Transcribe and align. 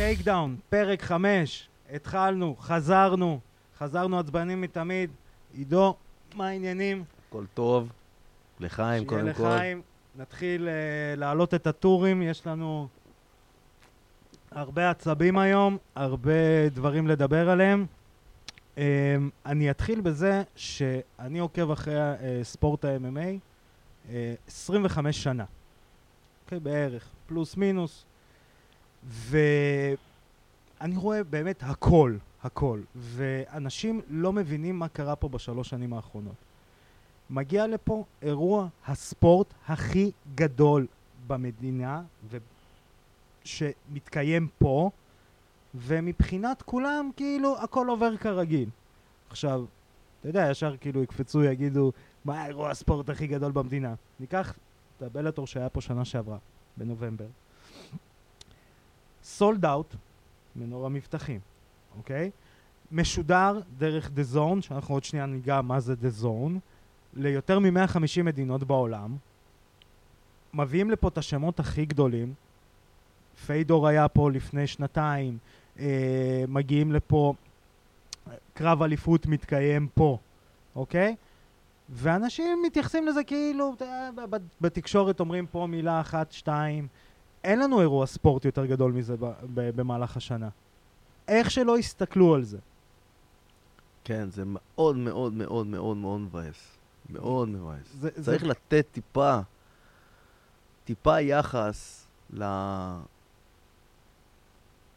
Takedown, 0.00 0.56
פרק 0.68 1.02
חמש, 1.02 1.68
התחלנו, 1.92 2.56
חזרנו, 2.60 3.40
חזרנו 3.78 4.18
עצבנים 4.18 4.60
מתמיד. 4.60 5.10
עידו, 5.54 5.94
מה 6.34 6.48
העניינים? 6.48 7.04
הכל 7.28 7.44
טוב. 7.54 7.92
לחיים, 8.60 9.04
קודם 9.04 9.20
כל. 9.20 9.32
שיהיה 9.34 9.54
לחיים. 9.56 9.82
נתחיל 10.16 10.68
אה, 10.68 11.20
להעלות 11.20 11.54
את 11.54 11.66
הטורים, 11.66 12.22
יש 12.22 12.46
לנו 12.46 12.88
הרבה 14.50 14.90
עצבים 14.90 15.38
היום, 15.38 15.78
הרבה 15.94 16.68
דברים 16.68 17.08
לדבר 17.08 17.50
עליהם. 17.50 17.86
אמ, 18.76 18.80
אני 19.46 19.70
אתחיל 19.70 20.00
בזה 20.00 20.42
שאני 20.56 21.38
עוקב 21.38 21.70
אחרי 21.70 21.94
אה, 21.94 22.18
ספורט 22.42 22.84
ה-MMA 22.84 23.38
אה, 24.06 24.10
25 24.48 25.22
שנה. 25.22 25.44
אוקיי, 26.44 26.58
okay, 26.58 26.60
בערך, 26.60 27.08
פלוס 27.26 27.56
מינוס. 27.56 28.04
ואני 29.08 30.96
רואה 30.96 31.24
באמת 31.24 31.62
הכל, 31.62 32.16
הכל. 32.42 32.80
ואנשים 32.94 34.00
לא 34.08 34.32
מבינים 34.32 34.78
מה 34.78 34.88
קרה 34.88 35.16
פה 35.16 35.28
בשלוש 35.28 35.68
שנים 35.68 35.92
האחרונות. 35.92 36.34
מגיע 37.30 37.66
לפה 37.66 38.04
אירוע 38.22 38.68
הספורט 38.86 39.46
הכי 39.68 40.10
גדול 40.34 40.86
במדינה, 41.26 42.02
ו... 42.30 42.38
שמתקיים 43.44 44.48
פה, 44.58 44.90
ומבחינת 45.74 46.62
כולם, 46.62 47.10
כאילו, 47.16 47.58
הכל 47.58 47.88
עובר 47.88 48.16
כרגיל. 48.16 48.68
עכשיו, 49.30 49.64
אתה 50.20 50.28
יודע, 50.28 50.48
ישר 50.50 50.76
כאילו 50.76 51.02
יקפצו, 51.02 51.44
יגידו, 51.44 51.92
מה 52.24 52.42
האירוע 52.42 52.70
הספורט 52.70 53.08
הכי 53.08 53.26
גדול 53.26 53.52
במדינה? 53.52 53.94
ניקח 54.20 54.54
את 54.96 55.02
הבלטור 55.02 55.46
שהיה 55.46 55.68
פה 55.68 55.80
שנה 55.80 56.04
שעברה, 56.04 56.38
בנובמבר. 56.76 57.26
סולד 59.22 59.64
אאוט, 59.64 59.94
מנור 60.56 60.86
המבטחים, 60.86 61.40
אוקיי? 61.98 62.30
משודר 62.92 63.60
דרך 63.78 64.10
דה 64.10 64.22
זון, 64.22 64.62
שאנחנו 64.62 64.94
עוד 64.94 65.04
שנייה 65.04 65.26
ניגע 65.26 65.60
מה 65.60 65.80
זה 65.80 65.94
דה 65.94 66.10
זון, 66.10 66.58
ליותר 67.14 67.58
מ-150 67.58 68.22
מדינות 68.22 68.64
בעולם. 68.64 69.16
מביאים 70.54 70.90
לפה 70.90 71.08
את 71.08 71.18
השמות 71.18 71.60
הכי 71.60 71.84
גדולים. 71.84 72.34
פיידור 73.46 73.88
היה 73.88 74.08
פה 74.08 74.30
לפני 74.30 74.66
שנתיים, 74.66 75.38
אה, 75.78 76.44
מגיעים 76.48 76.92
לפה, 76.92 77.34
קרב 78.54 78.82
אליפות 78.82 79.26
מתקיים 79.26 79.88
פה, 79.94 80.18
אוקיי? 80.76 81.16
ואנשים 81.88 82.62
מתייחסים 82.66 83.06
לזה 83.06 83.24
כאילו, 83.24 83.74
בתקשורת 84.60 85.20
אומרים 85.20 85.46
פה 85.46 85.66
מילה 85.70 86.00
אחת, 86.00 86.32
שתיים. 86.32 86.88
אין 87.44 87.58
לנו 87.58 87.80
אירוע 87.80 88.06
ספורט 88.06 88.44
יותר 88.44 88.66
גדול 88.66 88.92
מזה 88.92 89.16
במהלך 89.54 90.16
השנה. 90.16 90.48
איך 91.28 91.50
שלא 91.50 91.78
יסתכלו 91.78 92.34
על 92.34 92.44
זה. 92.44 92.58
כן, 94.04 94.30
זה 94.30 94.42
מאוד 94.46 94.96
מאוד 94.96 95.32
מאוד 95.32 95.66
מאוד 95.66 95.96
מאוד 95.96 96.20
מבאס. 96.20 96.76
מאוד 97.10 97.48
מבאס. 97.48 98.04
צריך 98.22 98.42
זה... 98.42 98.48
לתת 98.48 98.86
טיפה, 98.92 99.38
טיפה 100.84 101.20
יחס 101.20 102.06
ל... 102.32 102.44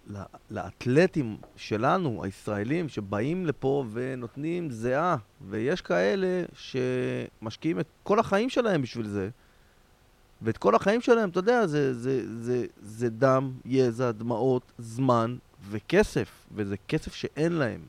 ל... 0.07 0.22
לאתלטים 0.52 1.38
שלנו, 1.55 2.23
הישראלים, 2.23 2.89
שבאים 2.89 3.45
לפה 3.45 3.85
ונותנים 3.91 4.72
זיעה, 4.72 5.17
ויש 5.50 5.81
כאלה 5.81 6.44
שמשקיעים 6.53 7.80
את 7.80 7.88
כל 8.03 8.19
החיים 8.19 8.50
שלהם 8.50 8.81
בשביל 8.81 9.07
זה. 9.07 9.30
ואת 10.44 10.58
כל 10.58 10.75
החיים 10.75 11.02
שלהם, 11.02 11.30
אתה 11.30 11.39
יודע, 11.39 11.67
זה, 11.67 11.94
זה, 11.94 12.44
זה, 12.44 12.66
זה 12.81 13.09
דם, 13.09 13.52
יזע, 13.66 14.11
דמעות, 14.11 14.72
זמן 14.77 15.35
וכסף, 15.69 16.29
וזה 16.56 16.75
כסף 16.88 17.13
שאין 17.13 17.51
להם. 17.51 17.81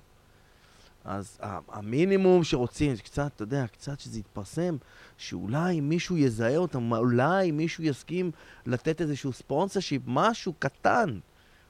אז 1.04 1.38
המינימום 1.68 2.44
שרוצים, 2.44 2.94
זה 2.94 3.02
קצת, 3.02 3.30
אתה 3.36 3.42
יודע, 3.42 3.66
קצת 3.66 4.00
שזה 4.00 4.18
יתפרסם, 4.18 4.76
שאולי 5.18 5.80
מישהו 5.80 6.16
יזהה 6.16 6.56
אותם, 6.56 6.92
אולי 6.92 7.50
מישהו 7.50 7.84
יסכים 7.84 8.30
לתת 8.66 9.00
איזשהו 9.00 9.32
ספונסר 9.32 9.80
שיפ, 9.80 10.02
משהו 10.06 10.54
קטן, 10.58 11.18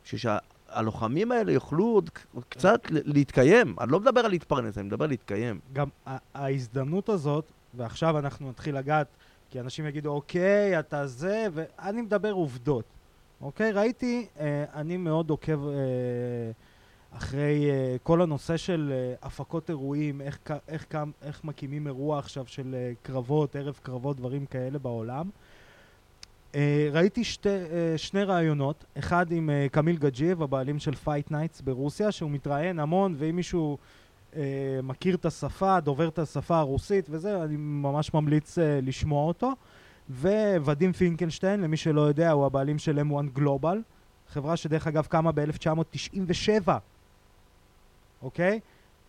שהלוחמים 0.04 1.32
האלה 1.32 1.52
יוכלו 1.52 1.84
עוד 1.84 2.10
קצת 2.48 2.80
להתקיים. 2.90 3.76
אני 3.80 3.92
לא 3.92 4.00
מדבר 4.00 4.20
על 4.20 4.30
להתפרנס, 4.30 4.78
אני 4.78 4.86
מדבר 4.86 5.04
על 5.04 5.10
להתקיים. 5.10 5.60
גם 5.72 5.88
ההזדמנות 6.34 7.08
הזאת, 7.08 7.44
ועכשיו 7.74 8.18
אנחנו 8.18 8.50
נתחיל 8.50 8.78
לגעת 8.78 9.06
כי 9.54 9.60
אנשים 9.60 9.86
יגידו, 9.86 10.10
אוקיי, 10.10 10.78
אתה 10.78 11.06
זה, 11.06 11.46
ואני 11.52 12.02
מדבר 12.02 12.32
עובדות. 12.32 12.84
אוקיי? 13.40 13.72
ראיתי, 13.72 14.26
אה, 14.40 14.64
אני 14.74 14.96
מאוד 14.96 15.30
עוקב 15.30 15.68
אה, 15.68 15.74
אחרי 17.10 17.70
אה, 17.70 17.96
כל 18.02 18.22
הנושא 18.22 18.56
של 18.56 18.92
אה, 18.92 19.14
הפקות 19.22 19.70
אירועים, 19.70 20.20
איך, 20.20 20.38
איך, 20.68 20.86
איך, 20.94 20.98
איך 21.22 21.44
מקימים 21.44 21.86
אירוע 21.86 22.18
עכשיו 22.18 22.46
של 22.46 22.74
אה, 22.74 22.92
קרבות, 23.02 23.56
ערב 23.56 23.78
קרבות, 23.82 24.16
דברים 24.16 24.46
כאלה 24.46 24.78
בעולם. 24.78 25.30
אה, 26.54 26.88
ראיתי 26.92 27.24
שתי, 27.24 27.48
אה, 27.48 27.94
שני 27.96 28.22
ראיונות, 28.24 28.84
אחד 28.98 29.32
עם 29.32 29.50
אה, 29.50 29.66
קמיל 29.72 29.96
גג'ייב, 29.96 30.42
הבעלים 30.42 30.78
של 30.78 30.94
Fight 30.94 31.30
Nights 31.30 31.60
ברוסיה, 31.60 32.12
שהוא 32.12 32.30
מתראיין 32.30 32.78
המון, 32.78 33.14
ואם 33.18 33.36
מישהו... 33.36 33.78
אה, 34.36 34.80
מכיר 34.82 35.14
את 35.14 35.24
השפה, 35.24 35.80
דובר 35.80 36.08
את 36.08 36.18
השפה 36.18 36.58
הרוסית 36.58 37.06
וזה, 37.10 37.44
אני 37.44 37.56
ממש 37.56 38.14
ממליץ 38.14 38.58
אה, 38.58 38.80
לשמוע 38.82 39.28
אותו. 39.28 39.52
וואדים 40.10 40.92
פינקלשטיין, 40.92 41.60
למי 41.60 41.76
שלא 41.76 42.00
יודע, 42.00 42.30
הוא 42.30 42.46
הבעלים 42.46 42.78
של 42.78 42.98
M1 42.98 43.38
Global, 43.38 43.76
חברה 44.28 44.56
שדרך 44.56 44.86
אגב 44.86 45.06
קמה 45.06 45.32
ב-1997, 45.32 46.68
אוקיי? 48.22 48.60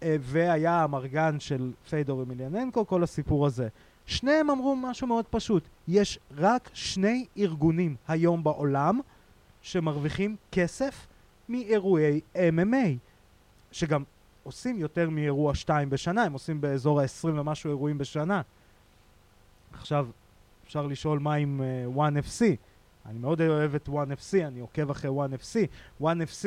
אה, 0.03 0.15
והיה 0.19 0.83
האמרגן 0.83 1.39
של 1.39 1.71
פיודור 1.89 2.19
אמליאננקו, 2.19 2.88
כל 2.87 3.03
הסיפור 3.03 3.45
הזה. 3.45 3.67
שניהם 4.05 4.49
אמרו 4.49 4.75
משהו 4.75 5.07
מאוד 5.07 5.25
פשוט, 5.25 5.63
יש 5.87 6.19
רק 6.37 6.69
שני 6.73 7.25
ארגונים 7.37 7.95
היום 8.07 8.43
בעולם 8.43 8.99
שמרוויחים 9.61 10.35
כסף 10.51 11.07
מאירועי 11.49 12.21
MMA, 12.35 12.87
שגם 13.71 14.03
עושים 14.45 14.79
יותר 14.79 15.09
מאירוע 15.09 15.56
שתיים 15.56 15.89
בשנה, 15.89 16.23
הם 16.23 16.33
עושים 16.33 16.61
באזור 16.61 17.01
ה-20 17.01 17.28
ומשהו 17.28 17.69
אירועים 17.69 17.97
בשנה. 17.97 18.41
עכשיו, 19.73 20.07
אפשר 20.66 20.88
לשאול 20.88 21.19
מה 21.19 21.33
עם 21.33 21.61
uh, 21.61 21.97
One 21.97 22.28
FC. 22.28 22.41
אני 23.05 23.19
מאוד 23.19 23.41
אוהב 23.41 23.75
את 23.75 23.88
One 23.88 24.11
FC, 24.22 24.45
אני 24.47 24.59
עוקב 24.59 24.89
אחרי 24.89 25.11
One 25.11 25.44
FC. 25.44 25.55
One 26.01 26.03
FC, 26.31 26.45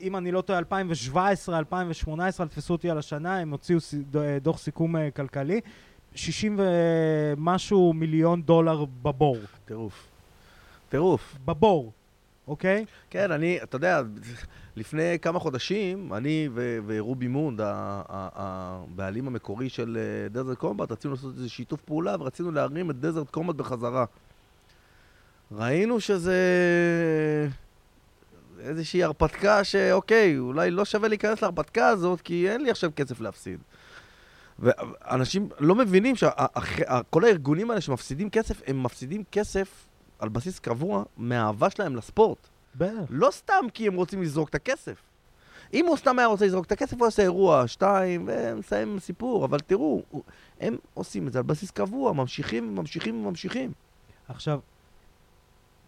אם 0.00 0.16
אני 0.16 0.32
לא 0.32 0.40
טועה, 0.40 0.58
2017, 0.58 1.58
2018, 1.58 2.46
תפסו 2.46 2.72
אותי 2.72 2.90
על 2.90 2.98
השנה, 2.98 3.38
הם 3.38 3.50
הוציאו 3.50 3.78
אה, 4.16 4.38
דוח 4.42 4.58
סיכום 4.58 4.96
אה, 4.96 4.98
כלכלי, 5.16 5.60
60 6.14 6.58
ומשהו 6.58 7.92
מיליון 7.92 8.42
דולר 8.42 8.84
בבור. 9.02 9.36
טירוף. 9.64 10.08
טירוף. 10.88 11.36
בבור. 11.44 11.92
אוקיי? 12.48 12.84
כן, 13.10 13.30
אני, 13.32 13.62
אתה 13.62 13.76
יודע, 13.76 14.02
לפני 14.76 15.18
כמה 15.22 15.38
חודשים, 15.38 16.14
אני 16.14 16.48
ו- 16.54 16.78
ורובי 16.86 17.28
מונד, 17.28 17.60
הבעלים 17.64 19.26
המקורי 19.26 19.68
של 19.68 19.98
Desert 20.30 20.56
אה, 20.56 20.60
Combat, 20.60 20.92
רצינו 20.92 21.14
לעשות 21.14 21.34
איזה 21.34 21.48
שיתוף 21.48 21.80
פעולה 21.80 22.16
ורצינו 22.20 22.52
להרים 22.52 22.90
את 22.90 23.00
Desert 23.00 23.30
Combat 23.30 23.54
בחזרה. 23.54 24.04
ראינו 25.52 26.00
שזה 26.00 26.38
איזושהי 28.60 29.02
הרפתקה 29.02 29.64
שאוקיי, 29.64 30.38
אולי 30.38 30.70
לא 30.70 30.84
שווה 30.84 31.08
להיכנס 31.08 31.42
להרפתקה 31.42 31.88
הזאת, 31.88 32.20
כי 32.20 32.50
אין 32.50 32.60
לי 32.62 32.70
עכשיו 32.70 32.90
כסף 32.96 33.20
להפסיד. 33.20 33.60
ואנשים 34.58 35.48
לא 35.58 35.74
מבינים 35.74 36.16
שכל 36.16 37.24
הארגונים 37.24 37.70
האלה 37.70 37.80
שמפסידים 37.80 38.30
כסף, 38.30 38.62
הם 38.66 38.82
מפסידים 38.82 39.24
כסף 39.32 39.86
על 40.18 40.28
בסיס 40.28 40.58
קבוע 40.58 41.02
מהאהבה 41.16 41.70
שלהם 41.70 41.96
לספורט. 41.96 42.48
בערך. 42.74 43.08
לא 43.10 43.30
סתם 43.30 43.64
כי 43.74 43.86
הם 43.86 43.94
רוצים 43.94 44.22
לזרוק 44.22 44.48
את 44.48 44.54
הכסף. 44.54 44.96
אם 45.74 45.86
הוא 45.86 45.96
סתם 45.96 46.18
היה 46.18 46.28
רוצה 46.28 46.46
לזרוק 46.46 46.66
את 46.66 46.72
הכסף, 46.72 46.96
הוא 46.98 47.06
עושה 47.06 47.22
אירוע, 47.22 47.68
שתיים, 47.68 48.28
ומסיים 48.28 48.98
סיפור. 48.98 49.44
אבל 49.44 49.60
תראו, 49.60 50.02
הם 50.60 50.76
עושים 50.94 51.26
את 51.26 51.32
זה 51.32 51.38
על 51.38 51.44
בסיס 51.44 51.70
קבוע, 51.70 52.12
ממשיכים 52.12 52.68
וממשיכים 52.68 53.26
וממשיכים. 53.26 53.72
עכשיו, 54.28 54.60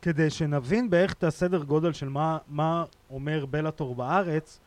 כדי 0.03 0.31
שנבין 0.31 0.91
בערך 0.91 1.13
את 1.13 1.25
הסדר 1.25 1.63
גודל 1.63 1.93
של 1.93 2.09
מה, 2.09 2.39
מה 2.49 2.85
אומר 3.11 3.47
בלאטור 3.47 3.95
בארץ, 3.95 4.61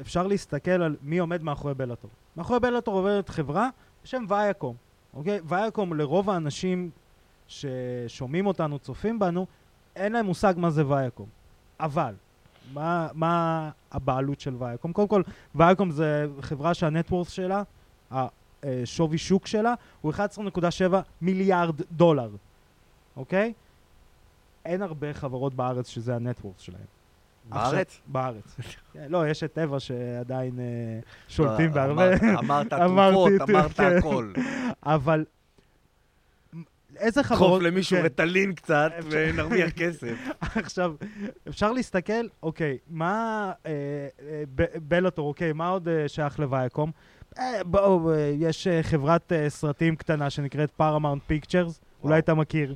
אפשר 0.00 0.26
להסתכל 0.26 0.70
על 0.70 0.96
מי 1.02 1.18
עומד 1.18 1.42
מאחורי 1.42 1.74
בלאטור. 1.74 2.10
מאחורי 2.36 2.60
בלאטור 2.60 2.94
עובדת 2.94 3.28
חברה 3.28 3.68
בשם 4.04 4.24
ויאקום. 4.28 4.76
אוקיי? 5.14 5.40
ויאקום 5.44 5.94
לרוב 5.94 6.30
האנשים 6.30 6.90
ששומעים 7.50 8.46
אותנו, 8.46 8.78
צופים 8.78 9.18
בנו, 9.18 9.46
אין 9.96 10.12
להם 10.12 10.26
מושג 10.26 10.54
מה 10.56 10.70
זה 10.70 10.86
ויאקום. 10.88 11.26
אבל, 11.80 12.14
מה, 12.72 13.08
מה 13.14 13.70
הבעלות 13.92 14.40
של 14.40 14.54
ויאקום? 14.58 14.92
קודם 14.92 15.08
כל, 15.08 15.22
ויאקום 15.54 15.90
זה 15.90 16.26
חברה 16.40 16.74
שהנטוורס 16.74 17.30
שלה, 17.30 17.62
השווי 18.62 19.18
שוק 19.18 19.46
שלה, 19.46 19.74
הוא 20.00 20.12
11.7 20.12 20.60
מיליארד 21.22 21.74
דולר, 21.92 22.30
אוקיי? 23.16 23.52
אין 24.64 24.82
הרבה 24.82 25.12
חברות 25.14 25.54
בארץ 25.54 25.88
שזה 25.88 26.14
הנטוורס 26.16 26.60
שלהם. 26.60 26.80
בארץ? 27.48 28.00
בארץ. 28.06 28.56
כן, 28.92 29.06
לא, 29.08 29.28
יש 29.28 29.42
את 29.44 29.52
טבע 29.52 29.80
שעדיין 29.80 30.58
אה, 30.60 30.64
שולטים 31.28 31.72
בהרבה. 31.72 32.04
אמרת- 32.38 32.66
תרופות, 32.74 33.50
אמרת 33.50 33.70
כן. 33.72 33.96
הכל. 33.98 34.32
אבל 34.82 35.24
איזה 37.00 37.22
חברות... 37.22 37.62
למישהו 37.62 37.96
כן. 37.96 38.04
רטלין 38.04 38.52
קצת, 38.54 38.92
ונרוויח 39.10 39.70
כסף. 39.70 40.14
עכשיו, 40.40 40.94
אפשר 41.48 41.72
להסתכל, 41.72 42.26
אוקיי, 42.42 42.78
מה 42.90 43.52
אה, 43.66 43.72
אה, 44.22 44.42
ב- 44.54 44.78
Bellator, 44.88 45.28
אוקיי, 45.28 45.52
מה 45.52 45.68
עוד 45.68 45.88
אה, 45.88 46.08
שייך 46.08 46.38
ל 46.38 46.44
Viacom? 46.44 46.90
אה, 47.38 47.64
בואו, 47.64 48.12
אה, 48.12 48.32
יש 48.38 48.66
אה, 48.66 48.82
חברת 48.82 49.32
אה, 49.32 49.50
סרטים 49.50 49.96
קטנה 49.96 50.30
שנקראת 50.30 50.70
Paramount 50.70 51.22
Pictures, 51.26 51.80
אולי 52.02 52.18
אתה 52.18 52.34
מכיר. 52.34 52.74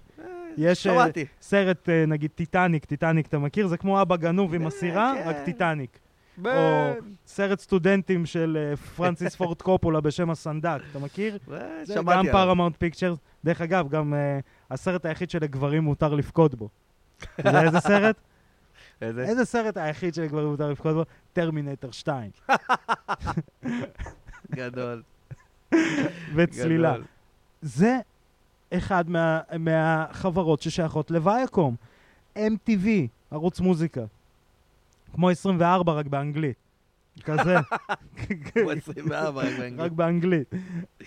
יש, 0.56 0.86
אה. 0.86 1.06
סרט, 1.40 1.88
אה, 1.88 2.06
נגיד, 2.06 2.30
טיטניק, 2.34 2.84
טיטניק 2.84 3.26
אתה 3.26 3.38
מכיר? 3.38 3.66
זה 3.66 3.76
כמו 3.76 4.02
אבא 4.02 4.16
גנוב 4.16 4.54
עם 4.54 4.62
אה, 4.62 4.66
הסירה, 4.68 5.14
כן. 5.16 5.28
רק 5.28 5.36
טיטניק. 5.44 5.98
בן. 6.38 6.92
סרט 7.26 7.60
סטודנטים 7.60 8.26
של 8.26 8.58
אה, 8.60 8.76
פרנסיס 8.76 9.36
פורד 9.36 9.62
קופולה 9.62 10.00
בשם 10.00 10.30
הסנדק, 10.30 10.80
אתה 10.90 10.98
מכיר? 10.98 11.38
אה, 11.52 11.84
זה 11.84 11.94
שמעתי 11.94 12.10
גם 12.12 12.18
עליו. 12.18 12.32
Paramount 12.32 12.76
Pictures. 12.78 13.18
דרך 13.44 13.60
אגב, 13.60 13.88
גם 13.88 14.14
אה, 14.14 14.38
הסרט 14.70 15.06
היחיד 15.06 15.30
שלגברים 15.30 15.82
מותר 15.82 16.14
לבכות 16.14 16.54
בו. 16.54 16.68
אתה 17.40 17.48
יודע 17.48 17.62
איזה 17.62 17.80
סרט? 17.80 18.16
איזה? 19.02 19.24
איזה 19.24 19.44
סרט 19.44 19.76
היחיד 19.76 20.14
שלגברים 20.14 20.46
מותר 20.46 20.70
לבכות 20.70 20.94
בו? 20.94 21.04
Terminator 21.32 21.90
2. 21.90 22.30
גדול. 24.50 25.02
וצלילה. 26.34 26.94
זה 27.62 27.98
אחד 28.74 29.10
מה, 29.10 29.40
מהחברות 29.58 30.62
ששייכות 30.62 31.10
לווייקום. 31.10 31.76
MTV, 32.38 32.88
ערוץ 33.30 33.60
מוזיקה. 33.60 34.04
כמו 35.14 35.30
24 35.30 35.92
רק 35.92 36.06
באנגלית. 36.06 36.56
כזה. 37.24 37.56
הוא 38.62 38.72
24 38.72 39.42
רק 39.42 39.58
באנגלית. 39.58 39.80
רק 39.80 39.92
באנגלית. 39.92 40.54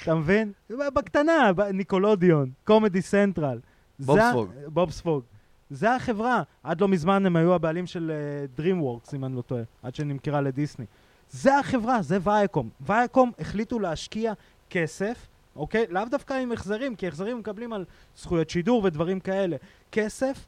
אתה 0.04 0.16
מבין? 0.16 0.52
בקטנה, 0.70 1.52
ניקולודיון, 1.74 2.50
קומדי 2.64 3.02
סנטרל. 3.02 3.60
בובספוג. 4.00 4.52
בובספוג. 4.68 5.24
זה 5.70 5.96
החברה. 5.96 6.44
עד 6.64 6.82
לא 6.82 6.88
מזמן 6.88 7.26
הם 7.26 7.36
היו 7.36 7.54
הבעלים 7.54 7.88
של 7.88 8.12
uh, 8.58 8.60
DreamWorks, 8.60 9.16
אם 9.16 9.26
אני 9.26 9.36
לא 9.36 9.42
טועה, 9.42 9.62
עד 9.84 9.96
שנמכרה 9.96 10.42
לדיסני. 10.42 10.86
זה 11.30 11.60
החברה, 11.60 12.02
זה 12.02 12.18
וייקום. 12.24 12.70
וייקום 12.82 13.32
החליטו 13.40 13.80
להשקיע 13.80 14.34
כסף, 14.70 15.28
אוקיי? 15.56 15.86
לאו 15.90 16.04
דווקא 16.12 16.34
עם 16.34 16.52
החזרים, 16.52 16.96
כי 16.96 17.08
החזרים 17.08 17.40
מקבלים 17.40 17.74
על 17.74 17.86
זכויות 18.18 18.50
שידור 18.50 18.84
ודברים 18.84 19.20
כאלה. 19.20 19.58
כסף 19.92 20.46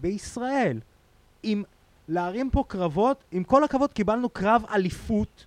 בישראל. 0.00 0.80
עם 1.42 1.62
להרים 2.10 2.50
פה 2.50 2.64
קרבות, 2.68 3.24
עם 3.30 3.44
כל 3.44 3.64
הכבוד 3.64 3.92
קיבלנו 3.92 4.28
קרב 4.28 4.62
אליפות 4.74 5.46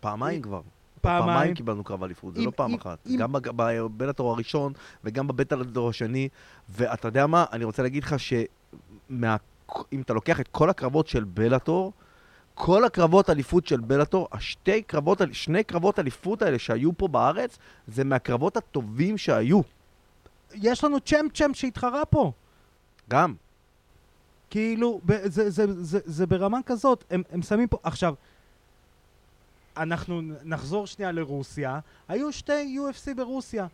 פעמיים 0.00 0.42
כבר. 0.42 0.60
פעמיים. 1.00 1.26
פעמיים 1.26 1.54
קיבלנו 1.54 1.84
קרב 1.84 2.02
אליפות, 2.04 2.34
זה 2.34 2.42
לא 2.42 2.52
פעם 2.56 2.70
אם- 2.70 2.78
אחת. 2.78 2.98
אם- 3.06 3.16
גם 3.16 3.32
בג- 3.32 3.50
בבלאטור 3.56 4.30
הראשון 4.30 4.72
וגם 5.04 5.26
בבלאטור 5.28 5.88
השני. 5.88 6.28
ואתה 6.68 7.08
יודע 7.08 7.26
מה? 7.26 7.44
אני 7.52 7.64
רוצה 7.64 7.82
להגיד 7.82 8.04
לך 8.04 8.20
שאם 8.20 9.24
אתה 10.00 10.14
לוקח 10.14 10.40
את 10.40 10.48
כל 10.48 10.70
הקרבות 10.70 11.06
של 11.08 11.24
בלאטור, 11.24 11.92
כל 12.54 12.84
הקרבות 12.84 13.30
אליפות 13.30 13.66
של 13.66 13.80
בלאטור, 13.80 14.28
השתי 14.32 14.82
קרבות, 14.82 15.20
שני 15.32 15.64
קרבות 15.64 15.98
אליפות 15.98 16.42
האלה 16.42 16.58
שהיו 16.58 16.90
פה 16.98 17.08
בארץ, 17.08 17.58
זה 17.88 18.04
מהקרבות 18.04 18.56
הטובים 18.56 19.18
שהיו. 19.18 19.60
יש 20.54 20.84
לנו 20.84 21.00
champ 21.00 21.32
champ 21.32 21.56
שהתחרה 21.56 22.04
פה. 22.04 22.32
גם. 23.10 23.34
כאילו, 24.50 25.00
ב- 25.04 25.26
זה, 25.26 25.50
זה, 25.50 25.84
זה, 25.84 25.98
זה 26.04 26.26
ברמה 26.26 26.58
כזאת, 26.66 27.04
הם, 27.10 27.22
הם 27.32 27.42
שמים 27.42 27.68
פה... 27.68 27.78
עכשיו, 27.82 28.14
אנחנו 29.76 30.22
נחזור 30.44 30.86
שנייה 30.86 31.12
לרוסיה, 31.12 31.78
היו 32.08 32.32
שתי 32.32 32.78
UFC 32.78 33.14
ברוסיה. 33.14 33.66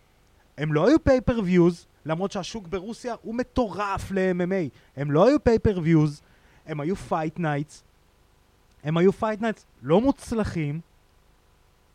הם 0.59 0.73
לא 0.73 0.89
היו 0.89 1.05
pay-per-views, 1.05 1.87
למרות 2.07 2.33
שהשוק 2.33 2.67
ברוסיה 2.67 3.15
הוא 3.23 3.35
מטורף 3.35 4.11
ל-MMA. 4.11 4.69
הם 4.97 5.11
לא 5.11 5.29
היו 5.29 5.45
pay-per-views, 5.45 6.23
הם 6.67 6.81
היו 6.81 6.97
fight 6.97 7.39
nights. 7.39 7.83
הם 8.85 8.97
היו 8.97 9.13
fight 9.13 9.41
nights 9.41 9.67
לא 9.83 10.01
מוצלחים, 10.01 10.81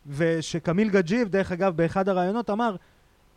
ושקמיל 0.08 0.90
גדז'ייב, 0.90 1.30
דרך 1.30 1.52
אגב, 1.52 1.78
באחד 1.78 2.10
הראיונות 2.10 2.50
אמר, 2.50 2.76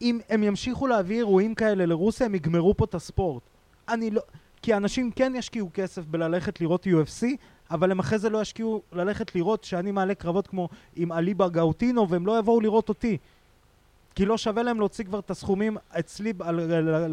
אם 0.01 0.19
הם 0.29 0.43
ימשיכו 0.43 0.87
להביא 0.87 1.17
אירועים 1.17 1.55
כאלה 1.55 1.87
לרוסיה, 1.87 2.27
הם 2.27 2.35
יגמרו 2.35 2.77
פה 2.77 2.85
את 2.85 2.95
הספורט. 2.95 3.43
אני 3.89 4.11
לא... 4.11 4.23
כי 4.63 4.75
אנשים 4.75 5.11
כן 5.11 5.33
ישקיעו 5.37 5.71
כסף 5.75 6.05
בללכת 6.05 6.61
לראות 6.61 6.87
UFC, 6.87 7.27
אבל 7.71 7.91
הם 7.91 7.99
אחרי 7.99 8.19
זה 8.19 8.31
לא 8.31 8.43
ישקיעו 8.43 8.83
ללכת 8.93 9.35
לראות 9.35 9.65
שאני 9.65 9.91
מעלה 9.91 10.15
קרבות 10.15 10.47
כמו 10.47 10.69
עם 10.97 11.13
עלי 11.13 11.49
בגאוטינוב, 11.49 12.09
והם 12.09 12.27
לא 12.27 12.39
יבואו 12.39 12.61
לראות 12.61 12.89
אותי. 12.89 13.19
כי 14.15 14.27
לא 14.27 14.39
שווה 14.39 14.63
להם 14.63 14.79
להוציא 14.79 15.05
כבר 15.05 15.19
את 15.19 15.31
הסכומים 15.31 15.77
אצלי 15.99 16.33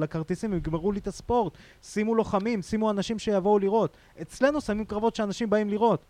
הכרטיסים, 0.04 0.52
הם 0.52 0.58
יגמרו 0.58 0.92
לי 0.92 1.00
את 1.00 1.08
הספורט. 1.08 1.54
שימו 1.84 2.16
לוחמים, 2.16 2.62
שימו 2.62 2.90
אנשים 2.90 3.20
שיבואו 3.20 3.60
לראות. 3.60 3.98
אצלנו 4.22 4.62
שמים 4.62 4.86
קרבות 4.86 5.16
שאנשים 5.16 5.50
באים 5.50 5.70
לראות. 5.70 6.06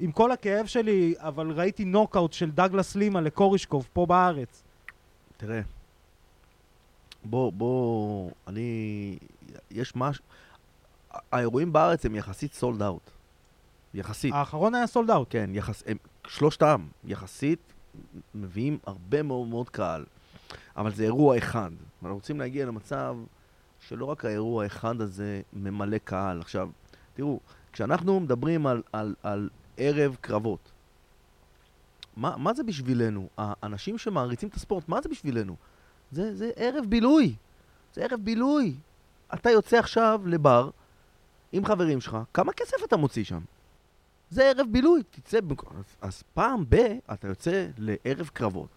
עם 0.00 0.12
כל 0.12 0.32
הכאב 0.32 0.66
שלי, 0.66 1.14
אבל 1.18 1.50
ראיתי 1.50 1.84
נוקאוט 1.84 2.32
של 2.32 2.50
דגלס 2.50 2.96
לימה 2.96 3.20
לקורישקוב 3.20 3.88
פה 3.92 4.06
בארץ. 4.06 4.62
תראה, 5.36 5.60
בוא, 7.24 7.52
בוא, 7.52 8.30
אני, 8.46 9.18
יש 9.70 9.96
משהו, 9.96 10.24
האירועים 11.32 11.72
בארץ 11.72 12.06
הם 12.06 12.14
יחסית 12.14 12.54
סולד 12.54 12.82
אאוט. 12.82 13.10
יחסית. 13.94 14.34
האחרון 14.34 14.74
היה 14.74 14.86
סולד 14.86 15.10
אאוט. 15.10 15.28
כן, 15.30 15.50
יחס, 15.52 15.82
הם, 15.86 15.96
שלושתם, 16.26 16.86
יחסית, 17.04 17.72
מביאים 18.34 18.78
הרבה 18.86 19.22
מאוד 19.22 19.48
מאוד 19.48 19.70
קהל. 19.70 20.04
אבל 20.76 20.94
זה 20.94 21.04
אירוע 21.04 21.38
אחד. 21.38 21.70
אנחנו 22.02 22.14
רוצים 22.14 22.40
להגיע 22.40 22.66
למצב 22.66 23.16
שלא 23.80 24.04
רק 24.04 24.24
האירוע 24.24 24.64
האחד 24.64 25.00
הזה 25.00 25.40
ממלא 25.52 25.98
קהל. 25.98 26.40
עכשיו, 26.40 26.68
תראו, 27.14 27.40
כשאנחנו 27.72 28.20
מדברים 28.20 28.66
על, 28.66 28.82
על, 28.92 29.14
על 29.22 29.48
ערב 29.76 30.16
קרבות, 30.20 30.70
מה, 32.16 32.36
מה 32.36 32.54
זה 32.54 32.62
בשבילנו? 32.62 33.28
האנשים 33.36 33.98
שמעריצים 33.98 34.48
את 34.48 34.54
הספורט, 34.54 34.88
מה 34.88 35.02
זה 35.02 35.08
בשבילנו? 35.08 35.56
זה, 36.12 36.36
זה 36.36 36.50
ערב 36.56 36.84
בילוי. 36.88 37.34
זה 37.94 38.04
ערב 38.04 38.20
בילוי. 38.20 38.74
אתה 39.34 39.50
יוצא 39.50 39.78
עכשיו 39.78 40.20
לבר 40.26 40.70
עם 41.52 41.64
חברים 41.64 42.00
שלך, 42.00 42.16
כמה 42.34 42.52
כסף 42.52 42.76
אתה 42.84 42.96
מוציא 42.96 43.24
שם? 43.24 43.40
זה 44.30 44.44
ערב 44.44 44.66
בילוי, 44.70 45.02
תצא... 45.10 45.40
במק- 45.40 45.72
אז, 45.78 45.84
אז 46.00 46.22
פעם 46.34 46.64
ב... 46.68 46.76
אתה 47.12 47.28
יוצא 47.28 47.66
לערב 47.78 48.28
קרבות. 48.32 48.68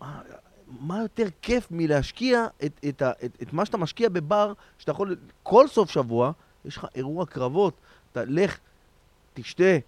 מה, 0.00 0.22
מה 0.66 1.02
יותר 1.02 1.26
כיף 1.42 1.68
מלהשקיע 1.70 2.46
את, 2.64 2.80
את, 2.88 3.02
ה, 3.02 3.10
את, 3.24 3.42
את 3.42 3.52
מה 3.52 3.64
שאתה 3.64 3.76
משקיע 3.76 4.08
בבר, 4.08 4.52
שאתה 4.78 4.90
יכול... 4.90 5.16
כל 5.42 5.68
סוף 5.68 5.90
שבוע, 5.90 6.32
יש 6.64 6.76
לך 6.76 6.86
אירוע 6.94 7.26
קרבות. 7.26 7.74
אתה 8.12 8.24
לך, 8.24 8.58
תשתה, 9.34 9.78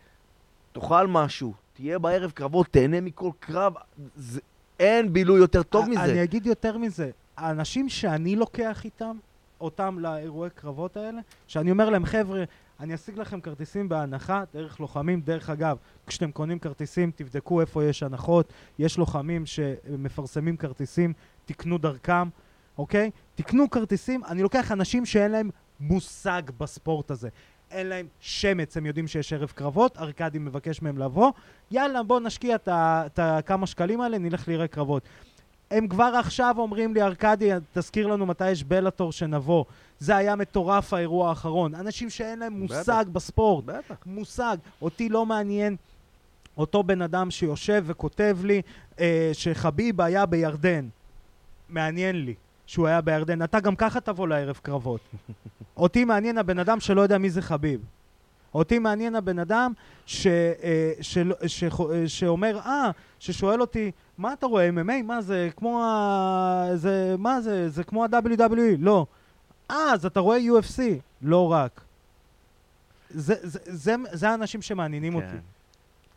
תאכל 0.72 1.06
משהו, 1.06 1.54
תהיה 1.74 1.98
בערב 1.98 2.30
קרבות, 2.30 2.66
תהנה 2.66 3.00
מכל 3.00 3.30
קרב. 3.40 3.74
זה, 4.16 4.40
אין 4.78 5.12
בילוי 5.12 5.40
יותר 5.40 5.62
טוב 5.62 5.88
מזה. 5.88 6.04
אני 6.04 6.22
אגיד 6.24 6.46
יותר 6.46 6.78
מזה, 6.78 7.10
האנשים 7.36 7.88
שאני 7.88 8.36
לוקח 8.36 8.84
איתם, 8.84 9.16
אותם 9.60 9.98
לאירועי 9.98 10.50
קרבות 10.50 10.96
האלה, 10.96 11.20
שאני 11.46 11.70
אומר 11.70 11.90
להם, 11.90 12.04
חבר'ה, 12.04 12.44
אני 12.80 12.94
אשיג 12.94 13.18
לכם 13.18 13.40
כרטיסים 13.40 13.88
בהנחה, 13.88 14.44
דרך 14.54 14.80
לוחמים. 14.80 15.20
דרך 15.20 15.50
אגב, 15.50 15.76
כשאתם 16.06 16.30
קונים 16.30 16.58
כרטיסים, 16.58 17.10
תבדקו 17.16 17.60
איפה 17.60 17.84
יש 17.84 18.02
הנחות. 18.02 18.52
יש 18.78 18.98
לוחמים 18.98 19.46
שמפרסמים 19.46 20.56
כרטיסים, 20.56 21.12
תקנו 21.44 21.78
דרכם, 21.78 22.28
אוקיי? 22.78 23.10
תקנו 23.34 23.70
כרטיסים. 23.70 24.24
אני 24.24 24.42
לוקח 24.42 24.72
אנשים 24.72 25.06
שאין 25.06 25.30
להם 25.30 25.50
מושג 25.80 26.42
בספורט 26.58 27.10
הזה. 27.10 27.28
אין 27.70 27.86
להם 27.86 28.06
שמץ, 28.20 28.76
הם 28.76 28.86
יודעים 28.86 29.06
שיש 29.06 29.32
ערב 29.32 29.52
קרבות, 29.54 29.98
ארכדי 29.98 30.38
מבקש 30.38 30.82
מהם 30.82 30.98
לבוא, 30.98 31.32
יאללה, 31.70 32.02
בוא 32.02 32.20
נשקיע 32.20 32.56
את 32.68 33.18
הכמה 33.18 33.66
שקלים 33.66 34.00
האלה, 34.00 34.18
נלך 34.18 34.48
לראות 34.48 34.70
קרבות. 34.70 35.02
הם 35.70 35.88
כבר 35.88 36.12
עכשיו 36.18 36.54
אומרים 36.58 36.94
לי, 36.94 37.02
ארכדי, 37.02 37.50
תזכיר 37.72 38.06
לנו 38.06 38.26
מתי 38.26 38.50
יש 38.50 38.64
בלאטור 38.64 39.12
שנבוא. 39.12 39.64
זה 39.98 40.16
היה 40.16 40.36
מטורף 40.36 40.92
האירוע 40.92 41.28
האחרון. 41.28 41.74
אנשים 41.74 42.10
שאין 42.10 42.38
להם 42.38 42.52
מושג 42.52 43.04
בספורט. 43.12 43.64
בטח. 43.64 43.96
מושג. 44.06 44.56
אותי 44.82 45.08
לא 45.08 45.26
מעניין 45.26 45.76
אותו 46.56 46.82
בן 46.82 47.02
אדם 47.02 47.30
שיושב 47.30 47.84
וכותב 47.86 48.38
לי 48.44 48.62
אה, 49.00 49.30
שחביב 49.32 50.00
היה 50.00 50.26
בירדן. 50.26 50.88
מעניין 51.68 52.24
לי 52.24 52.34
שהוא 52.68 52.86
היה 52.86 53.00
בירדן. 53.00 53.42
אתה 53.42 53.60
גם 53.60 53.76
ככה 53.76 54.00
תבוא 54.00 54.28
לערב 54.28 54.60
קרבות. 54.62 55.00
אותי 55.76 56.04
מעניין 56.04 56.38
הבן 56.38 56.58
אדם 56.58 56.80
שלא 56.80 57.00
יודע 57.00 57.18
מי 57.18 57.30
זה 57.30 57.42
חביב. 57.42 57.80
אותי 58.54 58.78
מעניין 58.78 59.14
הבן 59.16 59.38
אדם 59.38 59.72
ש, 60.06 60.26
אה, 60.26 60.92
של, 61.00 61.32
ש, 61.46 61.64
אה, 61.64 62.08
שאומר, 62.08 62.58
אה, 62.58 62.90
ששואל 63.18 63.60
אותי, 63.60 63.90
מה 64.18 64.32
אתה 64.32 64.46
רואה, 64.46 64.68
MMA? 64.68 65.02
מה 65.04 65.22
זה, 65.22 65.48
כמו 65.56 65.82
ה... 65.84 66.66
זה, 66.74 67.14
מה 67.18 67.40
זה, 67.40 67.68
זה 67.68 67.84
כמו 67.84 68.04
ה-WWE? 68.04 68.76
לא. 68.78 69.06
אה, 69.70 69.92
אז 69.92 70.06
אתה 70.06 70.20
רואה 70.20 70.38
UFC? 70.38 70.82
לא 71.22 71.52
רק. 71.52 71.80
זה, 73.10 73.34
זה, 73.42 73.58
זה, 73.64 73.94
זה 74.12 74.30
האנשים 74.30 74.62
שמעניינים 74.62 75.14
אותי. 75.14 75.26
כן, 75.26 75.38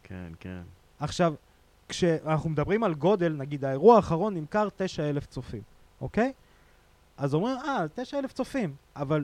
כן, 0.03 0.31
כן. 0.39 0.61
עכשיו, 0.99 1.33
כשאנחנו 1.89 2.49
מדברים 2.49 2.83
על 2.83 2.93
גודל, 2.93 3.35
נגיד 3.37 3.65
האירוע 3.65 3.95
האחרון 3.95 4.33
נמכר 4.33 4.67
9,000 4.77 5.25
צופים, 5.25 5.61
אוקיי? 6.01 6.33
אז 7.21 7.33
אומרים, 7.33 7.57
אה, 7.57 7.85
9,000 7.95 8.31
צופים, 8.31 8.75
אבל 8.95 9.23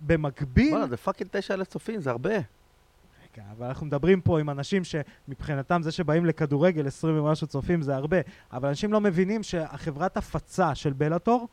במקביל... 0.00 0.72
וואלה, 0.72 0.86
זה 0.86 0.96
fucking 0.96 1.30
9,000 1.32 1.66
צופים, 1.66 2.00
זה 2.00 2.10
הרבה. 2.10 2.34
רגע, 2.34 3.42
אבל 3.56 3.66
אנחנו 3.66 3.86
מדברים 3.86 4.20
פה 4.20 4.40
עם 4.40 4.50
אנשים 4.50 4.82
שמבחינתם 4.84 5.80
זה 5.82 5.92
שבאים 5.92 6.26
לכדורגל 6.26 6.86
20 6.86 7.18
ומשהו 7.18 7.46
צופים 7.46 7.82
זה 7.82 7.96
הרבה, 7.96 8.16
אבל 8.52 8.68
אנשים 8.68 8.92
לא 8.92 9.00
מבינים 9.00 9.42
שהחברת 9.42 10.16
הפצה 10.16 10.74
של 10.74 10.92
בלאטור, 10.92 11.48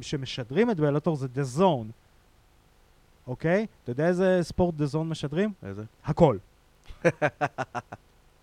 שמשדרים 0.00 0.70
את 0.70 0.80
בלאטור 0.80 1.16
זה 1.16 1.26
The 1.34 1.58
Zone, 1.58 1.92
אוקיי? 3.26 3.66
אתה 3.82 3.90
יודע 3.90 4.08
איזה 4.08 4.38
ספורט 4.42 4.74
The 4.74 4.94
Zone 4.94 5.04
משדרים? 5.04 5.52
איזה? 5.62 5.84
הכל. 6.04 6.36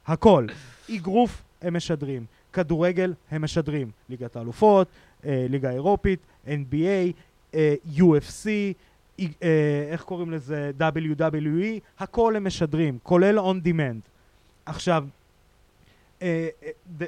הכל. 0.07 0.47
אגרוף 0.89 1.43
הם 1.61 1.75
משדרים, 1.77 2.25
כדורגל 2.53 3.13
הם 3.31 3.41
משדרים, 3.43 3.91
ליגת 4.09 4.35
האלופות, 4.35 4.87
אה, 5.25 5.45
ליגה 5.49 5.71
אירופית, 5.71 6.19
NBA, 6.47 7.11
אה, 7.55 7.75
UFC, 7.97 8.47
אה, 9.19 9.25
איך 9.91 10.01
קוראים 10.03 10.31
לזה? 10.31 10.71
WWE, 10.79 11.79
הכל 11.99 12.35
הם 12.35 12.43
משדרים, 12.47 12.97
כולל 13.03 13.39
on 13.39 13.67
demand. 13.67 14.09
עכשיו, 14.65 15.05
אה, 16.21 16.47
אה, 16.63 16.69
DA- 16.99 17.03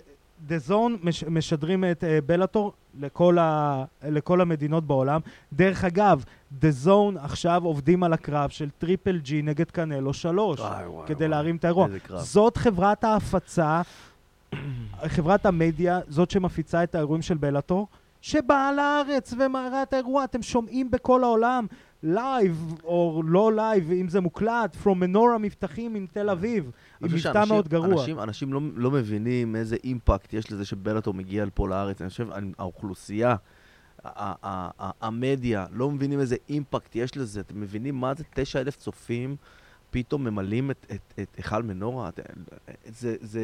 DAZN 0.49 0.91
מש, 1.03 1.23
משדרים 1.23 1.83
את 1.91 2.03
אה, 2.03 2.19
בלאטור 2.25 2.73
לכל, 2.99 3.37
ה, 3.39 3.83
לכל 4.03 4.41
המדינות 4.41 4.83
בעולם. 4.83 5.21
דרך 5.53 5.83
אגב, 5.83 6.23
DAZN 6.61 6.89
עכשיו 7.19 7.61
עובדים 7.65 8.03
על 8.03 8.13
הקרב 8.13 8.49
של 8.49 8.69
Triple 8.77 9.19
G 9.19 9.41
נגד 9.41 9.71
קנלו 9.71 10.13
3. 10.13 10.59
וואי, 10.59 10.85
וואי, 10.87 11.07
כדי 11.07 11.15
וואי. 11.17 11.27
להרים 11.27 11.55
את 11.55 11.63
האירוע. 11.65 11.87
זאת 12.17 12.57
חברת 12.57 13.03
ההפצה, 13.03 13.81
חברת 15.07 15.45
המדיה, 15.45 15.99
זאת 16.07 16.31
שמפיצה 16.31 16.83
את 16.83 16.95
האירועים 16.95 17.21
של 17.21 17.37
בלאטור, 17.37 17.87
שבאה 18.21 18.71
לארץ 18.73 19.33
ומראה 19.33 19.83
את 19.83 19.93
האירוע. 19.93 20.23
אתם 20.23 20.41
שומעים 20.41 20.91
בכל 20.91 21.23
העולם, 21.23 21.65
לייב 22.03 22.73
או 22.83 23.21
לא 23.25 23.53
לייב, 23.55 23.91
אם 23.91 24.09
זה 24.09 24.21
מוקלט, 24.21 24.77
From 24.83 24.87
Menora 24.87 25.37
מבטחים 25.39 25.95
עם 25.95 26.05
תל 26.11 26.29
אביב, 26.29 26.71
עם 27.01 27.09
מבטא 27.13 27.43
מאוד 27.47 27.67
גרוע. 27.67 28.01
אנשים, 28.01 28.19
אנשים 28.19 28.53
לא, 28.53 28.61
לא 28.75 28.91
מבינים 28.91 29.55
איזה 29.55 29.75
אימפקט 29.83 30.33
יש 30.33 30.51
לזה 30.51 30.65
שבלאטור 30.65 31.13
מגיע 31.13 31.45
לפה 31.45 31.67
לארץ. 31.69 32.01
אני 32.01 32.09
חושב, 32.09 32.31
אני- 32.31 32.51
האוכלוסייה, 32.59 33.35
המדיה, 35.01 35.65
לא 35.71 35.91
מבינים 35.91 36.19
איזה 36.19 36.35
אימפקט 36.49 36.95
יש 36.95 37.17
לזה. 37.17 37.39
אתם 37.39 37.61
מבינים 37.61 37.95
מה 37.95 38.13
זה 38.13 38.23
9,000 38.33 38.75
צופים 38.77 39.35
פתאום 39.95 40.23
ממלאים 40.23 40.71
את, 40.71 40.85
את, 40.91 41.13
את 41.21 41.35
היכל 41.37 41.63
מנורה? 41.63 42.09
את- 42.09 42.19
זה, 42.85 43.15
זה, 43.21 43.41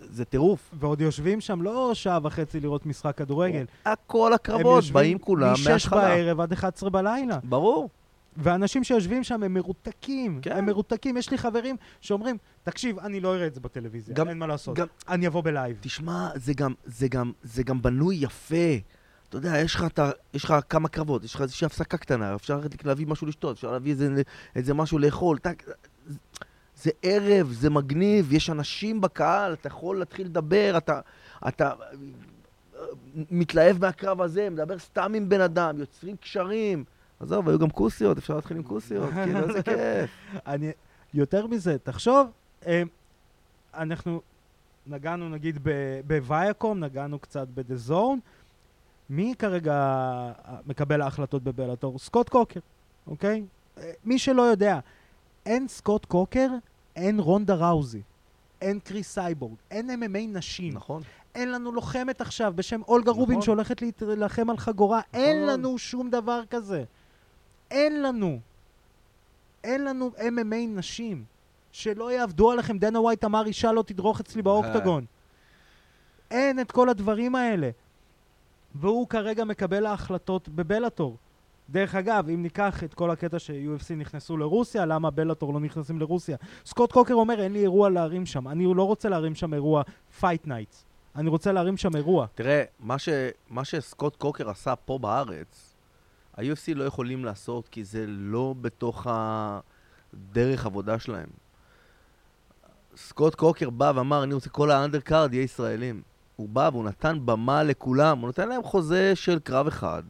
זה 0.00 0.24
טירוף. 0.24 0.70
ועוד 0.78 1.00
יושבים 1.00 1.40
שם 1.40 1.62
לא 1.62 1.90
שעה 1.94 2.18
וחצי 2.22 2.60
לראות 2.60 2.86
משחק 2.86 3.16
כדורגל. 3.16 3.64
כל 4.06 4.26
הם 4.26 4.32
הקרבות, 4.32 4.84
באים 4.92 5.18
כולם 5.18 5.52
משש 5.52 5.68
מההתחלה. 5.68 6.00
בערב 6.00 6.40
עד 6.40 6.52
11 6.52 6.90
בלילה. 6.90 7.38
ברור. 7.44 7.90
ואנשים 8.36 8.84
שיושבים 8.84 9.24
שם 9.24 9.42
הם 9.42 9.54
מרותקים, 9.54 10.38
כן. 10.42 10.56
הם 10.56 10.66
מרותקים. 10.66 11.16
יש 11.16 11.30
לי 11.30 11.38
חברים 11.38 11.76
שאומרים, 12.00 12.36
תקשיב, 12.62 12.98
אני 12.98 13.20
לא 13.20 13.34
אראה 13.34 13.46
את 13.46 13.54
זה 13.54 13.60
בטלוויזיה, 13.60 14.14
גם- 14.14 14.28
אין 14.28 14.38
מה 14.38 14.46
לעשות. 14.46 14.76
גם- 14.76 14.86
אני 15.08 15.26
אבוא 15.26 15.40
בלייב. 15.42 15.76
תשמע, 15.80 16.28
זה 16.34 16.54
גם, 16.54 16.74
זה 16.84 17.08
גם, 17.08 17.32
זה 17.42 17.62
גם 17.62 17.82
בנוי 17.82 18.16
יפה. 18.16 18.54
אתה 19.28 19.36
יודע, 19.36 19.58
יש 19.58 19.74
לך, 19.74 19.84
את 19.84 19.98
ה- 19.98 20.10
יש 20.34 20.44
לך 20.44 20.54
כמה 20.68 20.88
קרבות, 20.88 21.24
יש 21.24 21.34
לך 21.34 21.40
איזושהי 21.42 21.66
הפסקה 21.66 21.96
קטנה, 21.96 22.34
אפשר 22.34 22.60
להביא 22.84 23.06
משהו 23.06 23.26
לשתות, 23.26 23.56
אפשר 23.56 23.72
להביא 23.72 23.92
איזה, 23.92 24.22
איזה 24.56 24.74
משהו 24.74 24.98
לאכול. 24.98 25.38
טק, 25.38 25.62
זה 26.76 26.90
ערב, 27.02 27.52
זה 27.52 27.70
מגניב, 27.70 28.32
יש 28.32 28.50
אנשים 28.50 29.00
בקהל, 29.00 29.52
אתה 29.52 29.66
יכול 29.68 29.98
להתחיל 29.98 30.26
לדבר, 30.26 30.74
אתה, 30.76 31.00
אתה 31.48 31.70
אה, 31.70 32.80
מתלהב 33.30 33.80
מהקרב 33.80 34.20
הזה, 34.20 34.50
מדבר 34.50 34.78
סתם 34.78 35.12
עם 35.14 35.28
בן 35.28 35.40
אדם, 35.40 35.78
יוצרים 35.78 36.16
קשרים. 36.16 36.84
עזוב, 37.20 37.48
היו 37.48 37.58
גם 37.58 37.70
כוסיות, 37.70 38.18
אפשר 38.18 38.34
להתחיל 38.34 38.56
עם 38.56 38.62
כוסיות, 38.62 39.10
כאילו, 39.24 39.48
איזה 39.48 39.62
כיף. 39.68 40.10
אני, 40.46 40.70
יותר 41.14 41.46
מזה, 41.46 41.76
תחשוב, 41.82 42.30
אה, 42.66 42.82
אנחנו 43.74 44.20
נגענו 44.86 45.28
נגיד 45.28 45.58
ב 46.06 46.16
Viacom, 46.16 46.84
נגענו 46.84 47.18
קצת 47.18 47.48
ב 47.54 47.76
DAZN. 47.76 48.20
מי 49.10 49.34
כרגע 49.38 49.72
אה, 49.74 50.32
מקבל 50.66 51.00
ההחלטות 51.02 51.42
בבלאטור? 51.42 51.98
סקוט 51.98 52.28
קוקר, 52.28 52.60
אוקיי? 53.06 53.44
אה, 53.78 53.90
מי 54.04 54.18
שלא 54.18 54.42
יודע, 54.42 54.78
אין 55.46 55.68
סקוט 55.68 56.04
קוקר, 56.04 56.48
אין 56.96 57.20
רונדה 57.20 57.54
ראוזי, 57.54 58.02
אין 58.62 58.78
קריס 58.78 59.12
סייבורג, 59.14 59.54
אין 59.70 59.90
MMA 59.90 60.36
נשים. 60.36 60.74
נכון. 60.74 61.02
אין 61.34 61.52
לנו 61.52 61.72
לוחמת 61.72 62.20
עכשיו 62.20 62.52
בשם 62.56 62.80
אולגה 62.88 63.10
נכון. 63.10 63.20
רובין 63.20 63.42
שהולכת 63.42 63.82
להילחם 64.00 64.50
על 64.50 64.56
חגורה. 64.56 65.00
אין 65.14 65.36
נכון. 65.36 65.60
לנו 65.60 65.78
שום 65.78 66.10
דבר 66.10 66.42
כזה. 66.50 66.84
אין 67.70 68.02
לנו. 68.02 68.38
אין 69.64 69.84
לנו 69.84 70.10
MMA 70.18 70.68
נשים. 70.68 71.24
שלא 71.72 72.12
יעבדו 72.12 72.50
עליכם. 72.50 72.78
דנה 72.78 73.00
ווייט 73.00 73.24
אמר, 73.24 73.46
אישה 73.46 73.72
לא 73.72 73.82
תדרוך 73.82 74.20
אצלי 74.20 74.42
באוקטגון. 74.42 75.04
אין 76.30 76.60
את 76.60 76.72
כל 76.72 76.88
הדברים 76.88 77.34
האלה. 77.34 77.70
והוא 78.74 79.08
כרגע 79.08 79.44
מקבל 79.44 79.86
ההחלטות 79.86 80.48
בבלאטור. 80.48 81.16
דרך 81.70 81.94
אגב, 81.94 82.28
אם 82.28 82.42
ניקח 82.42 82.84
את 82.84 82.94
כל 82.94 83.10
הקטע 83.10 83.38
ש-UFC 83.38 83.94
נכנסו 83.96 84.36
לרוסיה, 84.36 84.86
למה 84.86 85.10
בלאטור 85.10 85.54
לא 85.54 85.60
נכנסים 85.60 86.00
לרוסיה? 86.00 86.36
סקוט 86.66 86.92
קוקר 86.92 87.14
אומר, 87.14 87.40
אין 87.40 87.52
לי 87.52 87.60
אירוע 87.60 87.90
להרים 87.90 88.26
שם. 88.26 88.48
אני 88.48 88.74
לא 88.74 88.82
רוצה 88.82 89.08
להרים 89.08 89.34
שם 89.34 89.54
אירוע 89.54 89.82
fight 90.20 90.46
nights. 90.46 90.84
אני 91.16 91.28
רוצה 91.28 91.52
להרים 91.52 91.76
שם 91.76 91.96
אירוע. 91.96 92.26
תראה, 92.34 92.64
מה, 92.80 92.98
ש, 92.98 93.08
מה 93.50 93.64
שסקוט 93.64 94.16
קוקר 94.16 94.50
עשה 94.50 94.76
פה 94.76 94.98
בארץ, 94.98 95.74
ה-UFC 96.36 96.74
לא 96.74 96.84
יכולים 96.84 97.24
לעשות 97.24 97.68
כי 97.68 97.84
זה 97.84 98.04
לא 98.08 98.54
בתוך 98.60 99.06
הדרך 99.10 100.66
עבודה 100.66 100.98
שלהם. 100.98 101.28
סקוט 102.96 103.34
קוקר 103.34 103.70
בא 103.70 103.92
ואמר, 103.94 104.22
אני 104.22 104.34
רוצה 104.34 104.50
כל 104.50 104.70
האנדרקארד 104.70 105.34
יהיה 105.34 105.42
ישראלים. 105.42 106.02
הוא 106.38 106.48
בא 106.48 106.70
והוא 106.72 106.84
נתן 106.84 107.18
במה 107.24 107.62
לכולם, 107.62 108.18
הוא 108.18 108.28
נתן 108.28 108.48
להם 108.48 108.62
חוזה 108.62 109.12
של 109.14 109.38
קרב 109.38 109.66
אחד. 109.66 110.02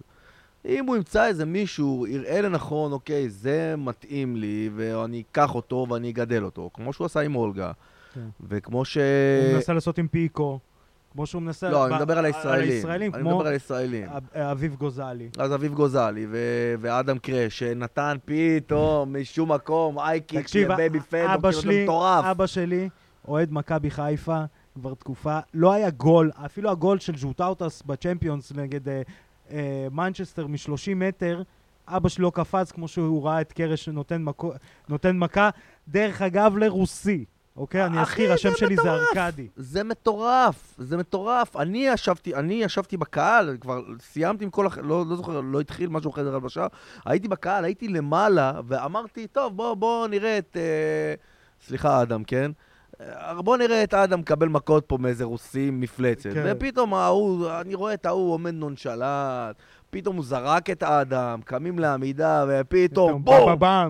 אם 0.65 0.85
הוא 0.87 0.97
ימצא 0.97 1.27
איזה 1.27 1.45
מישהו, 1.45 2.07
יראה 2.07 2.41
לנכון, 2.41 2.93
אוקיי, 2.93 3.31
זה 3.31 3.75
מתאים 3.79 4.37
לי, 4.37 4.71
ואני 4.77 5.23
אקח 5.33 5.55
אותו 5.55 5.87
ואני 5.91 6.11
אגדל 6.11 6.45
אותו, 6.45 6.71
כמו 6.75 6.93
שהוא 6.93 7.05
עשה 7.05 7.21
עם 7.21 7.37
אולגה, 7.37 7.73
כן. 8.15 8.21
וכמו 8.49 8.85
ש... 8.85 8.97
הוא 9.47 9.55
מנסה 9.55 9.73
לעשות 9.73 9.99
עם 9.99 10.09
פיקו, 10.09 10.59
כמו 11.13 11.27
שהוא 11.27 11.43
מנסה... 11.43 11.71
לא, 11.71 11.87
אני 11.87 11.95
ב- 11.95 11.97
מדבר 11.97 12.19
על 12.19 12.25
הישראלים. 12.25 12.71
הישראלים, 12.71 13.15
אני 13.15 13.23
כמו 13.23 13.31
מדבר 13.37 13.47
על 13.47 13.53
הישראלים. 13.53 14.09
אב- 14.09 14.37
אביב 14.37 14.75
גוזלי. 14.75 15.29
אז 15.39 15.55
אביב 15.55 15.75
גוזלי 15.75 16.27
ו- 16.31 16.75
ואדם 16.81 17.19
קרש, 17.19 17.59
שנתן 17.59 18.17
פתאום 18.25 19.17
משום 19.17 19.53
מקום 19.53 19.99
איי-קיק 19.99 20.55
לבייבי 20.55 20.99
אבא 21.35 21.53
כאילו 21.53 21.73
מטורף. 21.83 22.25
אבא 22.25 22.47
שלי, 22.47 22.89
אוהד 23.29 23.53
מכבי 23.53 23.91
חיפה 23.91 24.43
כבר 24.81 24.95
תקופה, 24.95 25.39
לא 25.55 25.73
היה 25.73 25.91
גול, 25.91 26.31
אפילו 26.45 26.71
הגול 26.71 26.99
של 26.99 27.17
ז'וטאוטס 27.17 27.83
בצ'מפיונס 27.87 28.53
נגד 28.53 28.89
אה, 28.89 29.03
אה, 29.51 29.87
מנצ'סטר 29.93 30.47
מ-30 30.47 30.95
מטר, 30.97 31.43
אבא 31.89 32.09
לא 32.19 32.33
קפץ 32.35 32.73
כמו 32.73 32.89
שהוא 32.89 33.27
ראה 33.27 33.41
את 33.41 33.53
קרש 33.53 33.85
שנותן 33.85 34.23
מכו- 34.23 34.53
נותן 34.89 35.19
מכה, 35.19 35.51
דרך 35.89 36.23
אגב 36.23 36.57
לרוסי, 36.57 37.25
אוקיי? 37.57 37.85
אני 37.85 38.01
אזכיר, 38.01 38.33
השם 38.33 38.51
זה 38.51 38.57
שלי 38.57 38.77
זה 38.77 38.83
מטורף. 38.83 39.17
ארכדי. 39.17 39.49
זה 39.57 39.85
מטורף, 39.85 40.75
זה 40.79 40.97
מטורף. 40.97 41.57
אני 41.57 41.87
ישבתי, 41.87 42.35
אני 42.35 42.55
ישבתי 42.55 42.97
בקהל, 42.97 43.57
כבר 43.61 43.83
סיימתי 44.01 44.45
עם 44.45 44.51
כל 44.51 44.67
הח... 44.67 44.79
לא, 44.79 45.05
לא 45.09 45.17
זוכר, 45.17 45.41
לא 45.41 45.61
התחיל 45.61 45.89
משהו 45.91 46.13
חדר 46.13 46.35
הלבשה. 46.35 46.67
הייתי 47.07 47.29
בקהל, 47.29 47.65
הייתי 47.65 47.89
למעלה, 47.89 48.53
ואמרתי, 48.67 49.27
טוב, 49.27 49.57
בוא, 49.57 49.75
בוא 49.75 50.09
נראה 50.09 50.39
את... 50.39 50.57
אה... 50.57 51.15
סליחה, 51.67 52.03
אדם, 52.03 52.25
כן? 52.25 52.51
אה, 53.01 53.43
בוא 53.43 53.57
נראה 53.57 53.85
את 53.85 53.95
אדם 53.95 54.21
מקבל 54.21 54.49
מכות 54.49 54.85
פה 54.87 54.99
מאיזה 54.99 55.25
רוסי 55.25 55.71
מפלצת. 55.73 56.31
כן. 56.35 56.45
ופתאום 56.57 56.95
ההוא, 56.95 57.51
אני 57.61 57.75
רואה 57.75 57.95
את 57.95 58.07
ההוא 58.07 58.33
עומד 58.33 58.55
נונשלט, 58.55 59.57
פתאום 59.91 60.17
הוא 60.17 60.25
זרק 60.25 60.71
את 60.71 60.83
האדם, 60.83 61.41
קמים 61.45 61.79
לעמידה, 61.79 62.45
ופתאום 62.49 63.25
בום! 63.25 63.63
"אה!" 63.63 63.89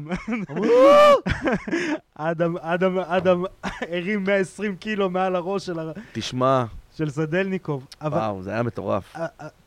אדם, 2.31 2.57
אדם, 2.57 2.99
אדם 2.99 3.45
הרים 3.65 4.25
120 4.25 4.77
קילו 4.77 5.11
מעל 5.11 5.37
הראש 5.37 5.67
של, 5.67 5.79
ה- 5.79 5.93
תשמע, 6.13 6.65
של 6.97 7.11
סדלניקוב. 7.11 7.87
אבל 8.01 8.19
וואו, 8.19 8.43
זה 8.43 8.51
היה 8.51 8.63
מטורף. 8.63 9.17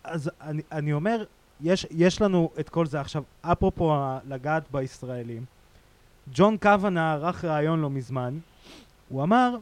אז 0.03 0.31
אני, 0.41 0.62
אני 0.71 0.93
אומר, 0.93 1.24
יש, 1.62 1.88
יש 1.91 2.21
לנו 2.21 2.50
את 2.60 2.69
כל 2.69 2.86
זה 2.86 3.00
עכשיו. 3.01 3.24
אפרופו 3.41 3.95
לגעת 4.27 4.63
בישראלים, 4.71 5.45
ג'ון 6.33 6.57
קוונה 6.57 7.13
ערך 7.13 7.45
ראיון 7.45 7.81
לא 7.81 7.89
מזמן, 7.89 8.38
הוא 9.11 9.23
אמר, 9.23 9.55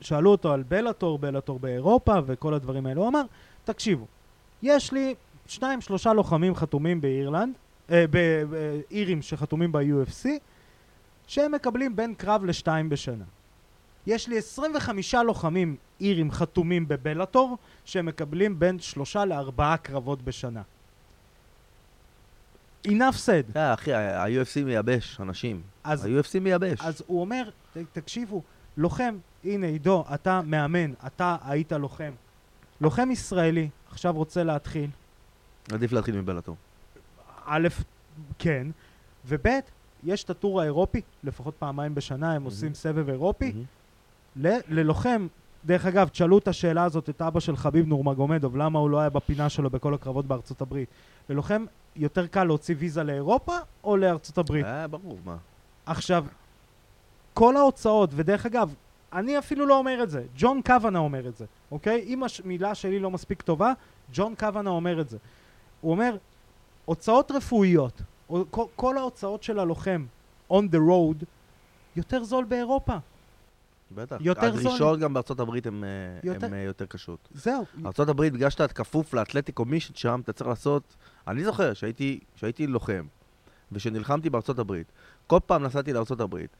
שאלו 0.00 0.30
אותו 0.30 0.52
על 0.52 0.62
בלאטור, 0.62 1.18
בלאטור 1.18 1.58
באירופה 1.58 2.14
וכל 2.26 2.54
הדברים 2.54 2.86
האלה, 2.86 3.00
הוא 3.00 3.08
אמר, 3.08 3.22
תקשיבו, 3.64 4.06
יש 4.62 4.92
לי 4.92 5.14
שניים 5.46 5.80
שלושה 5.80 6.12
לוחמים 6.12 6.54
חתומים 6.54 7.00
באירלנד, 7.00 7.54
אה, 7.90 8.04
באירים 8.10 9.22
שחתומים 9.22 9.72
ב-UFC, 9.72 10.28
שהם 11.26 11.52
מקבלים 11.52 11.96
בין 11.96 12.14
קרב 12.14 12.44
לשתיים 12.44 12.88
בשנה. 12.88 13.24
יש 14.06 14.28
לי 14.28 14.38
25 14.38 15.14
לוחמים 15.14 15.76
אירים 16.00 16.30
חתומים 16.30 16.88
בבלאטור, 16.88 17.56
שהם 17.84 18.06
מקבלים 18.06 18.58
בין 18.58 18.78
שלושה 18.78 19.24
לארבעה 19.24 19.76
קרבות 19.76 20.22
בשנה. 20.22 20.62
Enough 22.88 23.16
said. 23.26 23.56
אה, 23.56 23.74
אחי, 23.74 23.94
ה-UFC 23.94 24.64
מייבש 24.64 25.20
אנשים. 25.20 25.62
ה-UFC 25.84 26.40
מייבש. 26.40 26.80
אז 26.80 27.02
הוא 27.06 27.20
אומר, 27.20 27.50
תקשיבו, 27.92 28.42
לוחם, 28.76 29.18
הנה 29.44 29.66
עידו, 29.66 30.04
אתה 30.14 30.40
מאמן, 30.42 30.92
אתה 31.06 31.36
היית 31.44 31.72
לוחם. 31.72 32.12
לוחם 32.80 33.10
ישראלי, 33.10 33.68
עכשיו 33.90 34.12
רוצה 34.12 34.42
להתחיל, 34.42 34.90
עדיף 35.72 35.92
להתחיל 35.92 36.20
מבלאטור. 36.20 36.56
א', 37.44 37.68
כן, 38.38 38.66
וב', 39.26 39.46
יש 40.04 40.24
את 40.24 40.30
הטור 40.30 40.60
האירופי, 40.60 41.00
לפחות 41.24 41.54
פעמיים 41.58 41.94
בשנה 41.94 42.32
הם. 42.32 42.42
עושים 42.42 42.74
סבב 42.74 43.08
אירופי, 43.08 43.52
ללוחם, 44.36 45.26
דרך 45.64 45.86
אגב, 45.86 46.08
תשאלו 46.08 46.38
את 46.38 46.48
השאלה 46.48 46.84
הזאת 46.84 47.08
את 47.08 47.22
אבא 47.22 47.40
של 47.40 47.56
חביב 47.56 47.86
נורמגומדוב, 47.86 48.56
למה 48.56 48.78
הוא 48.78 48.90
לא 48.90 49.00
היה 49.00 49.10
בפינה 49.10 49.48
שלו 49.48 49.70
בכל 49.70 49.94
הקרבות 49.94 50.26
בארצות 50.26 50.60
הברית. 50.60 50.88
ללוחם 51.28 51.64
יותר 51.96 52.26
קל 52.26 52.44
להוציא 52.44 52.74
ויזה 52.78 53.02
לאירופה 53.02 53.56
או 53.84 53.96
לארצות 53.96 54.38
הברית. 54.38 54.64
אה, 54.64 54.88
ברור, 54.88 55.18
מה. 55.24 55.36
עכשיו, 55.86 56.24
כל 57.34 57.56
ההוצאות, 57.56 58.10
ודרך 58.12 58.46
אגב, 58.46 58.74
אני 59.12 59.38
אפילו 59.38 59.66
לא 59.66 59.78
אומר 59.78 60.02
את 60.02 60.10
זה, 60.10 60.24
ג'ון 60.36 60.60
קוונה 60.66 60.98
אומר 60.98 61.28
את 61.28 61.36
זה, 61.36 61.44
אוקיי? 61.72 62.04
אם 62.06 62.22
המילה 62.44 62.74
שלי 62.74 62.98
לא 62.98 63.10
מספיק 63.10 63.42
טובה, 63.42 63.72
ג'ון 64.12 64.34
קוונה 64.34 64.70
אומר 64.70 65.00
את 65.00 65.08
זה. 65.08 65.18
הוא 65.80 65.90
אומר, 65.92 66.16
הוצאות 66.84 67.30
רפואיות, 67.30 68.02
כל 68.76 68.98
ההוצאות 68.98 69.42
של 69.42 69.58
הלוחם 69.58 70.04
on 70.52 70.62
the 70.72 70.78
road, 70.88 71.24
יותר 71.96 72.24
זול 72.24 72.44
באירופה. 72.44 72.96
בטח. 73.94 74.16
יותר 74.20 74.40
זול. 74.40 74.60
הדרישות 74.60 74.98
גם 74.98 75.14
בארצות 75.14 75.40
הברית 75.40 75.66
הן 75.66 75.84
יותר- 76.24 76.44
יותר... 76.46 76.56
יותר 76.56 76.86
קשות. 76.86 77.28
זהו. 77.34 77.64
ארצות 77.86 78.08
הברית, 78.08 78.32
בגלל 78.32 78.50
שאתה 78.50 78.68
כפוף 78.68 79.14
לאתלטיק 79.14 79.54
קומישן 79.54 79.94
שם, 79.94 80.20
אתה 80.24 80.32
צריך 80.32 80.48
לעשות... 80.48 80.96
אני 81.28 81.44
זוכר 81.44 81.74
שהייתי, 81.74 82.20
שהייתי 82.36 82.66
לוחם, 82.66 83.04
ושנלחמתי 83.72 84.30
בארצות 84.30 84.58
הברית, 84.58 84.92
כל 85.26 85.38
פעם 85.46 85.62
נסעתי 85.62 85.92
לארצות 85.92 86.20
הברית, 86.20 86.56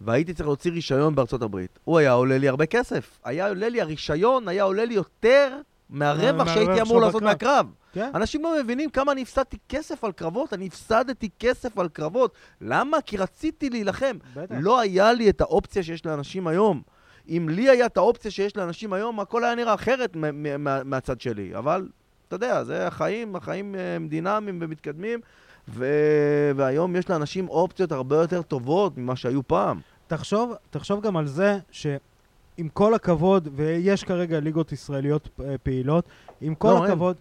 והייתי 0.00 0.34
צריך 0.34 0.46
להוציא 0.46 0.70
רישיון 0.70 1.14
בארצות 1.14 1.42
הברית. 1.42 1.78
הוא 1.84 1.98
היה 1.98 2.12
עולה 2.12 2.38
לי 2.38 2.48
הרבה 2.48 2.66
כסף. 2.66 3.18
היה 3.24 3.48
עולה 3.48 3.68
לי, 3.68 3.80
הרישיון 3.80 4.48
היה 4.48 4.62
עולה 4.62 4.84
לי 4.84 4.94
יותר 4.94 5.60
מהרווח 5.94 6.48
שהייתי 6.48 6.80
אמור 6.80 7.00
לעשות. 7.00 7.22
מהקרב. 7.22 7.66
כן? 7.92 8.10
אנשים 8.14 8.42
לא 8.42 8.56
מבינים 8.62 8.90
כמה 8.90 9.12
אני 9.12 9.22
הפסדתי 9.22 9.56
כסף 9.68 10.04
על 10.04 10.12
קרבות, 10.12 10.52
אני 10.52 10.66
הפסדתי 10.66 11.28
כסף 11.38 11.78
על 11.78 11.88
קרבות. 11.88 12.32
למה? 12.60 13.00
כי 13.00 13.16
רציתי 13.16 13.70
להילחם. 13.70 14.16
בטח. 14.36 14.54
לא 14.60 14.80
היה 14.80 15.12
לי 15.12 15.30
את 15.30 15.40
האופציה 15.40 15.82
שיש 15.82 16.06
לאנשים 16.06 16.46
היום. 16.46 16.82
אם 17.28 17.48
לי 17.50 17.68
היה 17.70 17.86
את 17.86 17.96
האופציה 17.96 18.30
שיש 18.30 18.56
לאנשים 18.56 18.92
היום, 18.92 19.20
הכל 19.20 19.44
היה 19.44 19.54
נראה 19.54 19.74
אחרת 19.74 20.16
מ- 20.16 20.42
מ- 20.42 20.64
מה- 20.64 20.84
מהצד 20.84 21.20
שלי. 21.20 21.56
אבל, 21.56 21.88
אתה 22.28 22.36
יודע, 22.36 22.64
זה 22.64 22.86
החיים, 22.86 23.36
החיים 23.36 23.74
אה, 23.74 23.96
הם 23.96 24.08
דינמיים 24.08 24.58
ומתקדמים, 24.62 25.20
ו- 25.68 26.50
והיום 26.56 26.96
יש 26.96 27.10
לאנשים 27.10 27.48
אופציות 27.48 27.92
הרבה 27.92 28.16
יותר 28.16 28.42
טובות 28.42 28.98
ממה 28.98 29.16
שהיו 29.16 29.48
פעם. 29.48 29.80
תחשוב, 30.06 30.52
תחשוב 30.70 31.00
גם 31.00 31.16
על 31.16 31.26
זה 31.26 31.58
שעם 32.56 32.68
כל 32.68 32.94
הכבוד, 32.94 33.48
ויש 33.52 34.04
כרגע 34.04 34.40
ליגות 34.40 34.72
ישראליות 34.72 35.28
אה, 35.44 35.58
פעילות, 35.62 36.04
עם 36.40 36.54
כל 36.54 36.68
לא, 36.68 36.82
אין. 36.84 36.92
הכבוד... 36.92 37.16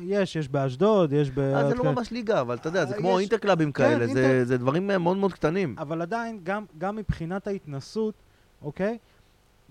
יש, 0.00 0.36
יש 0.36 0.48
באשדוד, 0.48 1.12
יש 1.12 1.30
ב... 1.30 1.38
אה, 1.38 1.68
זה 1.68 1.74
לא 1.74 1.82
כן. 1.82 1.88
ממש 1.88 2.10
ליגה, 2.10 2.40
אבל 2.40 2.54
אתה 2.54 2.68
יודע, 2.68 2.84
זה 2.84 2.94
אה, 2.94 2.98
כמו 2.98 3.18
אינטרקלאבים 3.18 3.72
כן, 3.72 3.84
כאלה, 3.84 4.06
זה- 4.44 4.58
דברים 4.58 4.86
מאוד 4.86 5.16
מאוד 5.16 5.32
קטנים. 5.32 5.76
אבל 5.78 6.02
עדיין, 6.02 6.40
גם, 6.78 6.96
מבחינת 6.96 7.46
ההתנסות, 7.46 8.14
אוקיי? 8.62 8.98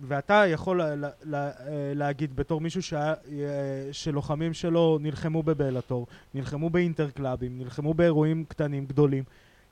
ואתה 0.08 0.44
יכול 0.48 0.78
לה, 0.78 0.96
לה, 0.96 1.10
לה, 1.24 1.50
להגיד 1.96 2.36
בתור 2.36 2.62
מישהו 2.62 2.98
שלוחמים 3.92 4.54
שלו 4.54 4.98
נלחמו 5.02 5.44
בבלאטור, 5.44 6.08
נלחמו 6.34 6.70
באינטרקלאבים, 6.70 7.58
נלחמו 7.58 7.94
באירועים 7.94 8.46
קטנים, 8.48 8.86
גדולים. 8.86 9.24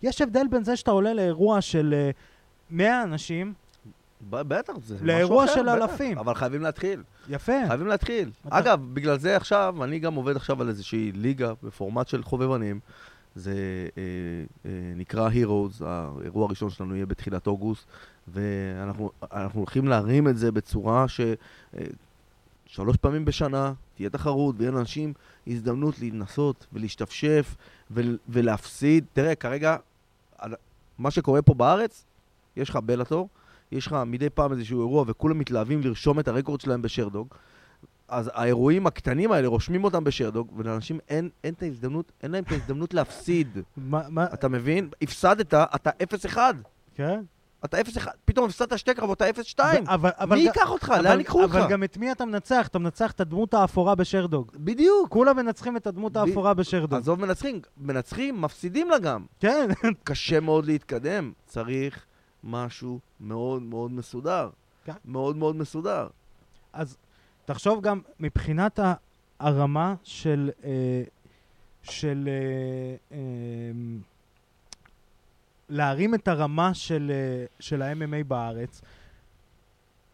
יש 0.04 0.22
הבדל 0.22 0.48
בין 0.52 0.64
זה 0.64 0.76
שאתה 0.76 0.92
עולה 0.92 1.14
לאירוע 1.14 1.62
של 1.62 1.94
אה, 1.98 2.12
100 2.72 3.04
אנשים, 3.04 3.54
בטח, 4.30 4.74
זה 4.86 4.96
משהו 4.96 5.08
לאירוע 5.08 5.46
אחר, 5.46 5.54
של 5.54 5.62
בטח. 5.64 5.72
אלפים. 5.74 6.18
אבל 6.18 6.34
חייבים 6.36 6.62
להתחיל. 6.62 7.04
יפה. 7.30 7.54
חייבים 7.68 7.88
להתחיל. 7.88 8.30
אתה- 8.48 8.60
אגב, 8.60 8.80
בגלל 8.94 9.20
זה 9.20 9.36
עכשיו, 9.38 9.84
אני 9.84 10.00
גם 10.00 10.14
עובד 10.14 10.36
עכשיו 10.36 10.62
על 10.62 10.70
איזושהי 10.70 11.12
ליגה 11.12 11.54
בפורמט 11.64 12.08
של 12.08 12.24
חובבנים. 12.24 12.80
זה 13.36 13.54
אה, 13.98 14.02
אה, 14.66 14.72
נקרא 14.96 15.30
Heroes, 15.30 15.86
האירוע 15.86 16.46
הראשון 16.46 16.70
שלנו 16.70 16.96
יהיה 16.96 17.06
בתחילת 17.06 17.48
אוגוסט, 17.48 17.86
ואנחנו 18.28 19.12
אנחנו 19.34 19.60
הולכים 19.60 19.88
להרים 19.88 20.28
את 20.28 20.38
זה 20.38 20.52
בצורה 20.52 21.08
ש... 21.08 21.22
אה, 21.22 21.36
שלוש 22.66 22.98
פעמים 22.98 23.26
בשנה 23.26 23.74
תהיה 23.96 24.10
תחרות 24.10 24.56
ויהיה 24.58 24.72
לאנשים 24.72 25.14
הזדמנות 25.48 26.00
לנסות 26.00 26.66
ולהשתפשף 26.74 27.56
ול, 27.92 28.18
ולהפסיד. 28.30 29.06
תראה, 29.14 29.36
כרגע, 29.36 29.76
מה 31.00 31.12
שקורה 31.12 31.42
פה 31.42 31.54
בארץ, 31.54 32.06
יש 32.56 32.70
לך 32.70 32.76
בלאטור, 32.76 33.30
יש 33.72 33.88
לך 33.88 33.96
מדי 34.06 34.30
פעם 34.30 34.52
איזשהו 34.52 34.80
אירוע 34.80 35.04
וכולם 35.08 35.40
מתלהבים 35.40 35.82
לרשום 35.82 36.20
את 36.20 36.28
הרקורד 36.28 36.62
שלהם 36.62 36.82
בשרדוג. 36.82 37.28
אז 38.08 38.32
האירועים 38.34 38.88
הקטנים 38.88 39.32
האלה 39.32 39.48
רושמים 39.48 39.84
אותם 39.84 40.04
בשרדוג, 40.04 40.54
ולאנשים 40.58 41.00
אין, 41.10 41.30
אין 41.44 41.54
את 41.54 41.64
ההזדמנות, 41.64 42.12
אין 42.24 42.32
להם 42.32 42.44
את 42.44 42.52
ההזדמנות 42.52 42.94
להפסיד. 42.94 43.58
מה, 43.78 44.02
מה, 44.10 44.26
אתה 44.34 44.48
מבין? 44.48 44.90
הפסדת, 45.02 45.54
אתה 45.54 45.90
0-1. 46.34 46.38
כן? 46.96 47.22
אתה 47.66 47.78
0-1, 47.82 48.08
פתאום 48.26 48.46
הפסדת 48.46 48.80
שתי 48.80 48.94
קרבות, 48.94 49.22
אתה 49.22 49.42
0-2. 49.42 49.60
ו- 49.60 49.94
אבל, 49.94 50.10
אבל, 50.18 50.36
מי 50.36 50.42
ייקח 50.42 50.72
אותך? 50.72 50.90
אבל, 50.96 51.04
לאן 51.04 51.20
ייקחו 51.20 51.44
אותך? 51.44 51.56
אבל 51.56 51.70
גם 51.70 51.84
את 51.84 51.98
מי 51.98 52.12
אתה 52.12 52.26
מנצח? 52.26 52.68
אתה 52.68 52.80
מנצח 52.80 53.12
את 53.12 53.22
הדמות 53.22 53.54
האפורה 53.54 53.96
בשרדוג. 53.96 54.52
בדיוק. 54.56 55.10
כולם 55.10 55.36
מנצחים 55.36 55.78
את 55.78 55.88
הדמות 55.88 56.14
ב- 56.14 56.18
האפורה 56.18 56.54
בשרדוג. 56.54 57.00
עזוב 57.00 57.20
מנצחים, 57.22 57.62
מנצחים, 57.78 58.42
מפסידים 58.42 58.90
לה 58.90 59.00
גם. 59.00 59.26
כן, 59.40 59.70
קשה 60.04 60.40
מאוד 60.40 60.66
להתקדם. 60.66 61.32
צריך 61.46 62.06
משהו 62.44 63.00
מאוד 63.20 63.62
מאוד 63.62 63.92
מסודר. 63.92 64.50
כן. 64.86 64.94
מאוד 65.06 65.36
מאוד 65.38 65.56
מסודר. 65.56 66.08
אז 66.74 66.98
תחשוב 67.46 67.82
גם 67.82 68.02
מבחינת 68.20 68.80
הרמה 69.40 69.96
של, 70.04 70.52
אה, 70.64 71.04
של 71.84 72.30
אה, 72.32 73.18
אה, 73.18 73.72
להרים 75.70 76.16
את 76.16 76.28
הרמה 76.28 76.74
של, 76.74 77.12
אה, 77.14 77.46
של 77.60 77.82
ה-MMA 77.82 78.24
בארץ. 78.28 78.82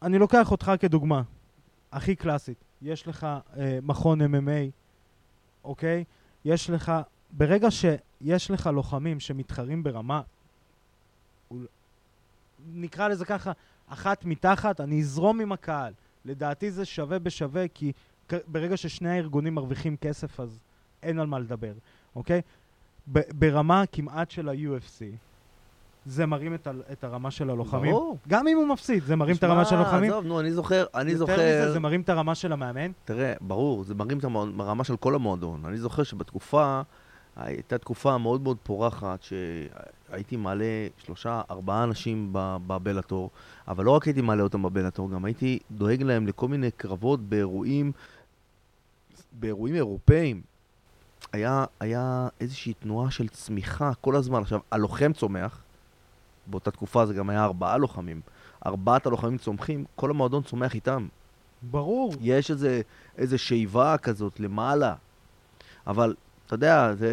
אני 0.01 0.17
לוקח 0.17 0.51
אותך 0.51 0.71
כדוגמה, 0.79 1.21
הכי 1.91 2.15
קלאסית. 2.15 2.57
יש 2.81 3.07
לך 3.07 3.27
אה, 3.57 3.79
מכון 3.83 4.21
MMA, 4.21 4.71
אוקיי? 5.63 6.03
יש 6.45 6.69
לך, 6.69 6.91
ברגע 7.31 7.71
שיש 7.71 8.51
לך 8.51 8.69
לוחמים 8.73 9.19
שמתחרים 9.19 9.83
ברמה, 9.83 10.21
נקרא 12.65 13.07
לזה 13.07 13.25
ככה, 13.25 13.51
אחת 13.87 14.25
מתחת, 14.25 14.81
אני 14.81 15.01
אזרום 15.01 15.39
עם 15.39 15.51
הקהל. 15.51 15.93
לדעתי 16.25 16.71
זה 16.71 16.85
שווה 16.85 17.19
בשווה, 17.19 17.67
כי 17.67 17.91
ברגע 18.47 18.77
ששני 18.77 19.09
הארגונים 19.09 19.55
מרוויחים 19.55 19.97
כסף, 19.97 20.39
אז 20.39 20.59
אין 21.03 21.19
על 21.19 21.27
מה 21.27 21.39
לדבר, 21.39 21.73
אוקיי? 22.15 22.41
ברמה 23.07 23.83
כמעט 23.91 24.31
של 24.31 24.49
ה-UFC, 24.49 25.03
זה 26.05 26.25
מרים 26.25 26.53
את, 26.53 26.67
ה- 26.67 26.71
את 26.91 27.03
הרמה 27.03 27.31
של 27.31 27.49
הלוחמים. 27.49 27.91
ברור. 27.91 28.17
גם 28.27 28.47
אם 28.47 28.57
הוא 28.57 28.67
מפסיד, 28.67 29.03
זה 29.03 29.15
מרים 29.15 29.35
את 29.35 29.39
שמע, 29.41 29.49
הרמה 29.49 29.65
של 29.65 29.75
הלוחמים. 29.75 30.11
עזוב, 30.11 30.25
נו, 30.25 30.39
אני 30.39 30.51
זוכר, 30.51 30.85
אני 30.95 31.11
יותר 31.11 31.19
זוכר... 31.19 31.33
מזה, 31.33 31.71
זה 31.71 31.79
מרים 31.79 32.01
את 32.01 32.09
הרמה 32.09 32.35
של 32.35 32.53
המאמן. 32.53 32.91
תראה, 33.05 33.33
ברור, 33.41 33.83
זה 33.83 33.95
מרים 33.95 34.17
את 34.17 34.23
הרמה 34.59 34.83
של 34.83 34.97
כל 34.97 35.15
המועדון. 35.15 35.65
אני 35.65 35.77
זוכר 35.77 36.03
שבתקופה, 36.03 36.81
הייתה 37.35 37.77
תקופה 37.77 38.17
מאוד 38.17 38.41
מאוד 38.41 38.57
פורחת, 38.63 39.21
שהייתי 40.09 40.35
מעלה 40.35 40.87
שלושה, 40.97 41.41
ארבעה 41.51 41.83
אנשים 41.83 42.29
בבלאטור, 42.33 43.29
אבל 43.67 43.85
לא 43.85 43.91
רק 43.91 44.03
הייתי 44.05 44.21
מעלה 44.21 44.43
אותם 44.43 44.63
בבלאטור, 44.63 45.11
גם 45.11 45.25
הייתי 45.25 45.59
דואג 45.71 46.01
להם 46.01 46.27
לכל 46.27 46.47
מיני 46.47 46.71
קרבות 46.71 47.19
באירועים, 47.21 47.91
באירועים 49.31 49.75
אירופאיים. 49.75 50.41
היה, 51.33 51.65
היה 51.79 52.27
איזושהי 52.41 52.73
תנועה 52.73 53.11
של 53.11 53.27
צמיחה 53.27 53.91
כל 54.01 54.15
הזמן. 54.15 54.41
עכשיו, 54.41 54.59
הלוחם 54.71 55.13
צומח, 55.13 55.61
באותה 56.47 56.71
תקופה 56.71 57.05
זה 57.05 57.13
גם 57.13 57.29
היה 57.29 57.43
ארבעה 57.43 57.77
לוחמים. 57.77 58.21
ארבעת 58.65 59.05
הלוחמים 59.05 59.37
צומחים, 59.37 59.85
כל 59.95 60.09
המועדון 60.09 60.43
צומח 60.43 60.75
איתם. 60.75 61.07
ברור. 61.61 62.13
יש 62.21 62.51
איזה, 62.51 62.81
איזה 63.17 63.37
שאיבה 63.37 63.97
כזאת 63.97 64.39
למעלה, 64.39 64.95
אבל 65.87 66.15
אתה 66.47 66.55
יודע, 66.55 66.93
זה, 66.95 67.11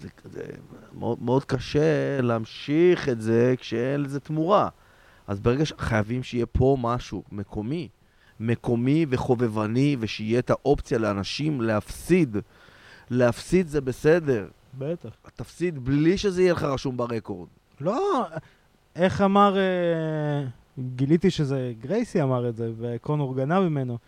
זה, 0.00 0.08
זה 0.24 0.42
מאוד, 0.98 1.22
מאוד 1.22 1.44
קשה 1.44 2.20
להמשיך 2.20 3.08
את 3.08 3.20
זה 3.20 3.54
כשאין 3.58 4.02
לזה 4.02 4.20
תמורה. 4.20 4.68
אז 5.26 5.40
ברגע 5.40 5.66
שחייבים 5.66 6.22
שיהיה 6.22 6.46
פה 6.46 6.76
משהו 6.80 7.22
מקומי, 7.32 7.88
מקומי 8.40 9.06
וחובבני, 9.08 9.96
ושיהיה 10.00 10.38
את 10.38 10.50
האופציה 10.50 10.98
לאנשים 10.98 11.60
להפסיד. 11.60 12.36
להפסיד 13.10 13.68
זה 13.68 13.80
בסדר, 13.80 14.48
בטח. 14.78 15.10
תפסיד 15.34 15.84
בלי 15.84 16.18
שזה 16.18 16.42
יהיה 16.42 16.52
לך 16.52 16.62
רשום 16.62 16.96
ברקורד. 16.96 17.48
לא, 17.80 18.26
איך 18.96 19.20
אמר, 19.20 19.56
אה, 19.58 20.44
גיליתי 20.78 21.30
שזה 21.30 21.72
גרייסי 21.80 22.22
אמר 22.22 22.48
את 22.48 22.56
זה, 22.56 22.70
וקונור 22.78 23.36
גנב 23.36 23.58
ממנו. 23.58 23.98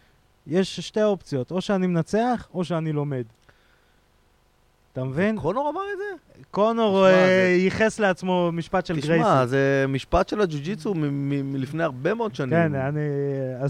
יש 0.47 0.81
שתי 0.81 1.03
אופציות, 1.03 1.51
או 1.51 1.61
שאני 1.61 1.87
מנצח, 1.87 2.49
או 2.55 2.65
שאני 2.65 2.93
לומד. 2.93 3.25
אתה 4.93 5.05
מבין? 5.05 5.41
קונור 5.41 5.71
אמר 5.71 5.83
את 5.93 5.99
זה? 5.99 6.29
קונור 6.51 7.07
אה, 7.07 7.57
ייחס 7.59 7.99
לעצמו 7.99 8.51
משפט 8.53 8.87
של 8.87 9.01
גרייסי. 9.01 9.25
תשמע, 9.25 9.47
זה 9.47 9.85
משפט 9.89 10.29
של 10.29 10.41
הג'ו-ג'יצו 10.41 10.95
מלפני 10.95 11.83
הרבה 11.83 12.15
מאוד 12.15 12.35
שנים. 12.35 12.51
כן, 12.51 12.75
אני... 12.75 13.01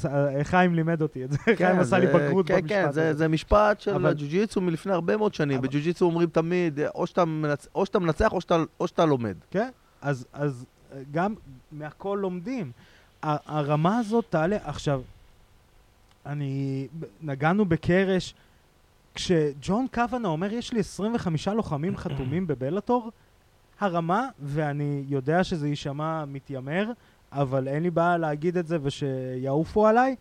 אה, 0.04 0.44
חיים 0.44 0.74
לימד 0.74 1.02
אותי 1.02 1.24
את 1.24 1.33
זה, 1.33 1.38
כן, 1.38 1.54
חיים 1.57 1.78
עשה 1.81 1.98
לי 1.98 2.07
בגרות 2.07 2.46
כן, 2.46 2.54
במשפט 2.54 2.68
כן, 2.68 2.83
זה, 2.92 3.09
הזה. 3.09 3.18
זה 3.18 3.28
משפט 3.28 3.81
של 3.81 4.07
הג'ו-ג'יצו 4.07 4.61
מלפני 4.61 4.92
הרבה 4.92 5.16
מאוד 5.16 5.35
שנים. 5.35 5.61
בג'ו-ג'יצו 5.61 6.04
אומרים 6.04 6.28
תמיד, 6.28 6.81
או 6.94 7.07
שאתה, 7.07 7.24
מנצח 7.98 8.33
או 8.81 8.87
שאתה, 8.87 9.04
לומד. 9.04 9.35
כן, 9.50 9.68
אז, 10.02 10.26
אה, 10.35 10.48
גם 11.11 11.35
מהכל 11.72 12.18
לומדים. 12.22 12.72
הרמה 13.22 13.98
הזאת 13.98 14.24
תעלה. 14.31 14.57
עכשיו, 14.64 15.02
אני... 16.26 16.87
נגענו 17.22 17.64
בקרש, 17.64 18.35
כשג'ון 19.18 19.87
קוואנה 19.94 20.28
אומר, 20.28 20.52
יש 20.52 20.72
לי 20.72 20.81
25 20.81 21.48
לוחמים 21.48 21.96
חתומים 22.02 22.46
בבלאטור, 22.46 23.11
הרמה, 23.81 24.28
ואני 24.40 25.04
יודע 25.09 25.44
שזה 25.44 25.68
יישמע 25.68 26.24
מתיימר, 26.24 26.90
אבל 27.33 27.68
אין 27.68 27.83
לי 27.83 27.90
בעיה 27.90 28.18
להגיד 28.18 28.57
את 28.57 28.66
זה 28.66 28.78
ושיעופו 28.83 29.87
עליי, 29.87 30.16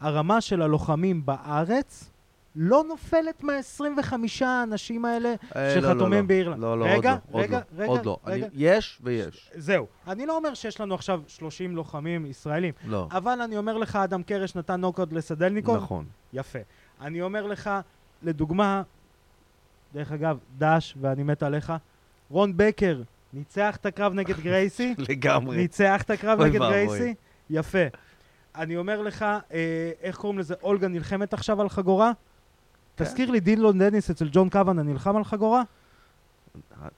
הרמה 0.00 0.40
של 0.40 0.62
הלוחמים 0.62 1.26
בארץ 1.26 2.10
לא 2.56 2.84
נופלת 2.88 3.42
מה-25 3.42 4.12
האנשים 4.44 5.04
האלה 5.04 5.34
אה, 5.56 5.74
לא, 5.74 5.74
לא, 5.74 5.80
שחתומים 5.80 6.20
לא. 6.20 6.26
באירלנד. 6.26 6.60
לא, 6.60 6.78
לא, 6.78 6.84
רגע, 6.84 7.16
עוד 7.30 7.40
לא, 7.40 7.40
רגע, 7.40 7.58
לא, 7.72 7.82
רגע, 7.82 7.90
עוד 7.90 8.06
לא. 8.06 8.18
רגע. 8.26 8.46
אני, 8.46 8.54
יש 8.54 8.98
ויש. 9.02 9.50
זהו. 9.54 9.86
אני 10.06 10.26
לא 10.26 10.36
אומר 10.36 10.54
שיש 10.54 10.80
לנו 10.80 10.94
עכשיו 10.94 11.22
30 11.26 11.76
לוחמים 11.76 12.26
ישראלים, 12.26 12.74
לא. 12.86 13.08
אבל 13.10 13.40
אני 13.40 13.58
אומר 13.58 13.76
לך, 13.76 13.96
אדם 13.96 14.22
קרש 14.22 14.54
נתן 14.54 14.80
נוקאוט 14.80 15.12
לסדלניקוב. 15.12 15.76
נכון. 15.76 16.04
יפה. 16.32 16.58
אני 17.00 17.22
אומר 17.22 17.46
לך, 17.46 17.70
לדוגמה, 18.22 18.82
דרך 19.94 20.12
אגב, 20.12 20.38
דש, 20.58 20.94
ואני 21.00 21.22
מת 21.22 21.42
עליך, 21.42 21.72
רון 22.30 22.52
בקר 22.56 23.02
ניצח 23.32 23.76
את 23.76 23.86
הקרב 23.86 24.14
נגד 24.14 24.40
גרייסי, 24.40 24.94
לגמרי. 25.08 25.56
ניצח 25.56 26.02
את 26.02 26.10
הקרב 26.10 26.42
נגד. 26.42 26.54
גרייסי, 26.54 27.14
יפה. 27.50 27.78
אני 28.56 28.76
אומר 28.76 29.02
לך, 29.02 29.22
אה, 29.22 29.90
איך 30.02 30.16
קוראים 30.16 30.38
לזה, 30.38 30.54
אולגה 30.62 30.88
נלחמת 30.88 31.32
עכשיו 31.34 31.60
על 31.60 31.68
חגורה? 31.68 32.12
כן. 32.96 33.04
תזכיר 33.04 33.30
לי, 33.30 33.40
דילון 33.40 33.78
דניס 33.78 34.10
אצל 34.10 34.28
ג'ון 34.32 34.48
קוואנה 34.48 34.82
נלחם 34.82 35.16
על 35.16 35.24
חגורה? 35.24 35.62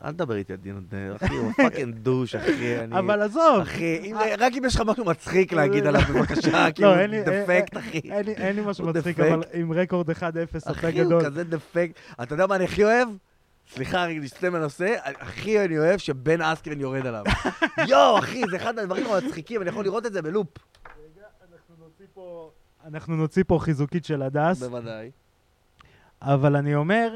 אל- 0.05 0.13
תדבר 0.13 0.35
איתי 0.35 0.53
על 0.53 0.59
דילון 0.59 0.81
דניס, 0.89 1.17
אחי, 1.17 1.35
הוא 1.35 1.53
fucking 1.53 1.95
douche, 1.95 2.35
אחי. 2.35 2.79
אני... 2.81 2.99
אבל 2.99 3.23
עזוב, 3.23 3.61
אחי, 3.63 4.13
רק 4.39 4.53
אם 4.59 4.65
יש 4.65 4.75
לך 4.75 4.83
משהו 4.87 5.05
מצחיק 5.05 5.53
להגיד 5.53 5.87
עליו, 5.87 6.01
בבקשה, 6.15 6.73
כאילו, 6.73 6.91
דפקט, 7.27 7.77
אחי. 7.77 8.01
אין 8.37 8.57
לי- 8.57 8.63
משהו 8.67 8.87
מצחיק. 8.87 9.21
אבל 9.21 9.43
עם 9.53 9.73
רקורד 9.73 10.11
1-0 10.11 10.15
הפה 10.57 10.71
אחי, 10.71 10.87
הוא 11.01 11.07
גדול. 11.07 11.25
כזה 11.25 11.45
דפקט. 11.45 11.95
אתה 12.23 12.35
יודע 12.35 12.47
מה 12.47 12.57
אני 12.57 12.65
הכי 12.65 12.85
אוהב? 12.85 13.09
סליחה, 13.75 14.05
רגע, 14.05 14.21
נסטה 14.21 14.51
מהנושא. 14.51 14.95
הכי 15.05 15.61
אני 15.65 15.79
אוהב 15.79 15.99
שבן 15.99 16.41
אסקרן 16.41 16.81
יורד 16.81 17.07
עליו. 17.07 17.25
יואו, 17.91 18.19
אחי, 18.19 18.43
זה 18.51 18.57
אחד 18.57 18.79
הדברים 18.79 19.07
המצחיקים, 19.07 19.63
אני 19.63 19.69
יכול 19.71 19.85
לראות 19.85 20.07
את 20.07 20.13
זה 20.13 20.23
בלופ. 20.23 20.47
אנחנו 22.87 23.17
נוציא 23.17 23.43
פה 23.47 23.59
חיזוקית 23.59 24.05
של 24.05 24.23
הדס, 24.23 24.63
בוודאי. 24.63 25.11
אבל 26.23 26.57
אני 26.57 26.75
אומר 26.75 27.15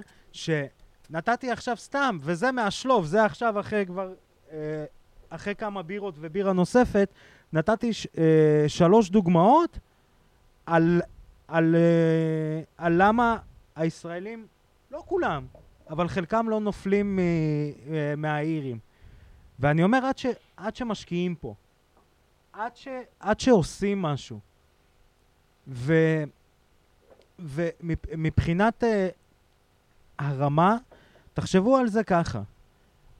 שנתתי 1.14 1.50
עכשיו 1.50 1.76
סתם, 1.76 2.18
וזה 2.20 2.52
מהשלוף, 2.52 3.06
זה 3.06 3.24
עכשיו 3.24 3.60
אחרי 3.60 3.86
כבר, 3.86 4.12
אה, 4.52 4.84
אחרי 5.28 5.54
כמה 5.54 5.82
בירות 5.82 6.14
ובירה 6.18 6.52
נוספת, 6.52 7.08
נתתי 7.52 7.92
ש, 7.92 8.06
אה, 8.18 8.64
שלוש 8.68 9.10
דוגמאות 9.10 9.78
על, 10.66 11.02
על, 11.48 11.76
אה, 11.76 12.84
על 12.84 12.92
למה 12.96 13.38
הישראלים, 13.76 14.46
לא 14.90 15.02
כולם, 15.06 15.46
אבל 15.90 16.08
חלקם 16.08 16.48
לא 16.48 16.60
נופלים 16.60 17.16
מ, 17.16 17.18
אה, 17.18 18.14
מהאירים. 18.16 18.78
ואני 19.58 19.82
אומר, 19.82 20.06
עד, 20.06 20.18
ש, 20.18 20.26
עד 20.56 20.76
שמשקיעים 20.76 21.34
פה, 21.34 21.54
עד, 22.52 22.76
ש, 22.76 22.88
עד 23.20 23.40
שעושים 23.40 24.02
משהו, 24.02 24.40
ו... 25.68 25.94
ומבחינת 27.38 28.84
uh, 28.84 28.86
הרמה, 30.18 30.76
תחשבו 31.34 31.76
על 31.76 31.88
זה 31.88 32.04
ככה. 32.04 32.42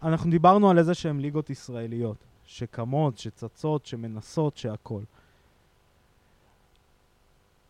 אנחנו 0.03 0.31
דיברנו 0.31 0.71
על 0.71 0.79
איזה 0.79 0.95
שהן 0.95 1.21
ליגות 1.21 1.51
ישראליות, 1.51 2.17
שקמות, 2.45 3.19
שצצות, 3.19 3.87
שמנסות, 3.87 4.57
שהכול. 4.57 5.05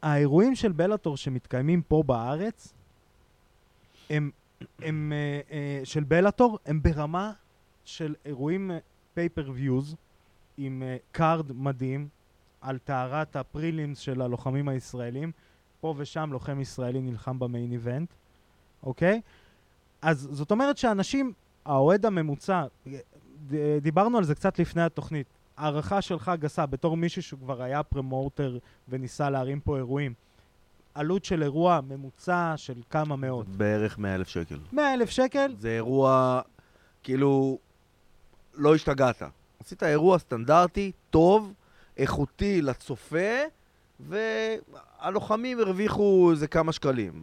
האירועים 0.03 0.55
של 0.55 0.73
בלאטור 0.73 1.17
שמתקיימים 1.17 1.83
פה 1.83 2.03
בארץ, 2.07 2.73
הם, 4.11 4.31
הם 4.79 5.13
uh, 5.13 5.51
uh, 5.51 5.87
של 5.87 6.05
בלאטור, 6.05 6.59
הם 6.67 6.83
ברמה 6.83 7.33
של 7.85 8.15
אירועים 8.25 8.71
pay-per-views, 9.15 9.97
עם 10.57 10.83
card 11.13 11.53
מדהים, 11.53 12.09
על 12.61 12.79
טהרת 12.79 13.37
ה 13.37 13.44
prelims 13.45 13.99
של 13.99 14.23
הלוחמים 14.23 14.69
הישראלים. 14.69 15.33
פה 15.85 15.95
ושם 15.97 16.29
לוחם 16.33 16.61
ישראלי 16.61 17.01
נלחם 17.01 17.39
במיין 17.39 17.73
איבנט, 17.73 18.09
אוקיי? 18.83 19.21
אז 20.05 20.29
זאת 20.33 20.51
אומרת 20.51 20.79
שאנשים, 20.79 21.33
האוהד 21.65 22.07
הממוצע, 22.07 22.65
דיברנו 23.81 24.19
על 24.19 24.25
זה 24.25 24.35
קצת 24.35 24.59
לפני 24.59 24.83
התוכנית, 24.83 25.27
הערכה 25.57 26.03
שלך 26.03 26.33
גסה, 26.39 26.67
בתור 26.67 26.97
מישהו 26.97 27.23
שכבר 27.23 27.63
היה 27.63 27.83
פרמוטר 27.83 28.59
וניסה 28.89 29.31
להרים 29.31 29.61
פה 29.61 29.77
אירועים, 29.77 30.15
עלות 30.95 31.25
של 31.25 31.43
אירוע 31.43 31.81
ממוצע 31.89 32.53
של 32.57 32.75
כמה 32.91 33.17
מאות. 33.17 33.49
בערך 33.49 33.99
100 33.99 34.15
אלף 34.15 34.29
שקל. 34.29 34.59
100 34.73 34.95
אלף 34.95 35.11
שקל? 35.11 35.55
זה 35.59 35.69
אירוע, 35.69 36.41
כאילו, 37.03 37.59
לא 38.55 38.75
השתגעת. 38.75 39.23
עשית 39.61 39.83
אירוע 39.83 40.19
סטנדרטי, 40.19 40.93
טוב, 41.11 41.53
איכותי 41.97 42.63
לצופה, 42.63 43.39
והלוחמים 44.01 45.61
הרוויחו 45.61 46.29
איזה 46.31 46.47
כמה 46.47 46.73
שקלים. 46.73 47.23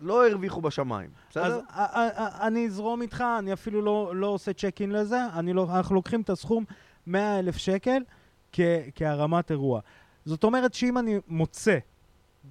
לא 0.00 0.28
הרוויחו 0.28 0.60
בשמיים, 0.60 1.10
בסדר? 1.30 1.44
אז 1.44 1.52
א- 1.68 1.80
א- 1.80 2.08
א- 2.16 2.46
אני 2.46 2.66
אזרום 2.66 3.02
איתך, 3.02 3.24
אני 3.38 3.52
אפילו 3.52 3.82
לא, 3.82 4.12
לא 4.16 4.26
עושה 4.26 4.52
צ'ק 4.52 4.76
אין 4.80 4.90
לזה, 4.92 5.18
לא, 5.54 5.66
אנחנו 5.76 5.94
לוקחים 5.94 6.20
את 6.20 6.30
הסכום 6.30 6.64
100 7.06 7.38
אלף 7.38 7.56
שקל 7.56 8.02
כ, 8.52 8.60
כהרמת 8.94 9.50
אירוע. 9.50 9.80
זאת 10.24 10.44
אומרת 10.44 10.74
שאם 10.74 10.98
אני 10.98 11.18
מוצא 11.28 11.78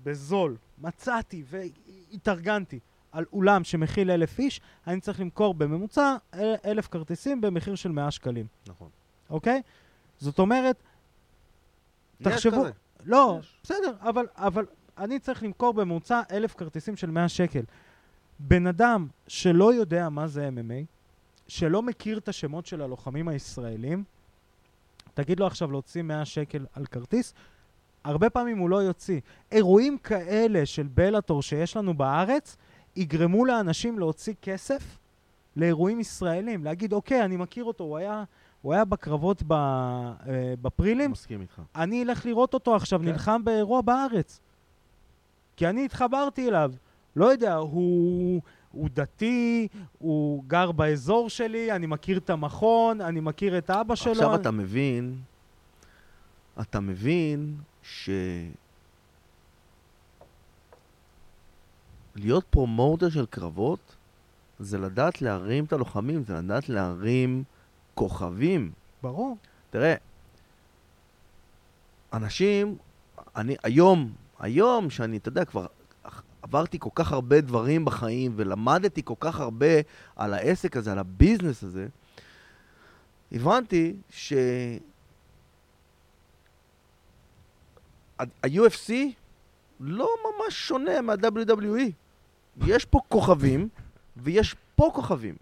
בזול, 0.04 0.58
מצאתי 0.78 1.44
והתארגנתי 1.50 2.80
על 3.12 3.26
אולם 3.34 3.64
שמכיל 3.64 4.12
אלף 4.12 4.40
איש, 4.40 4.62
אני 4.88 5.02
צריך 5.02 5.20
למכור 5.20 5.54
בממוצע 5.54 6.16
אל- 6.34 6.56
אלף 6.66 6.88
כרטיסים 6.88 7.42
במחיר 7.42 7.76
של 7.76 7.92
100 7.92 8.12
שקלים, 8.12 8.46
נכון. 8.68 8.90
אוקיי? 9.30 9.62
זאת 10.18 10.40
אומרת, 10.40 10.84
יש 12.20 12.28
תחשבו- 12.28 12.62
כזה. 12.62 12.72
לא, 13.06 13.38
יש. 13.40 13.58
בסדר, 13.64 13.94
אבל, 14.02 14.26
אבל 14.36 14.66
אני 14.98 15.20
צריך 15.20 15.44
למכור 15.44 15.74
בממוצע 15.74 16.22
אלף 16.32 16.54
כרטיסים 16.54 16.96
של 16.96 17.12
100 17.12 17.30
שקל. 17.30 17.64
בן 18.40 18.68
אדם 18.68 19.08
שלא 19.28 19.74
יודע 19.74 20.10
מה 20.10 20.28
זה 20.28 20.50
MMA, 20.50 20.86
שלא 21.48 21.82
מכיר 21.82 22.18
את 22.18 22.30
השמות 22.30 22.66
של 22.66 22.82
הלוחמים 22.82 23.28
הישראלים, 23.28 24.04
תגיד 25.14 25.40
לו 25.40 25.48
עכשיו 25.48 25.72
להוציא 25.72 26.02
100 26.02 26.26
שקל 26.26 26.66
על 26.74 26.86
כרטיס, 26.86 27.34
הרבה 28.04 28.30
פעמים 28.30 28.58
הוא 28.58 28.70
לא 28.70 28.76
יוציא. 28.76 29.20
אירועים 29.52 29.98
כאלה 29.98 30.66
של 30.66 30.88
בלאטור 30.94 31.42
שיש 31.42 31.78
לנו 31.78 31.94
בארץ, 31.94 32.58
יגרמו 32.96 33.46
לאנשים 33.46 34.00
להוציא 34.00 34.34
כסף 34.42 34.98
לאירועים 35.56 36.00
ישראלים. 36.00 36.64
להגיד, 36.64 36.94
אוקיי, 36.94 37.26
אני 37.26 37.38
מכיר 37.38 37.64
אותו, 37.64 37.84
הוא 37.84 37.98
היה, 37.98 38.24
הוא 38.62 38.74
היה 38.74 38.86
בקרבות 38.86 39.44
ב, 39.48 39.54
אה, 39.54 40.14
בפרילים, 40.62 41.12
מסכים 41.12 41.42
איתך. 41.42 41.62
אני 41.76 42.04
אלך 42.04 42.26
לראות 42.26 42.54
אותו 42.54 42.76
עכשיו 42.76 43.00
כן. 43.00 43.06
נלחם 43.06 43.44
באירוע 43.44 43.82
בארץ. 43.82 44.40
כי 45.58 45.68
אני 45.68 45.86
התחברתי 45.86 46.48
אליו. 46.48 46.72
לא 47.16 47.26
יודע, 47.26 47.56
הוא, 47.56 48.42
הוא 48.72 48.90
דתי, 48.94 49.68
הוא 50.00 50.44
גר 50.48 50.72
באזור 50.72 51.30
שלי, 51.30 51.72
אני 51.72 51.88
מכיר 51.88 52.18
את 52.18 52.30
המכון, 52.30 53.02
אני 53.02 53.20
מכיר 53.20 53.58
את 53.58 53.70
אבא 53.70 53.96
שלו. 53.96 54.12
עכשיו 54.12 54.36
אתה 54.36 54.52
מבין, 54.52 55.20
אתה 56.62 56.80
מבין 56.80 57.56
ש... 57.84 58.10
להיות 62.16 62.44
promoter 62.50 63.10
של 63.10 63.26
קרבות 63.26 63.96
זה 64.60 64.78
לדעת 64.78 65.22
להרים 65.22 65.64
את 65.64 65.74
הלוחמים, 65.74 66.24
זה 66.24 66.34
לדעת 66.34 66.70
להרים 66.70 67.44
כוכבים. 67.94 68.72
ברור. 69.04 69.38
תראה, 69.70 69.96
אנשים, 72.14 72.78
אני 73.36 73.56
היום, 73.64 74.12
היום 74.40 74.90
שאני, 74.90 75.18
אתה 75.18 75.30
יודע, 75.30 75.46
כבר 75.46 75.66
עברתי 76.42 76.80
כל 76.80 76.90
כך 76.96 77.12
הרבה 77.12 77.42
דברים 77.42 77.86
בחיים 77.86 78.34
ולמדתי 78.36 79.02
כל 79.06 79.14
כך 79.20 79.40
הרבה 79.40 79.82
על 80.16 80.34
העסק 80.34 80.78
הזה, 80.78 80.92
על 80.92 81.00
הביזנס 81.00 81.64
הזה, 81.64 81.88
הבנתי 83.32 83.96
ש... 84.10 84.34
ה-UFC 88.20 88.94
לא 89.80 90.10
ממש 90.26 90.68
שונה 90.68 91.02
מה-WWE. 91.02 91.92
יש 92.66 92.86
פה 92.86 93.00
כוכבים, 93.10 93.70
ויש 94.18 94.56
פה 94.76 94.92
כוכבים. 94.94 95.36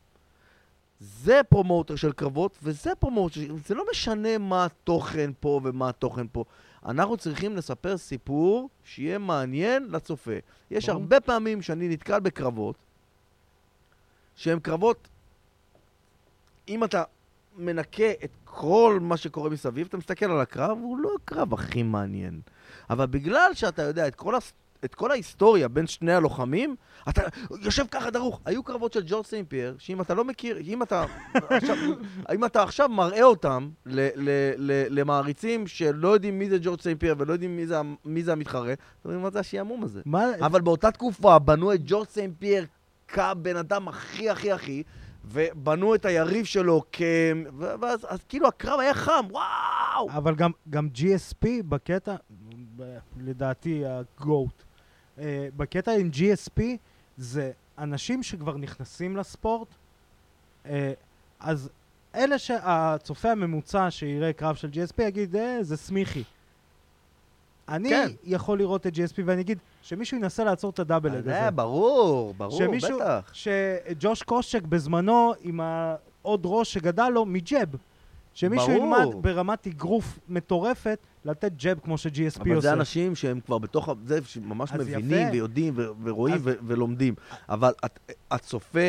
זה 0.99 1.41
promoter 1.49 1.95
של 1.95 2.11
קרבות, 2.11 2.57
וזה 2.63 2.95
promoter. 2.99 3.39
זה 3.67 3.75
לא 3.75 3.83
משנה 3.91 4.37
מה 4.37 4.65
התוכן 4.65 5.31
פה 5.39 5.61
ומה 5.63 5.89
התוכן 5.89 6.25
פה. 6.31 6.43
אנחנו 6.85 7.17
צריכים 7.17 7.55
לספר 7.55 7.97
סיפור 7.97 8.69
שיהיה 8.83 9.17
מעניין 9.17 9.87
לצופה. 9.91 10.31
יש 10.71 10.89
ברור. 10.89 11.01
הרבה 11.01 11.19
פעמים 11.19 11.61
שאני 11.61 11.89
נתקל 11.89 12.19
בקרבות, 12.19 12.75
שהם 14.35 14.59
קרבות, 14.59 15.07
אם 16.67 16.83
אתה 16.83 17.03
מנקה 17.57 18.11
את 18.23 18.31
כל 18.43 18.99
מה 19.01 19.17
שקורה 19.17 19.49
מסביב, 19.49 19.87
אתה 19.87 19.97
מסתכל 19.97 20.31
על 20.31 20.41
הקרב, 20.41 20.77
הוא 20.81 20.97
לא 20.97 21.09
הקרב 21.21 21.53
הכי 21.53 21.83
מעניין. 21.83 22.41
אבל 22.89 23.05
בגלל 23.05 23.51
שאתה 23.53 23.81
יודע 23.81 24.07
את 24.07 24.15
כל, 24.15 24.35
הס... 24.35 24.53
את 24.85 24.95
כל 24.95 25.11
ההיסטוריה 25.11 25.67
בין 25.67 25.87
שני 25.87 26.13
הלוחמים, 26.13 26.75
אתה 27.09 27.21
יושב 27.61 27.85
ככה 27.91 28.11
דרוך. 28.11 28.41
היו 28.45 28.63
קרבות 28.63 28.93
של 28.93 29.03
ג'ורג' 29.07 29.25
סיינט 29.25 29.45
פייר, 29.45 29.75
שאם 29.77 30.01
אתה 30.01 30.13
לא 30.13 30.25
מכיר, 30.25 30.57
אם 30.57 30.83
אתה 30.83 31.05
עכשיו, 31.33 31.75
אם 32.35 32.45
אתה 32.45 32.63
עכשיו 32.63 32.89
מראה 32.89 33.23
אותם 33.23 33.69
ל, 33.85 34.07
ל, 34.15 34.29
ל, 34.57 34.99
למעריצים 34.99 35.67
שלא 35.67 36.07
יודעים 36.07 36.39
מי 36.39 36.49
זה 36.49 36.57
ג'ורג' 36.61 36.81
סיינט 36.81 36.97
פייר 36.97 37.15
ולא 37.17 37.33
יודעים 37.33 37.55
מי 37.55 37.67
זה, 37.67 37.75
מי 38.05 38.23
זה 38.23 38.31
המתחרה, 38.31 38.73
אתה 38.73 39.09
אומר, 39.09 39.19
מה 39.19 39.29
זה 39.29 39.39
השעמום 39.39 39.83
הזה? 39.83 40.01
מה... 40.05 40.25
אבל 40.41 40.61
באותה 40.61 40.91
תקופה 40.91 41.39
בנו 41.39 41.73
את 41.73 41.79
ג'ורג' 41.85 42.07
סיינט 42.07 42.33
פייר 42.39 42.65
כבן 43.07 43.57
אדם 43.57 43.87
הכי 43.87 44.29
הכי 44.29 44.51
הכי, 44.51 44.83
ובנו 45.25 45.95
את 45.95 46.05
היריב 46.05 46.45
שלו 46.45 46.83
כ... 46.91 47.01
ואז 47.57 48.05
אז 48.09 48.19
כאילו 48.29 48.47
הקרב 48.47 48.79
היה 48.79 48.93
חם, 48.93 49.25
וואו! 49.29 50.09
אבל 50.09 50.35
גם, 50.35 50.51
גם 50.69 50.87
GSP 50.95 51.47
בקטע, 51.65 52.15
לדעתי 53.17 53.83
הגוט, 53.85 54.63
אה, 55.19 55.47
בקטע 55.57 55.91
עם 55.91 56.09
GSP 56.13 56.61
זה 57.17 57.51
אנשים 57.77 58.23
שכבר 58.23 58.57
נכנסים 58.57 59.17
לספורט, 59.17 59.67
אה, 60.65 60.93
אז 61.39 61.69
אלה 62.15 62.39
שהצופה 62.39 63.31
הממוצע 63.31 63.91
שיראה 63.91 64.33
קרב 64.33 64.55
של 64.55 64.69
GSP 64.73 65.01
יגיד, 65.03 65.35
אה, 65.35 65.57
זה 65.63 65.77
סמיכי. 65.77 66.23
אני 67.69 67.89
כן. 67.89 68.07
יכול 68.23 68.57
לראות 68.57 68.87
את 68.87 68.93
GSP 68.93 69.21
ואני 69.25 69.41
אגיד 69.41 69.57
שמישהו 69.81 70.17
ינסה 70.17 70.43
לעצור 70.43 70.69
את 70.69 70.79
הדאבל 70.79 71.09
אג 71.11 71.15
הזה. 71.17 71.39
זה 71.45 71.51
ברור, 71.51 72.33
ברור, 72.33 72.57
שמישהו- 72.57 72.99
בטח. 72.99 73.31
שג'וש 73.33 74.23
קושק 74.23 74.61
בזמנו, 74.61 75.33
עם 75.41 75.59
העוד 75.61 76.41
ראש 76.45 76.73
שגדל 76.73 77.09
לו, 77.09 77.25
מג'ב. 77.25 77.67
שמישהו 78.33 78.67
ברור. 78.67 78.77
ילמד 78.77 79.21
ברמת 79.21 79.67
אגרוף 79.67 80.19
מטורפת 80.29 80.99
לתת 81.25 81.51
ג'ב 81.63 81.79
כמו 81.83 81.97
ש-GSP 81.97 82.41
אבל 82.41 82.51
עושה. 82.51 82.61
זה 82.61 82.73
אנשים 82.73 83.15
שהם 83.15 83.39
כבר 83.39 83.57
בתוך, 83.57 83.89
זה 84.05 84.19
שממש 84.25 84.73
מבינים 84.73 85.11
יפה. 85.21 85.31
ויודעים 85.31 85.73
ו- 85.77 85.87
ורואים 86.03 86.35
אז- 86.35 86.41
ו- 86.47 86.53
ולומדים. 86.67 87.13
אבל 87.49 87.73
את- 87.85 87.99
הצופה, 88.31 88.79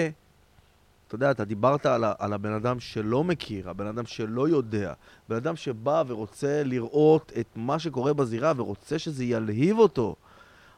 אתה 1.06 1.14
יודע, 1.14 1.30
אתה 1.30 1.44
דיברת 1.44 1.86
על 1.86 2.04
ה- 2.04 2.12
על 2.18 2.32
הבן 2.32 2.52
אדם 2.52 2.80
שלא 2.80 3.24
מכיר, 3.24 3.70
הבן 3.70 3.86
אדם 3.86 4.06
שלא 4.06 4.48
יודע, 4.48 4.92
בן 5.28 5.36
אדם 5.36 5.56
שבא 5.56 6.02
ורוצה 6.06 6.62
לראות 6.64 7.32
את 7.40 7.46
מה 7.56 7.78
שקורה 7.78 8.12
בזירה 8.12 8.52
ורוצה 8.56 8.98
שזה 8.98 9.24
ילהיב 9.24 9.78
אותו. 9.78 10.16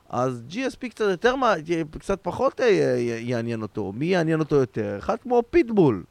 אז 0.09 0.42
GSP 0.51 0.88
קצת 0.88 1.05
יותר, 1.11 1.35
קצת 1.99 2.18
פחות 2.23 2.61
אה, 2.61 2.66
יעניין 3.21 3.62
אותו. 3.62 3.92
מי 3.92 4.07
יעניין 4.07 4.40
אותו 4.40 4.57
יותר? 4.57 4.97
אחד 4.99 5.16
כמו 5.23 5.42
פיטבול. 5.51 6.03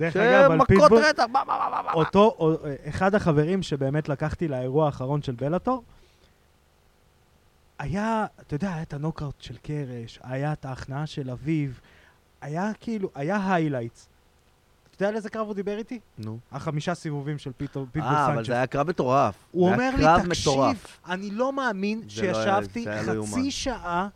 דרך 0.00 0.16
אגב, 0.16 0.50
על 0.50 0.58
שמכות 0.58 0.68
פיטבול, 0.68 0.98
רצח, 1.04 1.24
מה, 1.32 1.42
מה, 1.46 1.68
מה, 1.70 1.82
מה. 1.82 1.92
אותו, 1.92 2.36
או- 2.38 2.56
אחד 2.88 3.14
החברים 3.14 3.62
שבאמת 3.62 4.08
לקחתי 4.08 4.48
לאירוע 4.48 4.86
האחרון 4.86 5.22
של 5.22 5.34
בלאטור, 5.34 5.84
היה, 7.78 8.26
אתה 8.40 8.54
יודע, 8.54 8.74
היה 8.74 8.82
את 8.82 8.92
הנוקאוט 8.92 9.34
של 9.40 9.56
קרש, 9.62 10.18
היה 10.22 10.52
את 10.52 10.64
ההכנעה 10.64 11.06
של 11.06 11.30
אביב, 11.30 11.80
היה 12.40 12.70
כאילו, 12.80 13.10
היה 13.14 13.54
highlights. 13.54 14.08
אתה 14.90 15.04
יודע 15.04 15.08
על 15.08 15.16
איזה 15.16 15.30
קרב 15.30 15.46
הוא 15.46 15.54
דיבר 15.54 15.78
איתי? 15.78 16.00
נו. 16.18 16.38
החמישה 16.52 16.94
סיבובים 16.94 17.38
של 17.38 17.52
פיטבול 17.56 17.86
אה, 17.96 18.26
עמנואל 18.26 18.34
סנצ'ס. 18.34 18.46
זה 18.46 18.52
היה 18.52 18.66
קרב 18.66 18.88
מטורף. 18.88 19.34
הוא 19.50 19.70
אומר 19.70 19.90
לי, 19.96 20.04
תקשיב. 20.28 20.86
אני 21.08 21.30
לא 21.30 21.52
מאמין 21.52 21.98
לא 21.98 22.08
שישבתי 22.08 22.84
לא. 23.06 23.24
חצי 23.26 23.50
שעה 23.50 24.08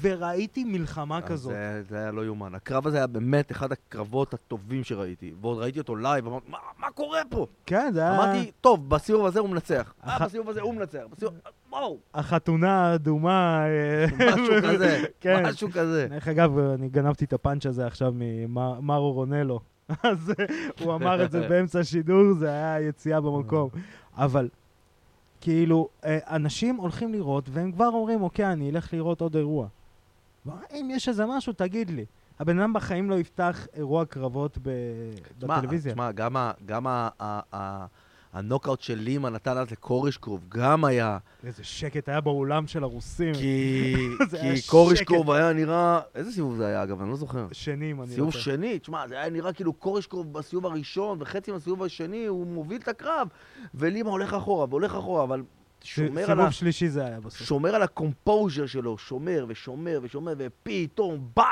וראיתי 0.00 0.64
מלחמה 0.64 1.20
כזאת. 1.22 1.52
זה, 1.52 1.82
זה 1.88 1.96
היה 1.96 2.10
לא 2.10 2.24
יאומן. 2.24 2.54
הקרב 2.54 2.86
הזה 2.86 2.96
היה 2.96 3.06
באמת 3.06 3.52
אחד 3.52 3.72
הקרבות 3.72 4.34
הטובים 4.34 4.84
שראיתי. 4.84 5.32
ועוד 5.40 5.58
ראיתי 5.58 5.78
אותו 5.78 5.96
live, 5.96 6.26
אמרתי, 6.26 6.50
מה, 6.50 6.58
מה 6.78 6.90
קורה 6.90 7.20
פה? 7.30 7.46
כן, 7.66 7.90
זה 7.94 8.00
היה 8.00 8.14
אמרתי, 8.16 8.50
טוב, 8.60 8.88
בסיבוב 8.90 9.26
הזה 9.26 9.40
הוא 9.40 9.48
מנצח. 9.50 9.94
אה, 10.04 10.16
אח- 10.16 10.22
בסיבוב 10.22 10.48
הזה 10.48 10.60
הוא 10.60 10.74
מנצח. 10.74 11.02
בסיבוב... 11.10 11.34
וואו, 11.72 11.98
החתונה 12.14 12.86
האדומה. 12.86 13.64
אה, 13.66 14.06
משהו 14.34 14.54
כזה. 14.62 15.04
כן. 15.20 15.46
משהו 15.46 15.68
כזה. 15.72 16.06
דרך 16.10 16.28
אגב, 16.28 16.58
אני 16.58 16.88
גנבתי 16.88 17.24
את 17.24 17.32
הפאנץ' 17.32 17.66
הזה 17.66 17.86
עכשיו 17.86 18.12
ממאורו 18.16 19.12
רנאלו. 19.12 19.60
אז 20.02 20.32
אה, 20.40 20.44
הוא 20.84 20.94
אמר 20.94 21.24
את 21.24 21.30
זה 21.30 21.48
באמצע 21.48 21.78
השידור, 21.80 22.32
זה 22.38 22.48
היה 22.48 22.80
יציאה 22.80 23.20
במקום. 23.20 23.68
אבל, 24.16 24.48
כאילו, 25.40 25.88
אה, 26.04 26.18
אנשים 26.30 26.76
הולכים 26.76 27.12
לראות, 27.12 27.44
והם 27.52 27.72
כבר 27.72 27.86
אומרים, 27.86 28.22
אוקיי, 28.22 28.52
אני 28.52 28.70
אלך 28.70 28.92
לראות 28.94 29.20
עוד 29.20 29.36
אירוע. 29.36 29.66
אם 30.72 30.88
יש 30.92 31.08
איזה 31.08 31.24
משהו, 31.26 31.52
תגיד 31.52 31.90
לי. 31.90 32.04
הבן 32.38 32.58
אדם 32.58 32.72
בחיים 32.72 33.10
לא 33.10 33.14
יפתח 33.14 33.66
אירוע 33.74 34.04
קרבות 34.04 34.58
ב- 34.62 34.70
תשמע, 35.38 35.58
בטלוויזיה. 35.58 35.92
תשמע, 35.92 36.12
גם 36.12 36.36
ה- 36.36 36.52
גם 36.66 36.86
ה- 36.86 37.08
ה- 37.20 37.40
ה- 37.56 37.86
הנוקאוט 38.32 38.80
של 38.80 38.94
לימה 38.98 39.30
נתן 39.30 39.56
אז 39.58 39.70
לקורישקוב, 39.70 40.44
גם 40.48 40.84
היה. 40.84 41.18
איזה 41.44 41.64
שקט 41.64 42.08
היה 42.08 42.20
באולם 42.20 42.66
של 42.66 42.82
הרוסים. 42.82 43.34
כי 43.34 43.94
זה 44.30 44.40
היה 44.42 44.52
כי 44.54 44.56
שקט. 44.60 44.70
קורישקוב 44.70 45.30
היה 45.30 45.52
נראה... 45.52 46.00
איזה 46.14 46.32
סיבוב 46.32 46.56
זה 46.56 46.66
היה, 46.66 46.82
אגב? 46.82 47.00
אני 47.00 47.10
לא 47.10 47.16
זוכר. 47.16 47.46
שנים, 47.52 48.00
אני 48.02 48.10
לא 48.10 48.14
סיבוב. 48.14 48.30
שני, 48.32 48.78
תשמע, 48.78 49.08
זה 49.08 49.20
היה 49.20 49.30
נראה 49.30 49.52
כאילו 49.52 49.72
קורישקוב 49.72 50.32
בסיבוב 50.32 50.66
הראשון, 50.66 51.18
וחצי 51.20 51.52
מהסיבוב 51.52 51.82
השני 51.82 52.26
הוא 52.26 52.46
מוביל 52.46 52.80
את 52.80 52.88
הקרב, 52.88 53.28
ולימה 53.74 54.10
הולך 54.10 54.34
אחורה 54.34 54.66
והולך 54.70 54.94
אחורה, 54.94 55.22
אבל 55.24 55.42
שומר 55.84 56.24
על, 56.24 56.30
ה... 56.30 56.42
סיבוב 56.42 56.50
שלישי 56.50 56.88
זה 56.88 57.04
היה 57.04 57.20
בסוף. 57.20 57.46
שומר 57.46 57.74
על 57.74 57.82
הקומפוז'ר 57.82 58.66
שלו, 58.66 58.98
שומר 58.98 59.44
ושומר 59.48 60.00
ושומר, 60.02 60.34
ופתאום 60.38 61.28
באם! 61.36 61.44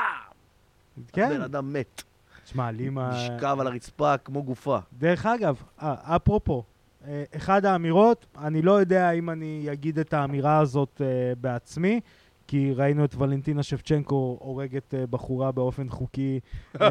כן, 1.13 1.29
בן 1.29 1.41
אדם 1.41 1.73
מת. 1.73 2.03
תשמע, 2.45 2.71
לימה... 2.71 3.11
נשכב 3.13 3.57
על 3.59 3.67
הרצפה 3.67 4.17
כמו 4.17 4.43
גופה. 4.43 4.79
דרך 4.99 5.25
אגב, 5.25 5.63
אה, 5.81 6.15
אפרופו, 6.15 6.63
אה, 7.07 7.23
אחד 7.35 7.65
האמירות, 7.65 8.25
אני 8.37 8.61
לא 8.61 8.71
יודע 8.71 9.11
אם 9.11 9.29
אני 9.29 9.67
אגיד 9.71 9.99
את 9.99 10.13
האמירה 10.13 10.57
הזאת 10.57 11.01
אה, 11.01 11.33
בעצמי, 11.41 11.99
כי 12.47 12.73
ראינו 12.73 13.05
את 13.05 13.15
ולנטינה 13.15 13.63
שבצ'נקו 13.63 14.37
הורגת 14.41 14.93
בחורה 15.09 15.51
באופן 15.51 15.89
חוקי 15.89 16.39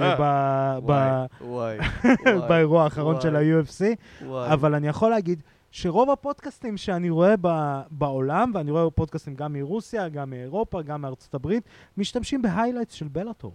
באירוע 2.49 2.85
האחרון 2.85 3.21
של 3.21 3.37
ה-UFC. 3.37 3.85
אבל 4.27 4.75
אני 4.75 4.89
יכול 4.89 5.11
להגיד 5.11 5.43
שרוב 5.71 6.11
הפודקאסטים 6.11 6.77
שאני 6.77 7.11
רואה 7.11 7.35
ב- 7.41 7.81
בעולם, 7.91 8.51
ואני 8.55 8.71
רואה 8.71 8.91
פודקאסטים 8.91 9.35
גם 9.35 9.53
מרוסיה, 9.53 10.09
גם 10.09 10.31
מאירופה, 10.31 10.83
גם 10.83 11.03
מארצות 11.03 11.35
הברית, 11.35 11.65
משתמשים 11.97 12.43
ב 12.43 12.47
highlights 12.47 12.93
של 12.95 13.09
בלאטור. 13.09 13.53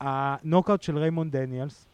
הנוקאוט 0.00 0.82
של 0.82 0.98
ריימונד 0.98 1.36
דניאלס, 1.36 1.86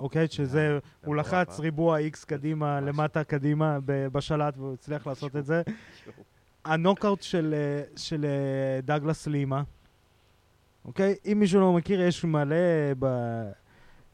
אוקיי? 0.00 0.28
שזה, 0.28 0.78
הוא 1.04 1.14
מטורף, 1.16 1.26
לחץ 1.26 1.58
אה? 1.58 1.62
ריבוע 1.62 1.98
X 2.00 2.26
קדימה. 2.26 2.80
למטה 2.80 3.24
קדימה 3.24 3.78
בשלט, 3.84 4.54
והוא 4.56 4.74
הצליח 4.74 5.06
לעשות 5.08 5.36
את 5.36 5.46
זה. 5.46 5.62
הנוקאוט 6.64 7.22
של, 7.22 7.54
אה, 7.56 7.82
של 7.96 8.24
אה, 8.24 8.80
דאגלס 8.80 9.26
לימה, 9.26 9.62
אוקיי? 10.84 11.14
אם 11.32 11.36
מישהו 11.40 11.60
לא 11.60 11.72
מכיר, 11.72 12.00
יש 12.00 12.24
מלא 12.24 12.56
ב, 12.98 13.06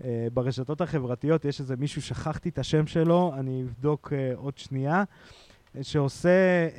אה, 0.05 0.27
ברשתות 0.35 0.81
החברתיות, 0.81 1.45
יש 1.45 1.61
איזה 1.61 1.77
מישהו, 1.77 2.03
שכחתי 2.03 2.49
את 2.49 2.59
השם 2.59 2.87
שלו, 2.87 3.33
אני 3.39 3.63
אבדוק 3.63 4.13
אה, 4.13 4.33
עוד 4.37 4.59
שנייה, 4.59 5.05
שעושה 5.83 6.29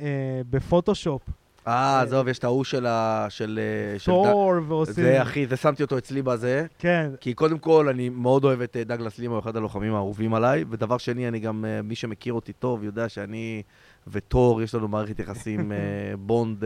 אה, 0.00 0.40
בפוטושופ 0.50 1.22
אה, 1.66 2.00
עזוב, 2.00 2.28
יש 2.28 2.38
את 2.38 2.44
ההוא 2.44 2.64
של 2.64 2.86
ה... 2.86 3.26
של... 3.28 3.60
תור 4.04 4.52
ועושים... 4.68 4.94
זה, 4.94 5.22
אחי, 5.22 5.46
זה 5.46 5.56
שמתי 5.56 5.82
אותו 5.82 5.98
אצלי 5.98 6.22
בזה. 6.22 6.66
כן, 6.78 7.10
כי 7.20 7.34
קודם 7.34 7.58
כל, 7.58 7.88
אני 7.88 8.08
מאוד 8.08 8.44
אוהב 8.44 8.60
את 8.60 8.76
דגלס 8.76 9.18
לימה, 9.18 9.34
הוא 9.34 9.40
אחד 9.40 9.56
הלוחמים 9.56 9.94
האהובים 9.94 10.34
עליי, 10.34 10.64
ודבר 10.70 10.98
שני, 10.98 11.28
אני 11.28 11.38
גם, 11.38 11.64
מי 11.84 11.94
שמכיר 11.94 12.32
אותי 12.32 12.52
טוב, 12.52 12.84
יודע 12.84 13.08
שאני 13.08 13.62
ותור, 14.06 14.62
יש 14.62 14.74
לנו 14.74 14.88
מערכת 14.88 15.18
יחסים 15.18 15.72
בונד 16.26 16.64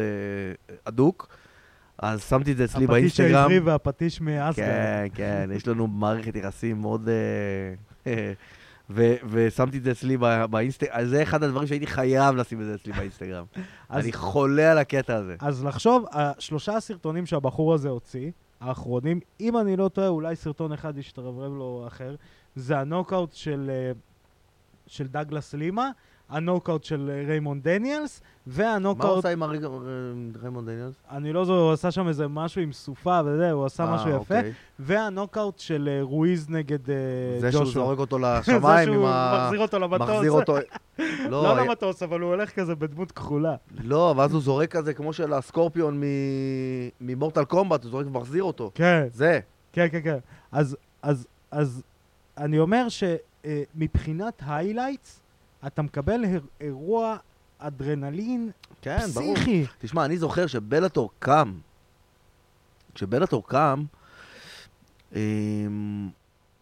הדוק. 0.87 1.29
אז 1.99 2.23
שמתי 2.25 2.53
את 2.53 2.57
זה 2.57 2.65
אצלי 2.65 2.85
הפטיש 2.85 2.91
באינסטגרם. 2.99 3.35
העברי 3.35 3.59
והפטיש 3.59 4.21
מאסגרד. 4.21 4.67
כן, 4.67 5.07
כן, 5.15 5.51
יש 5.55 5.67
לנו 5.69 5.87
מערכת 5.87 6.37
יחסים 6.37 6.81
מאוד... 6.81 7.09
אה, 7.09 7.15
אה, 8.07 8.33
ו- 8.91 9.15
ושמתי 9.31 9.79
את 9.79 9.83
זה 9.83 9.91
אצלי 9.91 10.17
באינסטגרם, 10.51 11.05
זה 11.05 11.23
אחד 11.23 11.43
הדברים 11.43 11.67
שהייתי 11.67 11.87
חייב 11.87 12.37
לשים 12.37 12.61
את 12.61 12.67
זה 12.67 12.75
אצלי 12.75 12.93
באינסטגרם. 12.93 13.45
אז- 13.89 14.05
אני 14.05 14.13
חולה 14.13 14.73
על 14.73 14.79
הקטע 14.79 15.15
הזה. 15.17 15.37
אז 15.41 15.65
לחשוב, 15.65 16.05
השלושה 16.13 16.77
הסרטונים 16.77 17.27
שהבחור 17.27 17.75
הזה 17.75 17.89
הוציא, 17.89 18.31
האחרונים. 18.61 19.21
אם 19.41 19.59
אני 19.59 19.77
לא 19.77 19.89
טועה, 19.89 20.09
אולי 20.09 20.37
סרטון 20.37 20.73
אחד 20.73 20.99
ישתרברב 20.99 21.53
לו 21.55 21.85
אחר. 21.87 22.15
זה 22.57 22.79
הנוקאוט 22.79 23.33
של, 23.33 23.71
אה, 23.75 23.93
של 24.87 25.07
דגלס 25.07 25.55
לימה, 25.55 25.91
הנוקאוט 26.29 26.85
של 26.85 27.11
אה, 27.15 27.27
ריימונד 27.29 27.63
דניאלס, 27.69 28.21
מה 28.21 28.27
הוא 28.55 28.65
והנוקאוט... 28.65 29.19
עשה 29.19 29.33
עם 29.33 29.43
הריג- 29.43 29.65
ריימונד 30.43 30.71
דניאלס? 30.71 30.95
אני 31.11 31.33
לא 31.33 31.45
זוכר, 31.45 31.59
הוא 31.59 31.73
עשה 31.73 31.91
שם 31.91 32.09
איזה 32.09 32.29
משהו 32.29 32.61
עם 32.63 32.73
סופה 32.73 33.21
וזה, 33.27 33.51
הוא 33.51 33.67
עשה 33.67 33.85
אה, 33.85 33.95
משהו 33.95 34.09
יפה. 34.09 34.17
אוקיי. 34.37 34.53
והנוקאוט 34.79 35.59
של 35.59 35.89
אה, 35.93 36.03
רואיז 36.03 36.51
נגד 36.51 36.91
אה, 36.91 36.97
זה. 37.41 37.53
שהוא 37.53 37.65
זורק 37.67 37.99
אותו 37.99 38.19
זה 38.21 38.25
לשמיים 38.41 38.89
עם 38.89 38.95
שהוא 38.95 39.09
ה... 39.09 39.41
מחזיר 39.45 39.61
אותו 39.61 39.79
למטוס. 39.79 40.09
מחזיר 40.11 40.33
אותו... 40.33 40.57
לא 41.31 41.43
לא, 41.43 41.57
למטוס, 41.57 42.03
אבל 42.03 42.21
הוא 42.21 42.31
הולך 42.31 42.51
כזה 42.51 42.75
בדמות 42.75 43.13
כחולה. 43.13 43.55
לא, 43.85 44.15
ואז 44.17 44.33
הוא 44.33 44.41
זורק 44.43 44.71
כזה 44.71 44.95
כמו 44.95 45.13
של 45.13 45.33
הסקורפיון 45.33 46.03
ממורטל 47.01 47.45
קומבט, 47.45 47.83
הוא 47.85 47.91
זורק 47.91 48.07
ומחזיר 48.07 48.43
אותו. 48.43 48.71
כן, 48.75 49.07
זה. 49.13 49.41
כן, 49.73 49.87
כן, 49.91 50.01
כן. 50.05 50.19
אז, 50.53 50.77
אז, 51.03 51.27
אז 51.51 51.83
אני 52.39 52.59
אומר 52.59 52.87
שמבחינת 52.89 54.43
highlights, 54.47 55.21
אתה 55.67 55.83
מקבל 55.83 56.21
אירוע 56.61 57.17
אדרנלין 57.59 58.51
כן, 58.83 59.07
ברור. 59.15 59.35
פסיכי. 59.35 59.67
תשמע, 59.79 60.05
אני 60.05 60.19
זוכר 60.19 60.47
שבלאטור 60.47 61.11
קם, 61.19 61.55
כשבלאטור 62.95 63.47
קם, 63.47 63.85
אמ, 65.13 66.09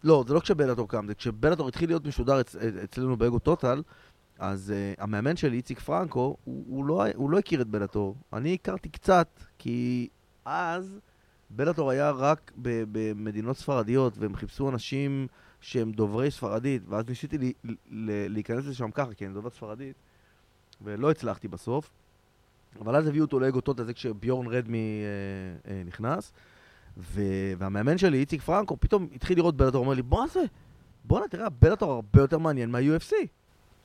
לא, 0.03 0.23
זה 0.27 0.33
לא 0.33 0.39
כשבלאטור 0.39 0.87
קם, 0.87 1.07
זה 1.07 1.15
כשבלאטור 1.15 1.67
התחיל 1.67 1.89
להיות 1.89 2.05
משודר 2.05 2.41
אצ, 2.41 2.55
אצלנו 2.55 3.17
באגו 3.17 3.39
טוטל, 3.39 3.81
אז 4.39 4.73
אה, 4.73 5.01
המאמן 5.03 5.35
שלי, 5.35 5.57
איציק 5.57 5.79
פרנקו, 5.79 6.37
הוא, 6.43 6.63
הוא, 6.67 6.85
לא, 6.85 7.05
הוא 7.15 7.29
לא 7.29 7.39
הכיר 7.39 7.61
את 7.61 7.67
בלאטור. 7.67 8.15
אני 8.33 8.53
הכרתי 8.53 8.89
קצת, 8.89 9.27
כי 9.57 10.07
אז 10.45 10.99
בלאטור 11.49 11.89
היה 11.89 12.11
רק 12.11 12.51
במדינות 12.57 13.57
ספרדיות, 13.57 14.17
והם 14.17 14.35
חיפשו 14.35 14.69
אנשים 14.69 15.27
שהם 15.61 15.91
דוברי 15.91 16.31
ספרדית, 16.31 16.83
ואז 16.87 17.05
ניסיתי 17.09 17.37
לי, 17.37 17.53
ל, 17.89 18.27
להיכנס 18.33 18.65
לשם 18.65 18.91
ככה, 18.91 19.13
כי 19.13 19.25
אני 19.25 19.33
דובר 19.33 19.49
ספרדית, 19.49 19.95
ולא 20.81 21.11
הצלחתי 21.11 21.47
בסוף. 21.47 21.89
אבל 22.81 22.95
אז 22.95 23.07
הביאו 23.07 23.25
אותו 23.25 23.39
לאגו 23.39 23.61
טוטה, 23.61 23.83
זה 23.83 23.93
כשביורן 23.93 24.47
רדמי 24.47 25.01
אה, 25.67 25.71
אה, 25.71 25.83
נכנס, 25.85 26.33
ו... 26.97 27.21
והמאמן 27.57 27.97
שלי, 27.97 28.17
איציק 28.17 28.41
פרנקו, 28.41 28.77
פתאום 28.79 29.07
התחיל 29.15 29.37
לראות 29.37 29.57
בלאטור, 29.57 29.85
אומר 29.85 29.93
לי, 29.93 30.01
בוא 30.01 30.27
זה, 30.27 30.43
בואנה, 31.05 31.27
תראה, 31.27 31.49
בלאטור 31.49 31.91
הרבה 31.91 32.21
יותר 32.21 32.37
מעניין 32.37 32.71
מה-UFC. 32.71 33.13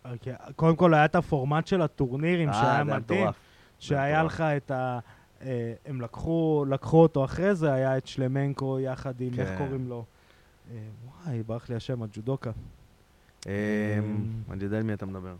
אוקיי, 0.04 0.34
קודם 0.56 0.76
כל 0.76 0.94
היה 0.94 1.04
את 1.04 1.14
הפורמט 1.14 1.66
של 1.66 1.82
הטורנירים 1.82 2.48
אה, 2.48 2.54
שהיה 2.54 2.84
מדהים. 2.84 3.26
שהיה. 3.78 4.22
לך 4.22 4.40
את 4.40 4.70
ה... 4.70 4.98
אה, 5.42 5.72
הם 5.86 6.00
לקחו, 6.00 6.64
לקחו 6.68 7.02
אותו 7.02 7.24
אחרי 7.24 7.54
זה, 7.54 7.72
היה 7.72 7.96
את 7.96 8.06
שלמנקו 8.06 8.80
יחד 8.80 9.20
עם, 9.20 9.32
איך 9.38 9.48
כן. 9.48 9.58
קוראים 9.58 9.88
לו? 9.88 10.04
אה, 10.72 10.78
וואי, 11.26 11.42
ברח 11.42 11.68
לי 11.68 11.74
השם, 11.74 12.02
הג'ודוקה. 12.02 12.50
אמ, 13.46 13.50
אני 14.50 14.64
יודע 14.64 14.76
על 14.76 14.82
מי 14.82 14.92
אתה 14.92 15.06
מדבר. 15.06 15.34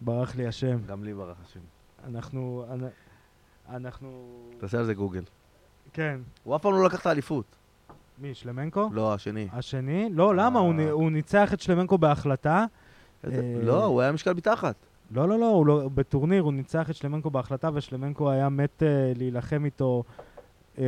ברח 0.00 0.36
לי 0.36 0.46
השם. 0.46 0.78
גם 0.86 1.04
לי 1.04 1.14
ברח 1.14 1.36
השם. 1.44 1.60
אנחנו... 2.04 2.64
אנ- 2.72 2.88
אנחנו... 3.76 4.32
תעשה 4.58 4.78
על 4.78 4.84
זה 4.84 4.94
גוגל. 4.94 5.22
כן. 5.92 6.20
הוא 6.44 6.56
אף 6.56 6.62
פעם 6.62 6.72
לא 6.72 6.84
לקח 6.84 7.00
את 7.00 7.06
האליפות. 7.06 7.44
מי, 8.18 8.34
שלמנקו? 8.34 8.90
לא, 8.92 9.14
השני. 9.14 9.48
השני? 9.52 10.08
לא, 10.12 10.36
למה? 10.36 10.60
הוא 10.60 11.04
אה. 11.04 11.10
ניצח 11.10 11.54
את 11.54 11.60
שלמנקו 11.60 11.98
בהחלטה. 11.98 12.64
אה, 13.24 13.30
לא, 13.62 13.84
הוא 13.84 14.00
היה 14.00 14.12
משקל 14.12 14.32
מתחת. 14.32 14.74
לא, 15.10 15.28
לא, 15.28 15.38
לא, 15.38 15.64
לא, 15.66 15.88
בטורניר 15.94 16.42
הוא 16.42 16.52
ניצח 16.52 16.90
את 16.90 16.94
שלמנקו 16.94 17.30
בהחלטה, 17.30 17.70
ושלמנקו 17.74 18.30
היה 18.30 18.48
מת 18.48 18.82
אה, 18.82 19.12
להילחם 19.16 19.64
איתו, 19.64 20.04
אה, 20.78 20.84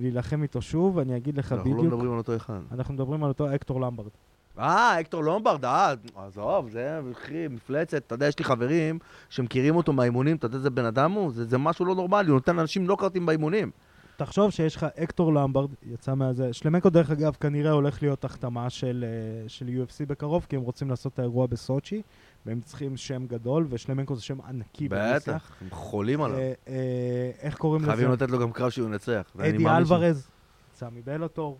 להילחם 0.00 0.42
איתו 0.42 0.62
שוב, 0.62 0.98
אני 0.98 1.16
אגיד 1.16 1.38
לך 1.38 1.52
אנחנו 1.52 1.70
לא 1.70 1.76
בדיוק. 1.76 1.92
מדברים 1.92 2.12
על 2.12 2.18
אותו 2.18 2.36
אחד. 2.36 2.58
אנחנו 2.72 2.94
מדברים 2.94 3.24
על 3.24 3.28
אותו 3.28 3.54
אקטור 3.54 3.80
למברד. 3.80 4.10
אה, 4.58 5.00
אקטור 5.00 5.24
לומברד, 5.24 5.64
אה, 5.64 5.94
עזוב, 6.16 6.68
זה 6.70 7.00
אחי, 7.12 7.48
מפלצת. 7.48 8.06
אתה 8.06 8.14
יודע, 8.14 8.26
יש 8.26 8.38
לי 8.38 8.44
חברים 8.44 8.98
שמכירים 9.28 9.76
אותו 9.76 9.92
מהאימונים, 9.92 10.36
אתה 10.36 10.46
יודע 10.46 10.56
איזה 10.56 10.70
בן 10.70 10.84
אדם 10.84 11.12
הוא? 11.12 11.32
זה, 11.32 11.44
זה 11.44 11.58
משהו 11.58 11.84
לא 11.84 11.94
נורמלי, 11.94 12.28
הוא 12.28 12.34
נותן 12.34 12.56
לאנשים 12.56 12.86
נוקארטים 12.86 13.26
באימונים. 13.26 13.70
תחשוב 14.16 14.50
שיש 14.50 14.76
לך 14.76 14.86
אקטור 15.02 15.34
למברד, 15.34 15.70
יצא 15.82 16.14
מהזה. 16.14 16.52
שלמנקו, 16.52 16.90
דרך 16.90 17.10
אגב, 17.10 17.36
כנראה 17.40 17.70
הולך 17.70 18.02
להיות 18.02 18.24
החתמה 18.24 18.70
של, 18.70 19.04
אה, 19.08 19.48
של 19.48 19.66
UFC 19.66 20.06
בקרוב, 20.06 20.46
כי 20.48 20.56
הם 20.56 20.62
רוצים 20.62 20.90
לעשות 20.90 21.14
את 21.14 21.18
האירוע 21.18 21.46
בסוצ'י, 21.46 22.02
והם 22.46 22.60
צריכים 22.60 22.96
שם 22.96 23.26
גדול, 23.26 23.66
ושלמנקו 23.70 24.16
זה 24.16 24.22
שם 24.22 24.40
ענקי 24.40 24.88
במשחק. 24.88 25.28
בטח, 25.28 25.52
הם 25.60 25.68
חולים 25.70 26.22
עליו. 26.22 26.38
אה, 26.38 26.52
אה, 26.68 27.30
איך 27.40 27.56
קוראים 27.56 27.82
לזה? 27.82 27.92
חייבים 27.92 28.12
לתת 28.12 28.30
לו 28.30 28.38
גם 28.38 28.52
קרב 28.52 28.70
שהוא 28.70 28.88
ינצח. 28.88 29.30
אדי 29.38 29.66
אלוורז, 29.68 30.28
יצא 30.74 30.88
מבלאטור, 30.92 31.58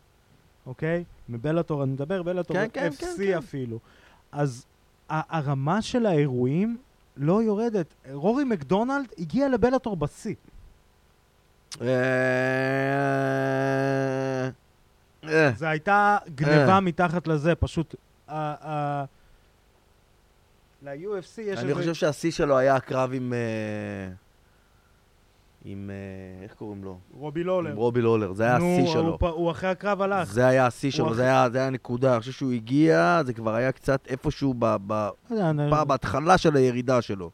אוקיי? 0.67 1.05
מבלאטור, 1.29 1.85
אני 1.85 1.93
מדבר 1.93 2.23
בלאטור, 2.23 2.57
כן, 2.57 2.69
כן, 2.73 2.89
FC 2.93 3.01
כן, 3.01 3.07
כן. 3.19 3.39
אפילו. 3.39 3.79
אז 4.33 4.67
הרמה 5.09 5.83
של 5.83 6.07
האירועים 6.07 6.77
לא 7.17 7.43
יורדת. 7.43 7.95
רורי 8.13 8.45
מקדונלד 8.45 9.07
הגיע 9.19 9.49
לבלאטור 9.49 9.97
בשיא. 9.97 10.35
אה, 11.81 11.87
אה, 15.25 15.51
זה 15.57 15.69
הייתה 15.69 16.19
גניבה. 16.35 16.81
מתחת 16.81 17.27
לזה, 17.27 17.55
פשוט... 17.55 17.95
ל-UFC 20.83 21.41
יש 21.41 21.59
אני 21.59 21.75
חושב 21.75 21.95
שהשיא 21.95 22.31
שלו 22.31 22.59
היה 22.59 22.77
הקרב 22.77 23.11
עם... 23.15 23.33
אה, 23.33 24.13
עם... 25.65 25.91
אה, 25.91 26.45
איך 26.45 26.55
קוראים 26.55 26.85
לו? 26.85 26.99
רובי 27.13 27.45
לולר. 27.45 27.71
עם 27.71 27.77
רובי 27.77 28.01
לולר, 28.01 28.33
זה 28.33 28.43
היה 28.45 28.57
השיא 28.57 28.87
שלו. 28.87 29.19
הוא 29.21 29.51
אחרי 29.51 29.69
הקרב 29.71 30.03
הלך. 30.03 30.33
זה 30.33 30.47
היה 30.47 30.67
השיא 30.67 30.91
שלו, 30.91 31.15
זה 31.15 31.23
היה 31.23 31.49
זה 31.53 31.59
היה 31.59 31.67
הנקודה. 31.67 32.13
אני 32.13 32.21
חושב 32.21 32.33
שהוא 32.33 32.53
הגיע, 32.53 33.21
זה 33.27 33.33
כבר 33.33 33.55
היה 33.55 33.73
קצת 33.73 34.07
איפשהו 34.07 34.55
ב- 34.59 34.77
ב- 34.87 34.93
לא 35.31 35.35
יודע, 35.35 35.51
אני- 35.51 35.71
ב- 35.71 35.83
בהתחלה 35.83 36.39
של 36.39 36.57
הירידה 36.57 37.03
שלו. 37.03 37.31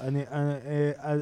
אני- 0.00 0.22
אני- 0.30 0.54
אה, 1.04 1.14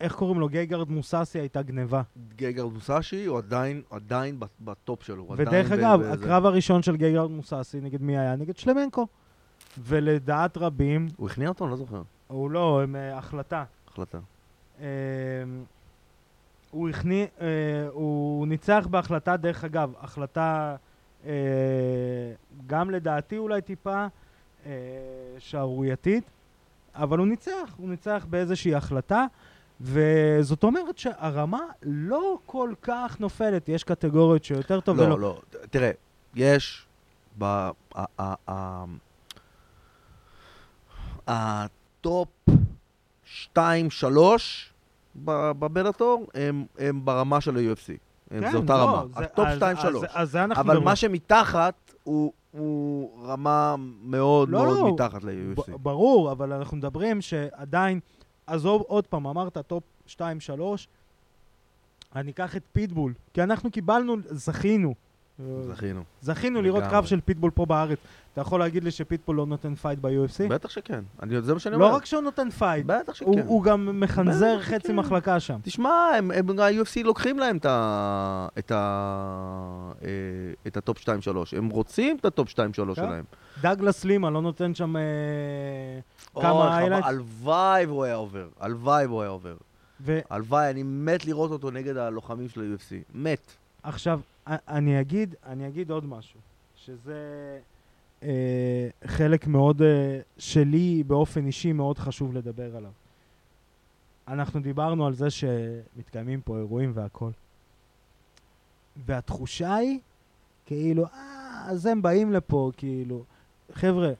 איך 0.00 0.14
קוראים 0.14 0.40
לו? 0.40 0.48
גייגרד 0.48 0.90
מוססי 0.90 1.38
הייתה 1.38 1.62
גניבה. 1.62 2.02
גגארד 2.36 2.66
מוסאסי 2.66 3.24
הוא 3.24 3.38
עדיין, 3.38 3.82
עדיין 3.90 4.38
ב 4.60 4.71
top 4.71 5.02
שלו. 5.02 5.28
ודרך 5.36 5.72
אגב. 5.72 6.00
הקרב 6.02 6.46
הראשון 6.46 6.82
של 6.82 6.96
גגארד 6.96 7.30
מוסאסי 7.30 7.80
נגד 7.80 8.02
מי 8.02 8.18
היה? 8.18 8.36
נגד 8.36 8.56
שלמנקו. 8.56 9.06
ולדעת 9.78 10.56
רבים, 10.56 11.08
הוא 11.16 11.26
הכניע 11.30 11.48
אותו? 11.48 11.64
אני 11.64 11.70
לא 11.70 11.76
זוכר. 11.76 12.02
הוא 12.26 12.50
לא, 12.50 12.80
הם 12.82 12.96
אה, 12.96 13.18
החלטה. 13.18 13.64
החלטה. 13.88 14.18
אה, 14.80 14.86
הוא 16.70 16.88
הכניע, 16.88 17.26
אה, 17.40 17.46
הוא 17.92 18.46
ניצח 18.46 18.86
בהחלטה, 18.90 19.36
דרך 19.36 19.64
אגב, 19.64 19.92
החלטה 20.00 20.76
אה, 21.26 21.32
גם 22.66 22.90
לדעתי 22.90 23.38
אולי 23.38 23.62
טיפה 23.62 24.06
אה, 24.66 24.70
שערורייתית, 25.38 26.24
אבל 26.94 27.18
הוא 27.18 27.26
ניצח, 27.26 27.74
הוא 27.76 27.88
ניצח 27.88 28.26
באיזושהי 28.30 28.74
החלטה, 28.74 29.26
וזאת 29.80 30.62
אומרת 30.64 30.98
שהרמה 30.98 31.60
לא 31.82 32.38
כל 32.46 32.72
כך 32.82 33.16
נופלת, 33.20 33.68
יש 33.68 33.84
קטגוריות 33.84 34.44
שיותר 34.44 34.80
טוב 34.80 34.98
ולא. 34.98 35.08
לא, 35.08 35.18
לא. 35.20 35.40
תראה, 35.70 35.90
יש 36.34 36.86
ב... 37.38 37.44
ה- 37.44 37.70
ה- 37.94 38.34
ה- 38.50 38.84
ה 41.26 41.52
top 41.52 42.28
2-3 43.54 43.58
בבלאטור 45.16 46.26
הם 46.34 46.64
הם 46.78 47.04
ברמה 47.04 47.40
של 47.40 47.56
ה-UFC. 47.56 47.92
הם- 48.30 48.50
זה 48.50 48.56
אותה 48.56 48.72
לא, 48.76 48.82
רמה. 48.82 49.04
זה- 49.18 49.24
ה 49.24 49.30
top 49.30 49.46
אז- 49.46 49.58
2-3. 49.58 50.04
אז- 50.04 50.10
אז 50.14 50.30
זה 50.30 50.44
אנחנו 50.44 50.62
אבל. 50.62 50.78
מה 50.78 50.96
שמתחת 50.96 51.74
הוא- 52.04 52.32
הוא 52.52 53.10
רמה 53.28 53.74
מאוד 54.02 54.48
לא, 54.48 54.64
מאוד 54.64 54.78
לא. 54.78 54.92
מתחת 54.94 55.24
ל-UFC. 55.24 55.76
ברור, 55.82 56.32
אבל 56.32 56.52
אנחנו 56.52 56.76
מדברים 56.76 57.20
שעדיין, 57.20 58.00
עזוב 58.46 58.82
עוד 58.88 59.06
פעם, 59.06 59.26
אמרת 59.26 59.58
top 59.58 59.82
2-3, 60.06 60.86
אני 62.16 62.30
אקח 62.30 62.56
את 62.56 62.62
פיטבול, 62.72 63.12
כי 63.32 63.42
אנחנו 63.42 63.70
קיבלנו, 63.70 64.16
זכינו. 64.30 64.94
זכינו. 65.62 66.02
זכינו 66.20 66.62
לראות. 66.62 66.84
קרב 66.84 67.04
של 67.04 67.20
פיטבול 67.20 67.50
פה 67.50 67.66
בארץ. 67.66 67.98
אתה 68.32 68.40
יכול 68.40 68.60
להגיד 68.60 68.84
לי 68.84 68.90
שפיטבול 68.90 69.36
לא 69.36 69.46
נותן 69.46 69.74
fight 69.74 69.98
ב-UFC? 69.98 70.48
בטח 70.48 70.68
שכן. 70.70 71.00
אני- 71.22 71.42
זה 71.42 71.54
מה 71.54 71.60
שאני 71.60 71.74
אומר. 71.74 71.88
לא 71.90 71.94
רק 71.94 72.04
שהוא 72.06 72.22
נותן 72.22 72.50
fight, 72.50 72.86
בטח 72.86 73.22
הוא- 73.22 73.34
שכן. 73.34 73.46
הוא 73.46 73.62
גם 73.64 74.00
מחנזר 74.00 74.60
חצי 74.62 74.78
שכן. 74.84 74.96
מחלקה 74.96 75.40
שם. 75.40 75.58
תשמע, 75.62 75.90
ה-UFC 76.58 77.02
לוקחים 77.04 77.38
להם 77.38 77.56
את, 77.56 77.66
ה, 77.66 78.46
את, 78.58 78.70
ה, 78.70 79.92
אה, 80.02 80.08
את 80.66 80.76
ה 80.76 80.82
top 80.82 80.98
2-3. 80.98 81.08
הם 81.56 81.68
רוצים 81.68 82.16
את 82.20 82.24
ה 82.24 82.30
top 82.30 82.48
2-3 82.48 82.54
כן. 82.86 82.94
שלהם. 82.94 83.24
דאגלס 83.62 84.04
לימה 84.04 84.30
לא 84.30 84.42
נותן 84.42 84.74
שם... 84.74 84.96
אה, 84.96 85.02
כמה 86.42 86.80
highlights? 86.80 87.06
הלוואי 87.06 87.86
והוא 87.86 88.04
היה 88.04 88.14
עובר. 88.14 88.48
הלוואי 88.60 89.06
והוא 89.06 89.20
היה 89.22 89.30
עובר. 89.30 89.56
הלוואי, 90.30 90.70
אני 90.70 90.82
מת 90.82 91.24
לראות 91.26 91.50
אותו 91.50 91.70
נגד 91.70 91.96
הלוחמים 91.96 92.48
של 92.48 92.60
ה-UFC. 92.60 92.94
מת. 93.14 93.52
עכשיו, 93.82 94.20
אני 94.46 95.00
אגיד, 95.00 95.34
אני 95.46 95.68
אגיד 95.68 95.90
עוד 95.90 96.04
משהו, 96.04 96.40
שזה 96.76 97.58
אה, 98.22 98.88
חלק 99.06 99.46
מאוד, 99.46 99.82
אה, 99.82 100.20
שלי 100.38 101.02
באופן 101.06 101.46
אישי 101.46 101.72
מאוד 101.72 101.98
חשוב 101.98 102.34
לדבר 102.34 102.76
עליו. 102.76 102.90
אנחנו 104.28 104.60
דיברנו 104.60 105.06
על 105.06 105.14
זה 105.14 105.30
שמתקיימים 105.30 106.40
פה 106.40 106.58
אירועים 106.58 106.92
והכל. 106.94 107.30
והתחושה 109.06 109.74
היא, 109.74 109.98
כאילו, 110.66 111.04
אה, 111.04 111.64
אז 111.66 111.86
הם 111.86 112.02
באים 112.02 112.32
לפה, 112.32 112.70
כאילו, 112.76 113.24
חבר'ה, 113.72 114.12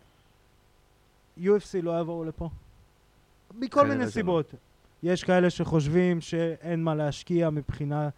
UFC 1.39 1.83
לא 1.83 2.01
יבואו 2.01 2.25
לפה. 2.25 2.49
מכל 3.55 3.81
כנראה 3.81 3.95
מיני 3.95 4.05
שלא. 4.05 4.11
סיבות. 4.11 4.55
יש 5.03 5.25
כאלה 5.25 5.51
שחושבים 5.51 6.20
שאין 6.20 6.85
מה 6.85 6.95
להשקיע 6.95 7.51
מבחינה, 7.51 8.09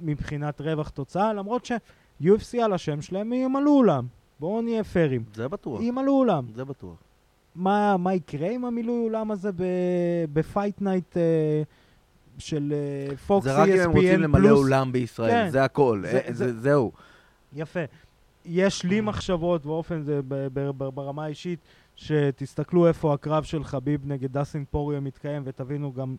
מבחינת 0.00 0.60
רווח 0.60 0.88
תוצאה, 0.88 1.32
למרות 1.32 1.64
ש-UFC 1.64 2.58
על 2.62 2.72
השם 2.72 3.02
שלהם 3.02 3.32
ימלאו 3.32 3.72
אולם. 3.76 4.06
בואו 4.40 4.62
נהיה 4.62 4.84
פיירים. 4.84 5.22
זה 5.34 5.48
בטוח. 5.48 5.80
ימלאו 5.82 6.12
אולם. 6.18 6.44
זה 6.54 6.64
בטוח. 6.64 6.96
מה, 7.54 7.96
מה 7.96 8.14
יקרה 8.14 8.50
עם 8.50 8.64
המילוי 8.64 9.04
אולם 9.04 9.30
הזה 9.30 9.50
ב 10.32 10.40
Fight 10.40 10.80
Night 10.80 11.16
אה, 11.16 11.62
של 12.38 12.72
אה, 13.10 13.16
פוקס 13.16 13.44
זה 13.44 13.54
רק 13.56 13.68
אם 13.68 13.80
הם 13.80 13.90
רוצים 13.90 14.14
ESPN 14.14 14.22
למלא 14.22 14.48
פלוס? 14.48 14.64
אולם 14.64 14.92
בישראל, 14.92 15.30
כן. 15.30 15.48
זה 15.50 15.64
הכל. 15.64 16.02
זה- 16.04 16.20
אה, 16.26 16.32
זה- 16.32 16.52
זה- 16.52 16.60
זהו. 16.60 16.92
יפה. 17.52 17.80
יש 18.44 18.84
לי 18.84 19.00
מחשבות 19.00 19.66
באופן 19.66 20.02
זה 20.02 20.20
ב- 20.28 20.46
ב- 20.52 20.70
ב- 20.78 20.88
ברמה 20.88 21.24
האישית, 21.24 21.58
שתסתכלו 21.96 22.86
איפה 22.88 23.14
הקרב 23.14 23.44
של 23.44 23.64
חביב 23.64 24.00
נגד 24.06 24.32
דסין 24.38 24.64
פוריו 24.70 25.00
מתקיים 25.02 25.42
ותבינו 25.44 25.92
גם 25.92 26.16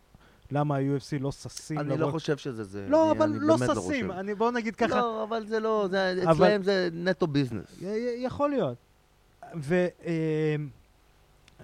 למה 0.50 0.76
ה-UFC 0.76 1.18
לא 1.20 1.32
ששים. 1.32 1.78
אני 1.78 1.98
לא 1.98 2.10
חושב 2.10 2.36
שזה 2.36 2.64
זה. 2.64 2.86
לא, 2.88 3.10
אבל 3.10 3.30
לא 3.40 3.56
באמת 3.56 3.70
ששים. 3.76 4.10
אני, 4.12 4.34
בוא 4.34 4.50
נגיד 4.50 4.76
ככה, 4.76 4.96
לא, 4.96 5.24
אבל 5.24 5.46
זה 5.46 5.60
לא, 5.60 5.88
אצלהם 6.32 6.62
זה 6.62 6.88
נטו 6.92 7.26
ביזנס. 7.26 7.78
יכול 8.18 8.50
להיות. 8.50 8.76
ו... 9.56 9.86
אה, 10.04 10.56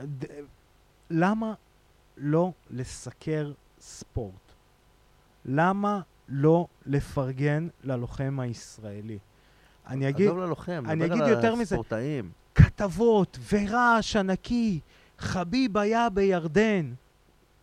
ד- 0.04 0.24
למה 1.10 1.54
לא 2.16 2.52
לסקר 2.70 3.52
ספורט? 3.80 4.52
למה 5.44 6.00
לא 6.28 6.66
לפרגן 6.86 7.68
ללוחם 7.84 8.40
הישראלי? 8.40 9.18
אני 9.86 10.08
אגיד, 10.08 10.26
עזוב 10.26 10.38
ללוחם, 10.38 10.84
אני 10.88 11.04
אגיד 11.06 11.22
יותר 11.28 11.54
מזה. 11.54 11.76
כתבות 12.54 13.38
ורעש 13.52 14.16
ענקי, 14.16 14.80
חביב 15.18 15.76
היה 15.78 16.10
בירדן. 16.10 16.92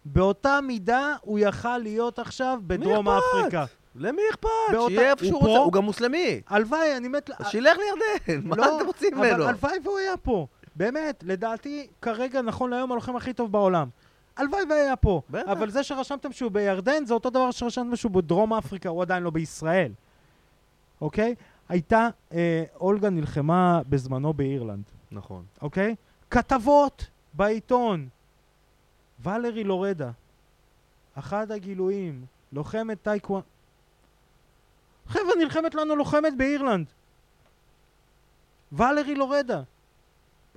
באותה 0.06 0.60
מידה 0.62 1.16
הוא 1.22 1.40
יכל 1.40 1.78
להיות 1.78 2.20
עכשיו 2.20 2.60
בדרום 2.68 3.10
אכפת? 3.10 3.24
אפריקה. 3.40 3.66
למי 3.96 4.22
אכפת? 4.32 4.50
באותה- 4.72 4.94
שיהיה 4.96 5.12
איפה 5.12 5.26
הוא 5.26 5.30
שהוא? 5.30 5.40
רוצה, 5.48 5.60
הוא 5.60 5.74
גם 5.74 5.84
מוסלמי. 5.84 6.42
הלוואי, 6.48 6.98
אני 6.98 7.08
מת... 7.08 7.30
אז 7.40 7.48
שילך 7.48 7.78
לירדן, 7.78 8.48
מה 8.48 8.56
לא, 8.56 8.78
אתם 8.78 8.86
רוצים 8.86 9.14
אבל 9.14 9.30
ממנו? 9.32 9.44
הלוואי 9.48 9.74
והוא 9.84 9.98
היה 9.98 10.18
פה. 10.18 10.48
באמת, 10.76 11.24
לדעתי, 11.28 11.88
כרגע, 12.02 12.42
נכון 12.42 12.70
להיום, 12.70 12.92
הלוחם 12.92 13.16
הכי 13.16 13.34
טוב 13.34 13.52
בעולם. 13.52 13.90
הלוואי 14.38 14.62
והיה 14.70 14.96
פה. 14.96 15.22
בטח. 15.30 15.48
אבל 15.52 15.70
זה 15.70 15.84
שרשמתם 15.84 16.32
שהוא 16.32 16.52
בירדן, 16.52 17.06
זה 17.06 17.14
אותו 17.14 17.30
דבר 17.30 17.52
שרשמתם 17.52 17.96
שהוא 17.96 18.12
בדרום 18.12 18.54
אפריקה, 18.54 18.90
הוא 18.90 19.02
עדיין 19.02 19.24
לא 19.24 19.30
בישראל. 19.30 19.92
אוקיי? 21.02 21.36
הייתה, 21.70 22.10
אה, 22.34 22.64
אולגה 22.80 23.10
נלחמה 23.10 23.82
בזמנו 23.90 24.34
באירלנד, 24.34 24.84
נכון. 25.12 25.44
אוקיי? 25.62 25.96
כתבות 26.30 27.06
בעיתון. 27.34 28.08
ולרי 29.24 29.64
לורדה, 29.64 30.12
אחד 31.16 31.52
הגילויים, 31.52 32.26
לוחמת 32.54 32.98
טייקוואן... 33.02 33.42
חבר'ה, 35.08 35.36
נלחמת 35.40 35.76
לנו 35.76 35.96
לוחמת 35.96 36.38
באירלנד. 36.38 36.88
ולרי 38.72 39.16
לורדה. 39.16 39.62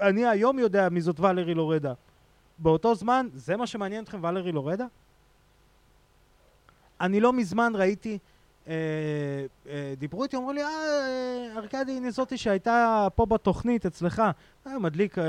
אני 0.01 0.27
היום 0.27 0.59
יודע 0.59 0.89
מי 0.89 1.01
זאת 1.01 1.21
ולרי 1.21 1.55
לורדה. 1.55 1.93
באותו 2.59 2.95
זמן, 2.95 3.29
זה 3.35 3.57
מה 3.57 3.67
שמעניין 3.67 4.05
אתכם, 4.05 4.25
ולרי 4.25 4.53
לורדה? 4.53 4.87
אני 7.01 7.21
לא 7.21 7.33
מזמן 7.33 7.73
ראיתי, 7.77 8.19
אה, 8.69 8.75
אה, 9.69 9.95
דיברו 9.99 10.23
איתי, 10.23 10.37
אמרו 10.37 10.53
לי, 10.53 10.63
אה, 10.63 10.69
אה, 10.69 11.57
ארכדי, 11.57 11.93
הנה 11.93 12.11
זאתי 12.11 12.39
שהייתה 12.39 13.09
פה 13.15 13.27
בתוכנית 13.27 13.87
אצלך. 13.87 14.23
אה, 14.67 14.79
מדליק 14.79 15.19
אה, 15.19 15.25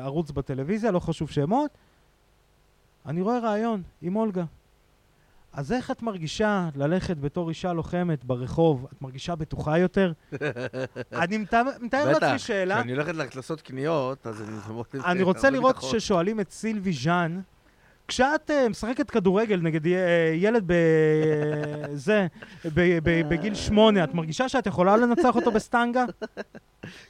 ערוץ 0.00 0.30
בטלוויזיה, 0.30 0.90
לא 0.90 1.00
חשוב 1.00 1.30
שמות. 1.30 1.70
אני 3.06 3.22
רואה 3.22 3.38
ראיון 3.38 3.82
עם 4.02 4.16
אולגה. 4.16 4.44
אז 5.52 5.72
איך 5.72 5.90
את 5.90 6.02
מרגישה 6.02 6.68
ללכת 6.76 7.16
בתור 7.16 7.48
אישה 7.48 7.72
לוחמת 7.72 8.24
ברחוב? 8.24 8.86
את 8.92 9.02
מרגישה 9.02 9.34
בטוחה 9.34 9.78
יותר? 9.78 10.12
אני 11.12 11.38
מתאר 11.38 12.12
לעצמי 12.12 12.38
שאלה. 12.38 12.74
כשאני 12.74 12.92
הולכת 12.92 13.36
לעשות 13.36 13.60
קניות, 13.60 14.26
אז 14.26 14.42
אני... 14.42 14.56
אני 15.12 15.22
רוצה 15.22 15.50
לראות. 15.50 15.82
ששואלים 15.82 16.40
את 16.40 16.50
סילבי 16.50 16.92
ז'אן, 16.92 17.40
כשאת 18.08 18.50
uh, 18.50 18.68
משחקת 18.68 19.10
כדורגל 19.10 19.60
נגד 19.62 19.84
uh, 19.84 19.88
ילד 20.34 20.64
בזה, 20.66 22.26
בגיל 23.28 23.54
שמונה, 23.54 24.04
את 24.04 24.14
מרגישה 24.14 24.48
שאת 24.48 24.66
יכולה 24.66 24.96
לנצח 24.96 25.36
אותו 25.36 25.50
בסטנגה? 25.50 26.04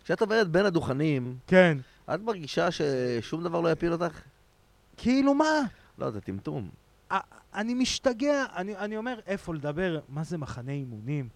כשאת 0.05 0.21
עוברת 0.21 0.49
בין 0.49 0.67
הדוכנים, 0.67 1.37
כן. 1.47 1.79
את 2.15 2.21
מרגישה 2.21 2.69
ששום 2.71 3.43
דבר 3.43 3.61
לא 3.61 3.73
יפיל 3.73 3.93
אותך? 3.93 4.21
כאילו 4.97 5.35
מה? 5.35 5.61
לא, 5.99 6.11
זה 6.11 6.21
טמטום. 6.21 6.69
אני 7.55 7.75
משתגע, 7.75 8.45
אני, 8.57 8.77
אני 8.77 8.97
אומר, 8.97 9.19
איפה 9.27 9.55
לדבר? 9.55 10.01
מה 10.09 10.25
זה 10.25 10.39
מחנה 10.39 10.73
אימונים? 10.73 11.29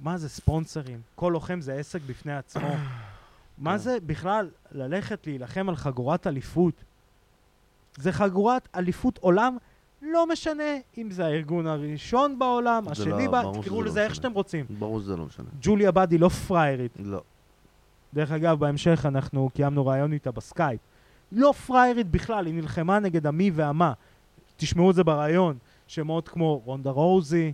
מה 0.00 0.18
זה 0.18 0.28
ספונסרים? 0.28 1.00
כל 1.14 1.30
לוחם 1.32 1.60
זה 1.60 1.74
עסק 1.74 2.00
בפני 2.06 2.36
עצמו. 2.36 2.68
מה 3.58 3.70
כן. 3.72 3.78
זה 3.78 3.98
בכלל 4.06 4.50
ללכת 4.72 5.26
להילחם 5.26 5.68
על 5.68 5.76
חגורת 5.76 6.26
אליפות? 6.26 6.84
זה 7.96 8.12
חגורת 8.12 8.68
אליפות 8.74 9.18
עולם, 9.18 9.56
לא 10.02 10.26
משנה 10.26 10.62
אם 10.98 11.10
זה 11.10 11.24
הארגון 11.26 11.66
הראשון 11.66 12.38
בעולם, 12.38 12.88
השני 12.88 13.26
לא- 13.26 13.30
ברור 13.30 13.62
תקראו 13.62 13.64
שזה 13.64 13.84
לא 13.84 13.84
לזה 13.84 14.04
איך. 14.04 14.14
שאתם 14.14 14.32
רוצים. 14.32 14.66
ברור 14.78 15.00
שזה 15.00 15.16
לא 15.16 15.26
משנה. 15.26 15.46
ג'וליה 15.62 15.90
באד 15.90 16.04
היא 16.04 16.18
לא 16.18 16.28
פריירית. 16.28 16.92
לא. 16.98 17.22
דרך 18.14 18.30
אגב, 18.32 18.58
בהמשך 18.58 19.06
אנחנו 19.06 19.50
קיימנו 19.54 19.86
ראיון 19.86 20.12
איתה 20.12 20.30
בסקייפ. 20.30 20.80
לא 21.32 21.52
פריירית 21.66 22.10
בכלל, 22.10 22.46
היא 22.46 22.54
נלחמה 22.54 22.98
נגד 22.98 23.26
המי 23.26 23.50
והמה. 23.54 23.92
תשמעו 24.56 24.90
את 24.90 24.94
זה 24.94 25.04
בראיון. 25.04 25.58
שמות 25.88 26.28
כמו 26.28 26.60
רונדה 26.64 26.90
רוזי, 26.90 27.52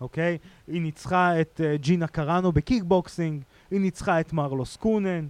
אוקיי? 0.00 0.38
היא 0.66 0.80
ניצחה 0.80 1.40
את 1.40 1.60
uh, 1.60 1.82
ג'ינה 1.82 2.06
קראנו 2.06 2.52
בקיקבוקסינג, 2.52 3.42
היא 3.70 3.80
ניצחה 3.80 4.20
את 4.20 4.32
מרלוס 4.32 4.76
קונן, 4.76 5.26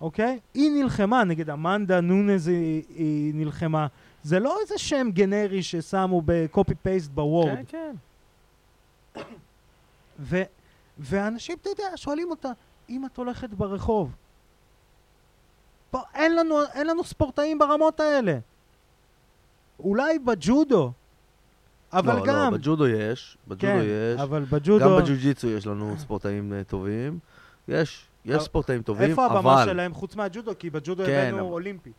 אוקיי? 0.00 0.38
היא 0.54 0.70
נלחמה 0.70 1.24
נגד 1.24 1.50
אמנדה 1.50 2.00
נונז, 2.00 2.48
היא, 2.48 2.82
היא 2.88 3.34
נלחמה. 3.34 3.86
זה 4.22 4.38
לא 4.38 4.58
איזה 4.62 4.78
שם 4.78 5.08
גנרי 5.12 5.62
ששמו 5.62 6.22
ב 6.24 6.34
copy 6.34 6.74
paste 6.74 7.10
ב 7.10 7.18
Word. 7.18 7.56
כן, 7.68 7.94
כן. 9.14 9.22
ו- 10.18 10.42
ואנשים, 10.98 11.56
אתה 11.60 11.70
יודע, 11.70 11.96
שואלים 11.96 12.30
אותה, 12.30 12.50
אם 12.88 13.06
את 13.06 13.16
הולכת 13.16 13.50
ברחוב, 13.50 14.14
פה 15.92 16.00
אין 16.14 16.36
לנו, 16.36 16.54
אין 16.74 16.86
לנו 16.86 17.04
ספורטאים 17.04 17.58
ברמות 17.58 18.00
האלה. 18.00 18.38
אולי 19.80 20.18
בג'ודו, 20.18 20.92
אבל 21.92 22.16
לא, 22.16 22.26
גם... 22.26 22.52
לא, 22.52 22.58
בג'ודו 22.58 22.86
יש, 22.88 23.36
בג'ודו 23.48 23.60
כן, 23.60 23.80
יש. 24.14 24.20
אבל 24.20 24.44
גם 24.44 24.50
בג'ודו... 24.50 24.96
בג'ו-ג'יצו 24.96 25.48
יש 25.48 25.66
לנו 25.66 25.94
ספורטאים 25.98 26.52
אה, 26.52 26.64
טובים. 26.64 27.18
יש, 27.68 28.06
יש 28.24 28.34
אבל- 28.34 28.44
ספורטאים 28.44 28.82
טובים, 28.82 29.10
איפה 29.10 29.26
הבמה 29.26 29.54
אבל... 29.62 29.64
שלהם 29.72 29.94
חוץ 29.94 30.16
מהג'ודו? 30.16 30.52
כי 30.58 30.70
בג'ודו 30.70 31.04
כן, 31.06 31.26
הבאנו 31.28 31.44
אבל- 31.44 31.52
אולימפי. 31.52 31.92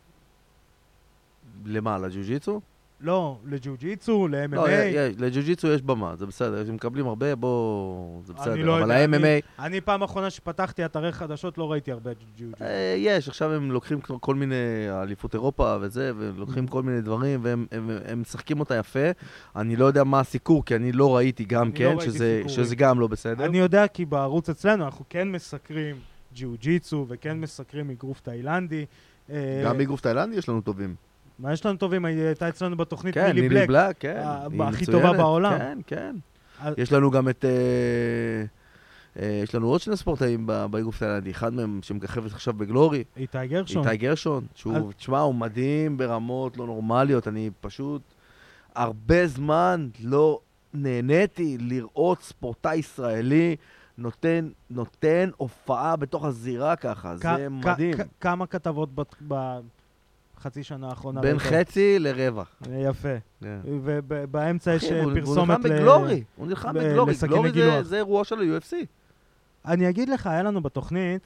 למה, 1.64 1.98
לג'ו-ג'יצו? 1.98 2.60
לא, 3.00 3.38
לג'ו-ג'יצו, 3.44 4.28
לא, 4.28 4.38
ל-MMA. 4.38 4.70
יש- 4.70 5.14
לג'ו-ג'יצו 5.18 5.68
יש 5.68 5.82
במה, 5.82 6.16
זה 6.16 6.26
בסדר, 6.26 6.64
הם 6.68 6.74
מקבלים 6.74 7.06
הרבה, 7.06 7.34
בוא... 7.36 8.20
זה 8.24 8.32
אני 8.32 8.40
בסדר. 8.40 8.56
לא 8.66 8.74
אבל 8.74 8.82
יודע, 8.82 9.04
אני- 9.04 9.16
ה-MMA, 9.38 9.62
אני 9.64 9.80
פעם 9.80 10.02
אחרונה 10.02 10.30
שפתחתי 10.30 10.84
אתרי 10.84 11.12
חדשות 11.12 11.58
לא 11.58 11.72
ראיתי 11.72 11.92
הרבה 11.92 12.10
ג'ו-ג'יצו. 12.12 12.64
אה, 12.64 12.94
יש, 12.98 13.28
עכשיו 13.28 13.52
הם 13.52 13.70
לוקחים 13.72 14.00
כל- 14.00 14.14
כל 14.20 14.34
מיני 14.34 14.54
אליפות 15.02 15.34
אירופה 15.34 15.76
וזה, 15.80 16.10
Mm-hmm. 16.10 16.34
ולוקחים 16.36 16.66
כל 16.66 16.82
מיני 16.82 17.00
דברים, 17.00 17.40
והם 17.42 17.66
הם- 17.72 17.90
הם 18.04 18.20
משחקים 18.20 18.60
אותה 18.60 18.74
יפה. 18.76 19.08
אני 19.56 19.76
לא 19.76 19.84
יודע 19.84 20.04
מה 20.04 20.20
הסיקור, 20.20 20.64
כי 20.64 20.76
אני 20.76 20.92
לא 20.92 21.16
ראיתי 21.16 21.44
גם 21.44 21.68
לא 21.68 21.72
כן, 21.74 21.84
ראיתי 21.84 22.04
שזה-. 22.04 22.42
שזה 22.48 22.76
גם 22.76 23.00
לא 23.00 23.06
בסדר. 23.06 23.44
אני 23.44 23.58
יודע 23.58 23.86
כי 23.86 24.04
בערוץ 24.04 24.48
אצלנו 24.48 24.84
אנחנו 24.84 25.04
כן 25.10 25.28
מסקרים 25.32 25.96
ג'יו-ג'יצו 26.34 27.06
וכן 27.08 27.40
מסקרים 27.40 27.90
אגרוף 27.90 28.20
תאילנדי. 28.20 28.84
אה, 29.30 29.62
גם 29.64 29.78
באגרוף 29.78 30.00
תאילנדי 30.00 30.36
יש 30.36 30.48
לנו 30.48 30.60
טובים. 30.60 30.94
מה 31.38 31.52
יש 31.52 31.66
לנו 31.66 31.78
טובים? 31.78 32.04
היא 32.04 32.22
הייתה 32.22 32.48
אצלנו 32.48 32.76
בתוכנית 32.76 33.14
כן, 33.14 33.32
מילי 33.34 33.48
בלק. 33.48 33.68
בלק, 33.68 33.96
כן. 34.00 34.20
ה- 34.24 34.46
היא 34.52 34.62
הכי 34.62 34.82
מצוינת. 34.82 35.02
טובה 35.02 35.12
בעולם. 35.18 35.58
כן, 35.58 35.78
כן. 35.86 36.16
אז- 36.60 36.74
יש 36.78 36.92
לנו 36.92 37.10
גם 37.10 37.28
את... 37.28 37.44
אה, 37.44 37.50
אה, 39.22 39.40
יש 39.42 39.54
לנו 39.54 39.66
עוד 39.68 39.80
שני 39.80 39.96
ספורטאים 39.96 40.46
ב- 40.46 40.66
באגרוף 40.70 40.98
תאילנדי, 40.98 41.30
אחד 41.30 41.54
מהם 41.54 41.80
שמככבת 41.82 42.32
עכשיו 42.32 42.54
בגלורי, 42.54 43.04
איתי 43.16 43.46
גרשון. 43.46 43.84
איתי 43.88 43.96
גרשון, 43.96 44.46
שהוא, 44.54 44.76
אז- 44.76 44.82
תשמע, 44.96 45.20
הוא 45.20 45.34
מדהים 45.34 45.96
ברמות 45.96 46.56
לא 46.56 46.66
נורמליות, 46.66 47.28
אני 47.28 47.50
פשוט 47.60 48.02
הרבה 48.74 49.26
זמן 49.26 49.88
לא 50.00 50.40
נהניתי 50.74 51.56
לראות 51.60 52.22
ספורטאי 52.22 52.76
ישראלי 52.76 53.56
נותן, 53.98 54.48
נותן 54.70 55.30
הופעה 55.36 55.96
בתוך 55.96 56.24
הזירה 56.24 56.76
ככה, 56.76 57.16
זה 57.16 57.46
מדהים. 57.50 57.94
כמה 58.20 58.46
כתבות 58.46 58.94
בת- 58.94 59.14
בחצי 60.44 60.62
שנה 60.64 60.88
האחרונה. 60.88 61.20
בין 61.20 61.36
ראית? 61.36 61.68
חצי 61.68 61.98
לרבע. 61.98 62.42
יפה. 62.70 63.08
כן. 63.40 63.58
ובאמצע 63.64 64.74
יש 64.74 64.84
הוא- 64.84 65.00
הוא 65.02 65.12
פרסומת 65.14 65.58
נלחם 65.58 65.68
ל... 65.68 65.76
בגלורי, 65.78 66.24
הוא 66.36 66.46
נלחם 66.46 66.72
ב- 66.74 66.78
בגלורי. 66.78 67.14
גלורי 67.50 67.84
זה- 67.84 67.96
אירוע 67.96 68.24
של 68.24 68.38
ה-UFC. 68.38 68.72
אני 69.64 69.88
אגיד 69.88 70.08
לך, 70.08 70.26
היה 70.26 70.42
לנו 70.42 70.60
בתוכנית, 70.62 71.22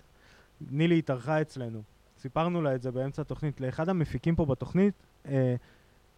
נילי 0.70 0.98
התארחה 0.98 1.40
אצלנו, 1.40 1.82
סיפרנו 2.22 2.62
לה 2.62 2.74
את 2.74 2.82
זה 2.82 2.90
באמצע 2.90 3.22
התוכנית, 3.22 3.60
לאחד 3.60 3.88
המפיקים 3.88 4.36
פה 4.36 4.46
בתוכנית, 4.46 4.94
אה, 5.28 5.54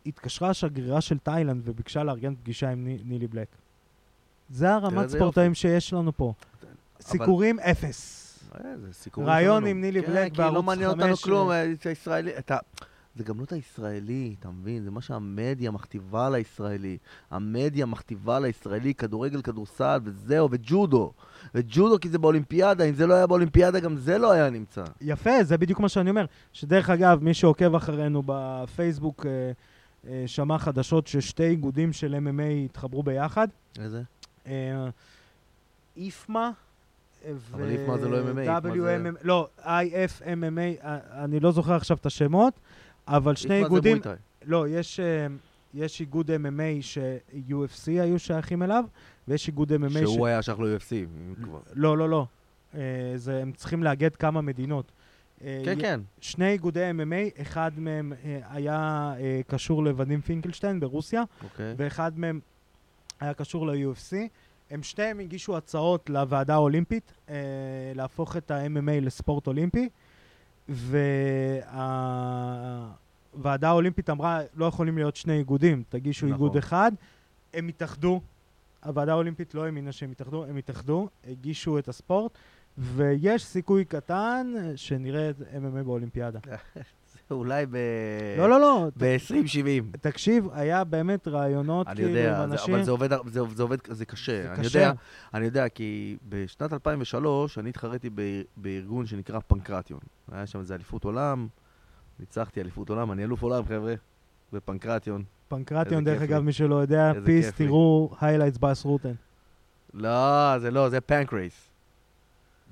התקשרה 0.06 0.50
השגרירה 0.50 1.00
של 1.00 1.18
תאילנד 1.18 1.62
וביקשה 1.64 2.02
לארגן 2.02 2.34
פגישה 2.34 2.70
עם 2.70 2.84
ני, 2.84 2.98
נילי 3.04 3.26
בלק. 3.26 3.48
זה 4.50 4.74
הרמת 4.74 5.08
ספורטאים 5.08 5.54
שיש 5.54 5.92
לנו 5.92 6.16
פה. 6.16 6.32
סיקורים 7.00 7.58
אפס. 7.60 8.26
אה, 8.54 8.92
סיכום 8.92 9.24
רעיון. 9.24 9.66
עם 9.66 9.80
נילי 9.80 10.02
כן, 10.02 10.12
בלק 10.12 10.32
כי 10.32 10.40
לא 10.40 10.50
בערוץ 10.50 10.64
מעניין 10.64 10.90
אותנו 10.90 11.06
חמש, 11.06 11.24
כלום, 11.24 11.50
אה, 11.50 11.54
אה, 11.54 11.72
את 11.72 11.86
הישראלי. 11.86 12.38
אתה... 12.38 12.56
זה 13.16 13.24
גם 13.24 13.38
לא 13.38 13.44
את 13.44 13.52
הישראלי, 13.52 14.34
אתה 14.40 14.50
מבין? 14.50 14.84
זה 14.84 14.90
מה 14.90 15.00
שהמדיה 15.00 15.70
מכתיבה 15.70 16.30
לישראלי. 16.30 16.98
המדיה 17.30 17.86
מכתיבה 17.86 18.40
לישראלי 18.40 18.94
כדורגל, 18.94 19.42
כדורסל, 19.42 20.00
וזהו, 20.04 20.48
וג'ודו. 20.50 21.12
וג'ודו 21.54 22.00
כי 22.00 22.08
זה 22.08 22.18
באולימפיאדה, 22.18 22.84
אם 22.84 22.94
זה 22.94 23.06
לא 23.06 23.14
היה 23.14 23.26
באולימפיאדה, 23.26 23.80
גם 23.80 23.96
זה 23.96 24.18
לא 24.18 24.32
היה 24.32 24.50
נמצא. 24.50 24.84
יפה, 25.00 25.44
זה 25.44 25.58
בדיוק 25.58 25.80
מה 25.80 25.88
שאני 25.88 26.10
אומר. 26.10 26.24
שדרך 26.52 26.90
אגב, 26.90 27.18
מי 27.22 27.34
שעוקב 27.34 27.74
אחרינו 27.74 28.22
בפייסבוק 28.26 29.26
אה, 29.26 29.52
אה, 30.06 30.22
שמע 30.26 30.58
חדשות 30.58 31.06
ששתי 31.06 31.44
איגודים 31.44 31.92
של 31.92 32.14
MMA 32.14 32.64
התחברו 32.64 33.02
ביחד. 33.02 33.48
איזה? 33.78 34.02
אה, 34.46 34.88
איפמה. 35.96 36.50
אבל 37.52 37.68
איפמה 37.70 37.98
זה 37.98 38.08
לא 38.08 38.18
MMA, 38.32 38.62
WMM, 38.64 39.16
לא, 39.22 39.48
IFMMA, 39.58 40.84
אה, 40.84 40.98
אני 41.24 41.40
לא 41.40 41.52
זוכר 41.52 41.74
עכשיו 41.74 41.96
את 41.96 42.06
השמות, 42.06 42.60
אבל 43.08 43.36
שני 43.36 43.54
איפמה 43.54 43.68
זה 43.68 43.74
איגודים, 43.74 43.92
מויטאי. 43.92 44.14
לא, 44.44 44.68
יש, 44.68 45.00
אה, 45.00 45.26
יש 45.74 46.00
איגוד 46.00 46.30
MMA 46.30 46.82
ש-UFC 46.82 47.86
היו 47.88 48.18
שייכים 48.18 48.62
אליו, 48.62 48.84
ויש 49.28 49.48
איגוד 49.48 49.72
MMA 49.72 49.90
ש... 49.90 49.96
שהוא 49.98 50.26
היה 50.26 50.42
שייך 50.42 50.60
ל-UFC, 50.60 50.92
אם 50.92 51.34
כבר. 51.44 51.58
לא, 51.74 51.98
לא, 51.98 52.08
לא. 52.08 52.26
אה, 52.74 52.80
זה, 53.16 53.42
הם 53.42 53.52
צריכים 53.52 53.82
לאגד 53.82 54.16
כמה 54.16 54.40
מדינות. 54.40 54.92
אה, 55.44 55.62
כן, 55.64 55.78
י- 55.78 55.82
כן. 55.82 56.00
שני 56.20 56.48
איגודי 56.52 56.90
MMA, 56.90 57.42
אחד 57.42 57.70
מהם 57.76 58.12
אה, 58.24 58.40
היה 58.50 59.12
אה, 59.20 59.40
קשור 59.46 59.84
לוודים 59.84 60.20
פינקלשטיין 60.20 60.80
ברוסיה, 60.80 61.22
אוקיי. 61.44 61.74
ואחד 61.76 62.18
מהם 62.18 62.40
היה 63.20 63.34
קשור 63.34 63.66
ל-UFC. 63.66 64.16
הם 64.70 64.82
שניהם 64.82 65.18
הגישו 65.18 65.56
הצעות 65.56 66.10
לוועדה 66.10 66.54
האולימפית 66.54 67.12
אה, 67.28 67.34
להפוך 67.94 68.36
את 68.36 68.50
ה-MMA 68.50 69.00
לספורט 69.00 69.46
אולימפי, 69.46 69.88
והוועדה 70.68 71.78
האולימפית 73.68 74.10
אמרה, 74.10 74.40
לא 74.54 74.64
יכולים 74.64 74.98
להיות 74.98 75.16
שני 75.16 75.38
איגודים, 75.38 75.82
תגישו 75.88 76.26
נכון. 76.26 76.34
איגוד 76.34 76.56
אחד. 76.56 76.92
הם 77.54 77.68
התאחדו, 77.68 78.20
הוועדה 78.84 79.12
האולימפית 79.12 79.54
לא 79.54 79.64
האמינה 79.64 79.92
שהם 79.92 80.10
התאחדו, 80.10 80.44
הם 80.44 80.56
התאחדו, 80.56 81.08
הגישו 81.30 81.78
את 81.78 81.88
הספורט, 81.88 82.32
ויש 82.78 83.44
סיכוי 83.44 83.84
קטן 83.84 84.54
שנראה 84.76 85.30
את 85.30 85.36
MMA 85.40 85.82
באולימפיאדה. 85.84 86.38
זה 87.30 87.34
אולי 87.34 87.66
ב... 87.66 87.76
לא, 88.38 88.48
לא, 88.50 88.60
לא, 88.60 88.86
ת- 88.90 89.02
ב-2070. 89.02 89.96
תקשיב, 90.00 90.48
היה 90.52 90.84
באמת 90.84 91.28
רעיונות 91.28 91.86
אני 91.86 91.96
כאילו 91.96 92.08
יודע, 92.08 92.30
עם 92.30 92.48
זה- 92.48 92.52
אנשים. 92.54 92.74
אבל 92.74 92.82
זה 92.84 92.90
עובד, 92.90 93.08
זה, 93.26 93.40
זה 93.54 93.62
עובד, 93.62 93.76
זה 93.88 94.04
קשה. 94.04 94.42
זה 94.42 94.52
אני 94.52 94.58
קשה. 94.64 94.78
יודע, 94.78 94.92
אני 95.34 95.44
יודע, 95.44 95.68
כי 95.68 96.16
בשנת 96.28 96.72
2003 96.72 97.58
אני 97.58 97.68
התחרתי 97.70 98.10
בארגון 98.56 99.06
שנקרא 99.06 99.38
פנקרטיון. 99.46 100.00
היה 100.32 100.46
שם 100.46 100.58
איזה 100.58 100.74
אליפות 100.74 101.04
עולם, 101.04 101.46
ניצחתי 102.20 102.60
אליפות 102.60 102.88
עולם, 102.88 103.12
אני 103.12 103.24
אלוף 103.24 103.42
עולם, 103.42 103.64
חבר'ה, 103.64 103.94
בפנקרטיון. 104.52 105.22
פנקרטיון, 105.48 106.04
דרך 106.04 106.22
אגב. 106.22 106.40
מי 106.42 106.52
שלא 106.52 106.74
יודע, 106.74 107.12
פיס. 107.24 107.52
תראו 107.52 108.10
highlights 108.20 108.58
באס 108.60 108.84
רוטן. 108.84 109.12
לא, 109.94 110.58
זה 110.58 110.70
לא, 110.70 110.88
זה 110.88 111.00
פנקרייס. 111.00 111.70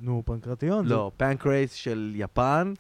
נו, 0.01 0.23
פנקרטיון. 0.27 0.87
זה- 0.89 0.95
לא, 0.95 1.11
פנקרייס 1.17 1.73
של 1.73 2.13
יפן, 2.15 2.73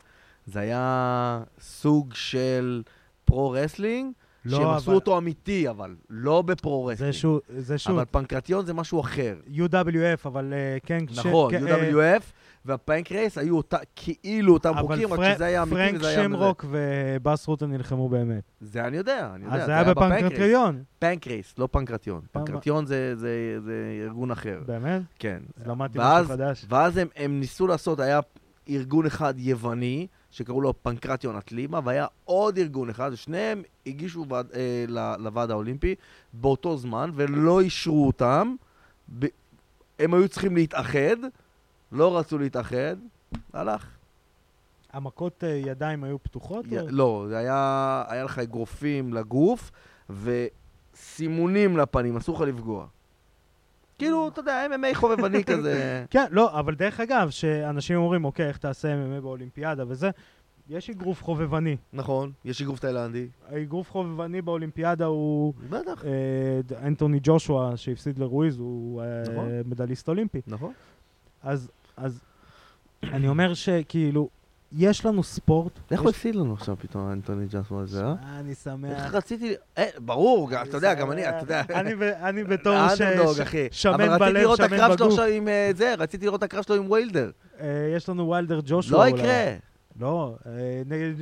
זה 0.48 0.60
היה 0.60 1.40
סוג 1.60 2.14
של 2.14 2.82
pro-wrestling, 3.24 4.12
לא, 4.44 4.56
שהם 4.56 4.66
אבל- 4.66 4.76
עשו 4.76 4.92
אותו 4.92 5.18
אמיתי, 5.18 5.68
אבל 5.68 5.94
לא 6.10 6.42
ב 6.42 6.47
pro-wrestling. 6.47 7.12
זה 7.12 7.18
שוב, 7.18 7.40
זה 7.58 7.78
שוב, 7.78 7.96
אבל 7.96 8.04
פנקרטיון 8.10 8.66
זה 8.66 8.74
משהו 8.74 9.00
אחר. 9.00 9.36
UWF, 9.54 10.20
אבל 10.24 10.52
אה, 10.52 10.76
כן, 10.86 10.98
נכון, 11.16 11.54
אה, 11.54 11.90
UWF 11.90 12.22
והפנקרייס 12.64 13.38
היו 13.38 13.56
אותה, 13.56 13.76
כאילו 13.96 14.52
אותם 14.54 14.68
אבל 14.78 14.80
חוקים, 14.96 15.12
רק 15.12 15.34
שזה 15.34 15.44
היה 15.44 15.62
אמיתי 15.62 15.76
פרנק 15.76 15.94
וזה 16.00 16.08
היה... 16.08 16.22
שמרוק 16.24 16.64
ובאס 16.70 17.46
רוטן 17.46 17.70
נלחמו 17.70 18.08
באמת. 18.08 18.42
זה 18.60 18.84
אני 18.84 18.96
יודע, 18.96 19.30
אני 19.34 19.44
יודע. 19.44 19.56
אז 19.56 19.66
זה 19.66 19.72
היה 19.74 19.84
בפנקרטיון. 19.84 20.82
פנקרייס, 20.98 21.54
לא 21.58 21.68
פנקרטיון. 21.70 22.20
פנקרטיון 22.32 22.86
זה- 22.86 23.16
זה 23.16 23.30
זה 23.64 23.72
ארגון 24.06 24.30
אחר. 24.30 24.60
באמת? 24.66 25.02
כן. 25.18 25.38
אז 25.60 25.66
למדתי 25.66 25.98
משהו 26.00 26.26
חדש. 26.28 26.64
ואז 26.68 26.96
הם, 26.96 27.08
הם 27.16 27.40
ניסו 27.40 27.66
לעשות, 27.66 28.00
היה 28.00 28.20
ארגון 28.68 29.06
אחד 29.06 29.34
יווני, 29.38 30.06
שקראו 30.38 30.60
לו 30.60 30.74
פנקרטיון 30.82 31.36
אטלימה, 31.36 31.80
והיה 31.84 32.06
עוד 32.24 32.58
ארגון 32.58 32.90
אחד, 32.90 33.10
ושניהם 33.12 33.62
הגישו 33.86 34.26
ועד, 34.28 34.46
אה, 34.54 34.84
ל- 34.88 35.16
לוועד 35.18 35.50
האולימפי 35.50 35.94
באותו 36.32 36.76
זמן, 36.76 37.10
ולא 37.14 37.60
אישרו 37.60 38.06
אותם. 38.06 38.54
ב, 39.18 39.26
הם 39.98 40.14
היו 40.14 40.28
צריכים 40.28 40.54
להתאחד, 40.56 41.16
לא 41.92 42.18
רצו 42.18 42.38
להתאחד, 42.38 42.96
הלך. 43.52 43.86
המכות 44.92 45.44
אה, 45.44 45.48
ידיים 45.48 46.04
היו 46.04 46.22
פתוחות? 46.22 46.64
י- 46.68 46.78
או- 46.78 46.86
לא, 46.90 47.26
זה 47.28 47.38
היה, 47.38 48.04
היה 48.08 48.24
לך 48.24 48.38
אגרופים 48.38 49.14
לגוף, 49.14 49.70
וסימונים 50.10 51.76
לפנים, 51.76 52.16
אסור 52.16 52.34
לך 52.36 52.40
לפגוע. 52.40 52.86
כאילו, 53.98 54.28
אתה 54.28 54.40
יודע, 54.40 54.66
MMA 54.70 54.94
חובבני 54.94 55.44
כזה. 55.50 56.04
כן, 56.10 56.24
לא, 56.30 56.58
אבל 56.60 56.74
דרך 56.74 57.00
אגב, 57.00 57.30
שאנשים 57.30 57.96
אומרים, 57.96 58.24
אוקיי, 58.24 58.48
איך 58.48 58.56
תעשה 58.58 58.88
MMA 58.94 59.20
באולימפיאדה 59.20 59.84
וזה, 59.88 60.10
יש 60.68 60.90
אגרוף 60.90 61.24
חובבני. 61.24 61.76
נכון, 61.92 62.32
יש 62.44 62.62
אגרוף 62.62 62.78
תאילנדי. 62.80 63.28
האגרוף 63.48 63.90
חובבני 63.90 64.42
באולימפיאדה 64.42 65.04
הוא 65.04 65.54
בטח. 65.70 66.04
אה, 66.04 66.86
אנטוני 66.86 67.20
ג'ושוע, 67.22 67.72
שהפסיד 67.76 68.18
לרואיז, 68.18 68.58
הוא 68.58 69.02
אה, 69.02 69.22
נכון. 69.22 69.48
מדליסט 69.64 70.08
אולימפי. 70.08 70.40
נכון. 70.46 70.72
אז, 71.42 71.70
אז 71.96 72.20
אני 73.02 73.28
אומר 73.28 73.54
שכאילו, 73.54 74.28
יש 74.72 75.06
לנו 75.06 75.22
ספורט. 75.22 75.72
איך 75.90 76.00
הוא 76.00 76.10
הפסיד 76.10 76.34
לנו 76.34 76.52
עכשיו 76.52 76.76
פתאום, 76.78 77.12
אנטוני 77.12 77.46
ג'ושוע 77.46 77.78
הזה, 77.82 78.04
אה? 78.04 78.14
אני 78.40 78.50
איך 78.50 78.58
שמח. 78.64 79.14
רציתי... 79.14 79.54
אה, 79.78 79.86
ברור, 79.98 80.50
אתה 80.62 80.76
יודע, 80.76 80.94
גם 80.94 81.12
אני, 81.12 81.28
אתה 81.28 81.36
יודע. 81.42 81.62
אני 82.22 82.44
בתור 82.44 82.74
ש- 82.96 83.00
אנדרדוג, 83.00 83.36
ש- 83.36 83.40
אחי. 83.40 83.68
שמן 83.70 83.94
אבל 83.94 84.04
רציתי 84.08 84.18
בלב, 84.24 84.36
לראות 84.36 84.60
את 84.60 84.64
שמן 84.66 84.76
הקרב 84.76 84.96
שלו 84.96 85.06
בגוף. 85.06 85.18
עכשיו 85.18 85.34
עם 85.34 85.48
אה, 85.48 85.70
זה, 85.76 85.94
רציתי 85.98 86.24
לראות 86.26 86.38
את 86.38 86.52
הקרב 86.52 86.62
שלו 86.64 86.74
עם 86.76 86.90
ויילדר. 86.90 87.30
אה, 87.60 87.66
יש 87.96 88.08
לנו 88.08 88.30
ויילדר 88.30 88.60
ג'ושוע. 88.64 88.98
לא. 89.10 89.16
יקרה. 89.16 89.54
לא, 90.00 90.36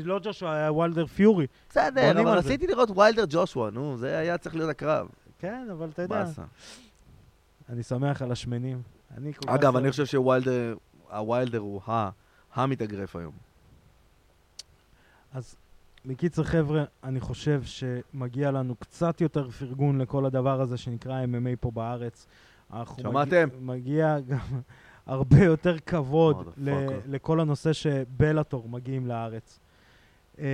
לא 0.05 0.21
ג'ושוע, 0.23 0.53
היה 0.55 0.73
ויילדר 0.73 1.07
פיורי. 1.07 1.47
בסדר, 1.71 2.11
אבל 2.11 2.29
על 2.37 2.43
זה. 2.43 2.49
רציתי 2.49 2.67
לראות 2.67 2.89
ויילדר 2.97 3.25
ג'ושוע, 3.29 3.71
נו, 3.71 3.97
זה 3.99 4.19
היה 4.19 4.39
צריך 4.39 4.55
להיות 4.57 4.71
הקרב. 4.71 5.07
כן, 5.39 5.69
אבל 5.73 5.89
אתה 5.93 6.03
יודע. 6.03 6.25
אני 7.69 7.83
שמח 7.83 8.23
על 8.23 8.33
השמנים. 8.33 8.83
אגב. 9.47 9.77
אני 9.77 9.91
חושב 9.91 10.07
שוויילדר, 10.07 10.75
הוויילדר 11.11 11.59
הוא 11.59 11.81
ה- 11.89 12.11
המתאגרף 12.57 13.17
היום. 13.17 13.33
אז 15.33 15.57
בקיצר, 16.07 16.45
חבר'ה, 16.45 16.85
אני 17.05 17.21
חושב 17.21 17.63
שמגיע 17.63 18.51
לנו 18.51 18.75
קצת 18.75 19.21
יותר 19.21 19.51
פרגון 19.51 20.01
לכל 20.01 20.27
הדבר 20.27 20.61
הזה 20.61 20.77
שנקרא 20.77 21.25
MMA 21.25 21.57
פה 21.61 21.71
בארץ. 21.71 22.27
שמעתם? 23.01 23.49
מגיע, 23.61 24.17
מגיע 24.17 24.21
גם 24.21 24.61
הרבה 25.07 25.45
יותר 25.45 25.79
כבוד 25.79 26.53
ל. 26.57 26.71
לכל 27.07 27.41
הנושא 27.41 27.73
שבלאטור 27.73 28.69
מגיעים 28.69 29.07
לארץ. 29.07 29.59
אמ, 30.39 30.45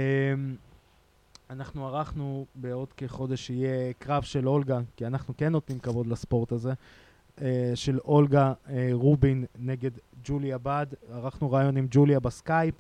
אנחנו 1.51 1.87
ערכנו 1.87 2.47
בעוד 2.55 2.93
כחודש 2.93 3.51
יהיה 3.51 3.93
קרב 3.93 4.23
של 4.23 4.49
אולגה, 4.49 4.81
כי 4.97 5.07
אנחנו 5.07 5.35
כן 5.37 5.53
נותנים 5.53 5.79
כבוד 5.79 6.07
לספורט 6.07 6.53
הזה, 6.53 6.73
של 7.75 7.99
אולגה 7.99 8.53
אה, 8.71 8.89
רובין 8.93 9.45
נגד 9.59 9.91
ג'וליה 10.25 10.59
בד. 10.59 10.87
ערכנו 11.13 11.53
ראיון 11.53 11.77
עם 11.77 11.87
ג'וליה 11.91 12.21
בסקייפ. 12.21 12.75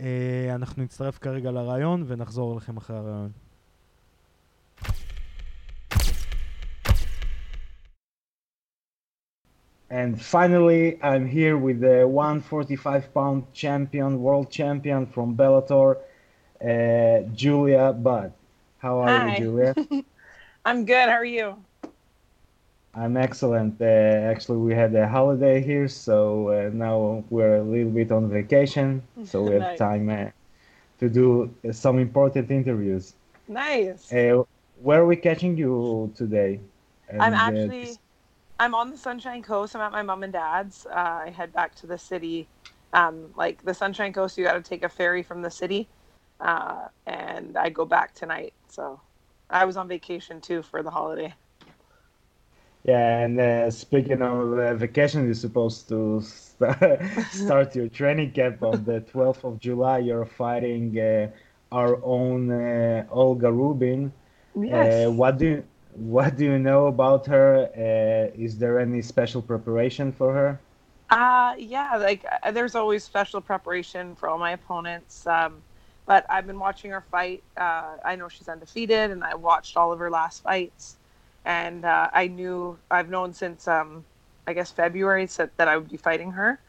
אה, 0.00 0.54
אנחנו 0.54 0.82
נצטרף 0.82 1.18
כרגע 1.18 1.50
לראיון 1.50 2.04
ונחזור 2.06 2.52
אליכם 2.52 2.76
אחרי 2.76 2.96
הראיון. 2.96 3.30
And 9.90 10.18
finally, 10.18 10.98
I'm 11.02 11.26
here 11.26 11.58
with 11.58 11.80
the 11.80 12.08
145 12.08 13.12
pound 13.12 13.44
champion, 13.52 14.22
world 14.22 14.50
champion 14.50 15.04
from 15.04 15.36
Bellator, 15.36 15.98
uh, 16.64 17.28
Julia 17.34 17.92
Budd. 17.92 18.32
How 18.78 19.00
are 19.00 19.18
Hi. 19.18 19.36
you, 19.36 19.44
Julia? 19.44 19.74
I'm 20.64 20.86
good. 20.86 21.08
How 21.10 21.16
are 21.16 21.24
you? 21.26 21.56
I'm 22.94 23.16
excellent. 23.16 23.80
Uh, 23.80 23.84
actually, 23.84 24.58
we 24.58 24.74
had 24.74 24.94
a 24.94 25.08
holiday 25.08 25.62
here, 25.62 25.88
so 25.88 26.48
uh, 26.48 26.70
now 26.72 27.24
we're 27.30 27.56
a 27.56 27.62
little 27.62 27.90
bit 27.90 28.12
on 28.12 28.28
vacation, 28.28 29.02
so 29.24 29.42
we 29.42 29.54
have 29.54 29.62
Nice. 29.70 29.78
time 29.78 30.08
uh, 30.10 30.30
to 30.98 31.08
do 31.08 31.54
uh, 31.66 31.72
some 31.72 31.98
important 31.98 32.50
interviews. 32.50 33.14
Nice. 33.48 34.12
Uh, 34.12 34.42
where 34.82 35.00
are 35.00 35.06
we 35.06 35.16
catching 35.16 35.56
you 35.56 36.12
today? 36.14 36.60
I'm 37.18 37.32
And, 37.32 37.34
uh, 37.34 37.50
actually, 37.50 37.98
I'm 38.60 38.74
on 38.74 38.90
the 38.90 38.96
Sunshine 38.98 39.42
Coast. 39.42 39.74
I'm 39.74 39.80
at 39.80 39.92
my 39.92 40.02
mom 40.02 40.22
and 40.22 40.32
dad's. 40.32 40.86
Uh, 40.86 41.22
I 41.26 41.30
head 41.30 41.52
back 41.52 41.74
to 41.76 41.86
the 41.86 41.98
city. 41.98 42.46
Um, 42.92 43.32
like 43.36 43.64
the 43.64 43.72
Sunshine 43.72 44.12
Coast, 44.12 44.36
you 44.36 44.44
got 44.44 44.52
to 44.52 44.62
take 44.62 44.82
a 44.82 44.88
ferry 44.88 45.22
from 45.22 45.40
the 45.40 45.50
city, 45.50 45.88
uh, 46.40 46.88
and 47.06 47.56
I 47.56 47.70
go 47.70 47.86
back 47.86 48.14
tonight. 48.14 48.52
So, 48.68 49.00
I 49.48 49.64
was 49.64 49.78
on 49.78 49.88
vacation 49.88 50.42
too 50.42 50.62
for 50.62 50.82
the 50.82 50.90
holiday. 50.90 51.34
Yeah, 52.84 53.20
and 53.20 53.40
uh, 53.40 53.70
speaking 53.70 54.22
of 54.22 54.58
uh, 54.58 54.74
vacation, 54.74 55.24
you're 55.24 55.34
supposed 55.34 55.88
to 55.90 56.20
st- 56.20 57.00
start 57.30 57.76
your 57.76 57.88
training 58.00 58.32
camp 58.32 58.62
on 58.62 58.84
the 58.84 59.00
12th 59.02 59.44
of 59.44 59.60
July. 59.60 59.98
You're 59.98 60.26
fighting 60.26 60.98
uh, 60.98 61.30
our 61.70 62.02
own 62.04 62.50
uh, 62.50 63.06
Olga 63.10 63.52
Rubin. 63.52 64.12
Yes. 64.54 65.06
Uh, 65.06 65.12
what 65.12 65.38
do 65.38 65.46
you, 65.46 65.64
what 65.92 66.36
do 66.36 66.44
you 66.44 66.58
know 66.58 66.86
about 66.88 67.26
her? 67.26 67.70
Uh, 67.76 68.34
is 68.36 68.58
there 68.58 68.80
any 68.80 69.00
special 69.02 69.42
preparation 69.42 70.12
for 70.12 70.32
her? 70.34 70.60
Uh, 71.10 71.54
yeah, 71.58 71.96
like 71.98 72.24
uh, 72.42 72.50
there's 72.50 72.74
always 72.74 73.04
special 73.04 73.40
preparation 73.40 74.16
for 74.16 74.28
all 74.28 74.38
my 74.38 74.52
opponents. 74.52 75.26
Um, 75.26 75.62
but 76.06 76.26
I've 76.28 76.46
been 76.46 76.58
watching 76.58 76.90
her 76.90 77.02
fight. 77.10 77.44
Uh, 77.56 77.98
I 78.04 78.16
know 78.16 78.28
she's 78.28 78.48
undefeated, 78.48 79.10
and 79.10 79.22
I 79.22 79.34
watched 79.36 79.76
all 79.76 79.92
of 79.92 79.98
her 80.00 80.10
last 80.10 80.42
fights. 80.42 80.98
And 81.44 81.84
uh, 81.84 82.08
I 82.12 82.28
knew 82.28 82.78
I've 82.90 83.10
known 83.10 83.32
since 83.32 83.66
um, 83.66 84.04
I 84.46 84.52
guess 84.52 84.70
February 84.70 85.26
that, 85.26 85.56
that 85.56 85.68
I 85.68 85.76
would 85.76 85.90
be 85.90 85.96
fighting 85.96 86.32
her. 86.32 86.60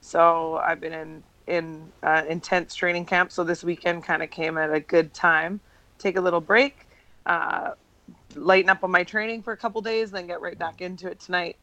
So 0.00 0.56
I've 0.56 0.80
been 0.80 0.92
in 0.92 1.22
in 1.46 1.90
uh, 2.02 2.22
intense 2.28 2.74
training 2.74 3.04
camp. 3.06 3.32
So 3.32 3.42
this 3.42 3.64
weekend 3.64 4.04
kind 4.04 4.22
of 4.22 4.30
came 4.30 4.56
at 4.56 4.72
a 4.72 4.80
good 4.80 5.12
time. 5.12 5.60
Take 5.98 6.16
a 6.16 6.20
little 6.20 6.40
break, 6.40 6.86
uh, 7.26 7.72
lighten 8.34 8.70
up 8.70 8.84
on 8.84 8.90
my 8.90 9.04
training 9.04 9.42
for 9.42 9.52
a 9.52 9.56
couple 9.56 9.80
days, 9.82 10.10
then 10.12 10.26
get 10.26 10.40
right 10.40 10.58
back 10.58 10.80
into 10.80 11.08
it 11.08 11.20
tonight. 11.20 11.56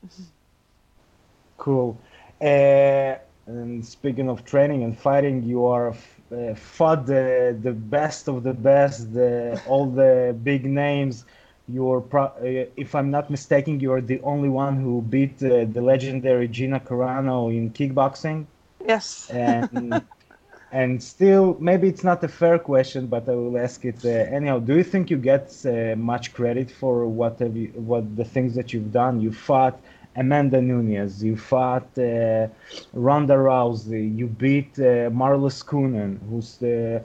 Cool. 1.58 2.00
Uh, 2.42 3.16
and 3.48 3.84
speaking 3.84 4.30
of 4.30 4.44
training 4.46 4.84
and 4.84 5.00
fighting, 5.00 5.42
you 5.42 5.66
are 5.66 5.96
uh, 6.32 6.54
fought 6.56 7.06
the 7.06 7.58
the 7.62 7.72
best 7.72 8.28
of 8.28 8.44
the 8.44 8.54
best, 8.54 9.14
the 9.14 9.60
all 9.68 9.90
the 9.90 10.38
big 10.44 10.66
names. 10.66 11.26
You're, 11.68 12.02
pro- 12.02 12.34
uh, 12.40 12.66
if 12.78 12.96
I'm 12.96 13.12
not 13.12 13.30
mistaken, 13.30 13.80
you're 13.80 14.02
the 14.02 14.22
only 14.22 14.50
one 14.50 14.78
who 14.78 15.02
beat 15.02 15.44
uh, 15.44 15.66
the 15.66 15.82
legendary 15.82 16.48
Gina 16.48 16.80
Carano 16.80 17.54
in 17.56 17.72
kickboxing. 17.72 18.46
Yes. 18.86 19.30
And 19.30 20.02
and 20.72 21.02
still, 21.02 21.58
maybe 21.60 21.88
it's 21.88 22.04
not 22.04 22.24
a 22.24 22.28
fair 22.28 22.60
question, 22.60 23.08
but 23.08 23.28
I 23.30 23.36
will 23.36 23.58
ask 23.58 23.86
it 23.86 24.04
uh, 24.04 24.10
anyhow. 24.10 24.60
Do 24.60 24.76
you 24.76 24.84
think 24.84 25.10
you 25.10 25.18
get 25.18 25.56
uh, 25.66 25.96
much 25.96 26.34
credit 26.34 26.70
for 26.72 27.08
what 27.08 27.40
have 27.40 27.56
you, 27.56 27.68
what 27.76 28.16
the 28.16 28.26
things 28.26 28.56
that 28.56 28.74
you've 28.74 28.92
done? 28.92 29.22
You 29.22 29.32
fought 29.32 29.80
Amanda 30.16 30.62
Nunez, 30.62 31.24
you 31.24 31.38
fought 31.38 31.88
uh, 31.98 32.48
Ronda 32.94 33.36
Rousey, 33.36 34.18
you 34.18 34.28
beat 34.28 34.78
uh, 34.80 35.10
Marlis 35.12 35.64
Kunin, 35.64 36.20
who's 36.30 36.58
the 36.58 37.04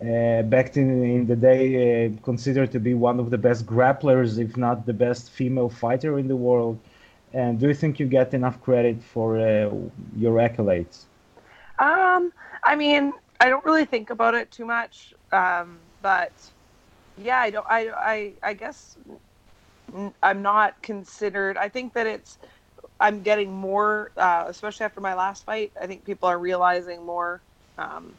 uh, 0.00 0.42
back 0.42 0.76
in, 0.76 1.04
in 1.04 1.26
the 1.26 1.36
day 1.36 2.06
uh, 2.06 2.10
considered 2.22 2.70
to 2.72 2.80
be 2.80 2.94
one 2.94 3.20
of 3.20 3.30
the 3.30 3.38
best 3.38 3.66
grapplers, 3.66 4.38
if 4.38 4.56
not 4.56 4.86
the 4.86 4.92
best 4.92 5.30
female 5.30 5.68
fighter 5.68 6.18
in 6.18 6.28
the 6.28 6.36
world. 6.36 6.78
And 7.32 7.58
do 7.58 7.68
you 7.68 7.74
think 7.74 7.98
you 7.98 8.06
get 8.06 8.34
enough 8.34 8.60
credit 8.62 9.02
for 9.02 9.38
uh, 9.38 9.70
your 10.16 10.36
accolades? 10.38 11.06
Um, 11.78 12.32
I 12.62 12.76
mean, 12.76 13.12
I 13.40 13.48
don't 13.48 13.64
really 13.64 13.84
think 13.84 14.10
about 14.10 14.34
it 14.34 14.50
too 14.50 14.64
much. 14.64 15.12
Um, 15.32 15.80
but 16.00 16.32
yeah, 17.16 17.38
I 17.38 17.50
don't. 17.50 17.66
I 17.68 17.90
I 17.90 18.34
I 18.42 18.54
guess 18.54 18.96
I'm 20.22 20.42
not 20.42 20.82
considered. 20.82 21.56
I 21.56 21.68
think 21.68 21.94
that 21.94 22.06
it's. 22.06 22.38
I'm 23.00 23.22
getting 23.22 23.52
more, 23.52 24.12
uh, 24.16 24.44
especially 24.46 24.84
after 24.84 25.00
my 25.00 25.14
last 25.14 25.44
fight. 25.44 25.72
I 25.80 25.86
think 25.86 26.04
people 26.04 26.28
are 26.28 26.38
realizing 26.38 27.04
more 27.04 27.42
um, 27.78 28.18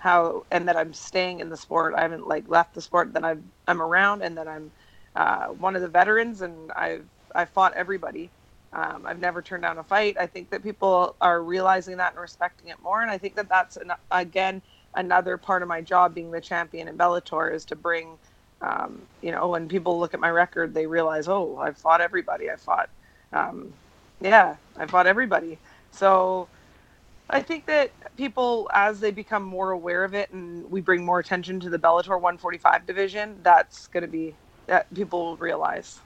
how, 0.00 0.46
and 0.52 0.68
that 0.68 0.76
I'm 0.78 0.94
staying 0.94 1.40
in 1.40 1.50
the 1.50 1.58
sport. 1.58 1.94
I 1.96 2.02
haven't 2.02 2.28
like 2.28 2.48
left 2.48 2.74
the 2.74 2.82
sport. 2.82 3.14
That 3.14 3.24
I'm 3.24 3.52
I'm 3.68 3.82
around, 3.82 4.22
and 4.22 4.38
that 4.38 4.48
I'm 4.48 4.72
uh, 5.16 5.48
one 5.48 5.76
of 5.76 5.82
the 5.82 5.88
veterans, 5.88 6.42
and 6.42 6.72
I've 6.72 7.08
I 7.34 7.46
fought 7.46 7.74
everybody. 7.76 8.32
Um, 8.72 9.06
I've 9.06 9.20
never 9.20 9.42
turned 9.42 9.64
down 9.64 9.78
a 9.78 9.84
fight. 9.84 10.16
I 10.20 10.28
think 10.28 10.50
that 10.52 10.62
people 10.64 11.16
are 11.22 11.42
realizing 11.42 11.98
that 11.98 12.14
and 12.14 12.22
respecting 12.22 12.70
it 12.70 12.80
more. 12.82 13.02
And 13.02 13.10
I 13.10 13.18
think 13.18 13.36
that 13.36 13.50
that's, 13.50 13.78
an, 13.78 13.92
again, 14.12 14.62
another 14.94 15.38
part 15.38 15.62
of 15.62 15.68
my 15.68 15.82
job 15.82 16.14
being 16.14 16.32
the 16.32 16.42
champion 16.42 16.88
in 16.88 16.98
Bellator 16.98 17.54
is 17.54 17.66
to 17.66 17.76
bring, 17.76 18.20
um, 18.62 19.08
you 19.22 19.32
know, 19.32 19.48
when 19.50 19.68
people 19.68 20.00
look 20.00 20.14
at 20.14 20.20
my 20.20 20.30
record, 20.30 20.74
they 20.74 20.86
realize, 20.86 21.28
oh, 21.28 21.58
I've 21.58 21.78
fought 21.78 22.02
everybody. 22.02 22.50
I 22.50 22.56
fought, 22.58 22.90
um, 23.34 23.74
yeah, 24.22 24.56
I 24.78 24.86
fought 24.86 25.08
everybody. 25.08 25.58
So 25.92 26.48
I 27.32 27.42
think 27.42 27.66
that 27.66 27.92
people, 28.16 28.68
as 28.74 28.98
they 28.98 29.12
become 29.12 29.44
more 29.44 29.70
aware 29.70 30.02
of 30.02 30.14
it 30.14 30.30
and 30.32 30.68
we 30.70 30.80
bring 30.80 31.04
more 31.04 31.20
attention 31.20 31.60
to 31.60 31.70
the 31.70 31.78
Bellator 31.78 32.20
145 32.20 32.86
division, 32.86 33.38
that's 33.42 33.86
going 33.86 34.02
to 34.02 34.08
be, 34.08 34.34
that 34.66 34.92
people 34.94 35.24
will 35.24 35.36
realize. 35.36 36.00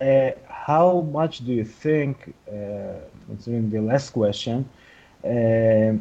Uh, 0.00 0.30
how 0.48 1.00
much 1.00 1.44
do 1.44 1.52
you 1.52 1.64
think, 1.64 2.32
uh, 2.48 3.00
the 3.38 3.80
last 3.80 4.10
question, 4.10 4.68
uh, 5.24 5.92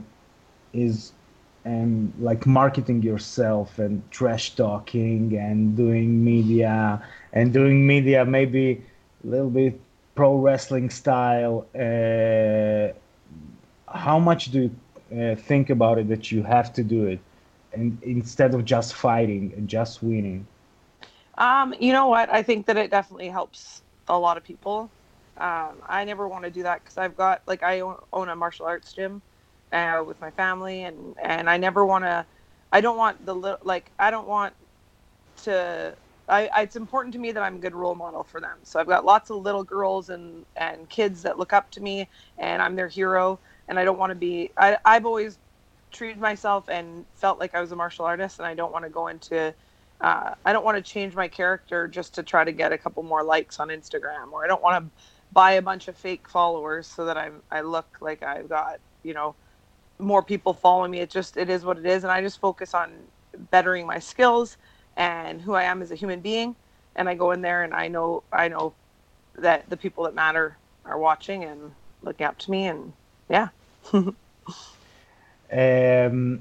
is 0.74 1.14
um, 1.66 2.14
like 2.20 2.46
marketing 2.46 3.02
yourself 3.02 3.80
and 3.80 4.04
trash 4.12 4.52
talking 4.56 5.36
and 5.38 5.76
doing 5.76 6.24
media 6.24 7.02
and 7.34 7.52
doing 7.52 7.88
media 7.88 8.24
maybe 8.26 8.84
a 9.24 9.28
little 9.28 9.50
bit 9.50 9.80
pro 10.14 10.36
wrestling 10.36 10.92
style? 10.92 11.66
Uh, 11.74 12.94
how 13.96 14.20
much 14.20 14.52
do 14.52 14.70
you 15.12 15.22
uh, 15.22 15.36
think 15.36 15.70
about 15.70 15.98
it 15.98 16.08
that 16.10 16.32
you 16.32 16.44
have 16.44 16.74
to 16.74 16.84
do 16.84 17.08
it, 17.08 17.20
and 17.74 17.98
instead 18.04 18.54
of 18.54 18.66
just 18.66 18.94
fighting 18.94 19.54
and 19.56 19.68
just 19.68 20.04
winning? 20.04 20.46
Um, 21.38 21.74
you 21.80 21.94
know 21.94 22.08
what? 22.08 22.30
I 22.30 22.44
think 22.44 22.66
that 22.68 22.78
it 22.78 22.92
definitely 22.92 23.30
helps 23.30 23.82
a 24.08 24.18
lot 24.18 24.38
of 24.38 24.44
people. 24.44 24.90
Um, 25.38 25.82
I 25.88 26.06
never 26.06 26.28
want 26.28 26.46
to 26.46 26.52
do 26.52 26.64
that 26.64 26.84
because 26.84 26.98
I've 26.98 27.18
got 27.18 27.42
like 27.48 27.64
I 27.64 27.82
own, 27.82 28.30
a 28.30 28.36
martial 28.36 28.66
arts 28.66 28.94
gym 28.94 29.22
uh, 29.72 30.04
with 30.06 30.20
my 30.22 30.32
family, 30.32 30.84
and 30.84 31.16
and 31.22 31.50
I 31.50 31.58
never 31.58 31.86
want 31.86 32.06
to. 32.06 32.26
I 32.72 32.82
don't 32.82 32.98
want 32.98 33.26
the 33.26 33.36
little 33.36 33.60
like 33.64 33.92
I 34.00 34.12
don't 34.12 34.28
want 34.28 34.54
to. 35.44 35.96
I, 36.28 36.50
it's 36.64 36.76
important 36.76 37.14
to 37.14 37.20
me 37.20 37.32
that 37.34 37.44
I'm 37.44 37.58
a 37.58 37.60
good 37.60 37.76
role 37.76 37.94
model 37.94 38.24
for 38.24 38.42
them. 38.42 38.58
So 38.64 38.80
I've 38.80 38.88
got 38.88 39.06
lots 39.06 39.30
of 39.30 39.38
little 39.38 39.64
girls 39.64 40.10
and 40.10 40.46
and 40.56 40.90
kids 40.90 41.22
that 41.24 41.38
look 41.38 41.54
up 41.54 41.70
to 41.72 41.82
me, 41.82 42.10
and 42.38 42.62
I'm 42.62 42.76
their 42.76 42.88
hero. 42.88 43.40
And 43.68 43.80
I 43.80 43.86
don't 43.86 43.98
want 43.98 44.12
to 44.12 44.16
be. 44.16 44.52
I, 44.58 44.78
I've 44.86 45.06
always 45.06 45.38
treated 45.92 46.20
myself 46.20 46.70
and 46.70 47.06
felt 47.14 47.40
like 47.40 47.56
I 47.56 47.62
was 47.62 47.72
a 47.72 47.76
martial 47.76 48.06
artist, 48.06 48.40
and 48.40 48.46
I 48.46 48.54
don't 48.54 48.72
want 48.72 48.86
to 48.86 48.90
go 48.90 49.08
into 49.08 49.54
uh, 50.02 50.36
I 50.44 50.54
don't 50.54 50.66
want 50.66 50.78
to 50.78 50.84
change 50.84 51.16
my 51.16 51.28
character 51.28 51.88
just 51.88 52.16
to 52.16 52.24
try 52.24 52.44
to 52.44 52.52
get 52.52 52.74
a 52.74 52.78
couple 52.78 53.04
more 53.04 53.24
likes 53.24 53.60
on 53.60 53.70
Instagram, 53.70 54.32
or 54.32 54.44
I 54.44 54.48
don't 54.48 54.62
want 54.62 54.84
to 54.84 55.04
buy 55.32 55.54
a 55.54 55.62
bunch 55.62 55.88
of 55.88 55.98
fake 55.98 56.30
followers 56.30 56.88
so 56.88 57.06
that 57.06 57.18
I'm 57.18 57.42
I 57.50 57.62
look 57.62 57.98
like 58.02 58.22
I've 58.24 58.50
got 58.50 58.80
you 59.04 59.14
know 59.14 59.36
more 60.00 60.22
people 60.22 60.54
following 60.54 60.92
me. 60.92 61.00
It 61.00 61.10
just 61.10 61.38
it 61.38 61.50
is 61.50 61.64
what 61.64 61.78
it 61.78 61.86
is, 61.86 62.04
and 62.04 62.12
I 62.12 62.22
just 62.22 62.40
focus 62.40 62.74
on 62.74 62.92
bettering 63.52 63.88
my 63.88 64.00
skills 64.00 64.58
and 64.98 65.42
who 65.42 65.54
I 65.54 65.64
am 65.64 65.82
as 65.82 65.92
a 65.92 65.96
human 65.96 66.20
being. 66.22 66.56
And 66.98 67.10
I 67.10 67.16
go 67.16 67.32
in 67.32 67.42
there 67.42 67.64
and 67.64 67.74
I 67.74 67.88
know 67.88 68.24
I 68.32 68.50
know 68.50 68.74
that 69.38 69.70
the 69.70 69.78
people 69.78 70.04
that 70.06 70.14
matter 70.14 70.58
are 70.86 71.00
watching 71.00 71.44
and 71.44 71.72
looking 72.02 72.26
up 72.26 72.38
to 72.40 72.52
me, 72.52 72.66
and 72.68 72.94
yeah. 73.30 73.50
um, 75.52 76.40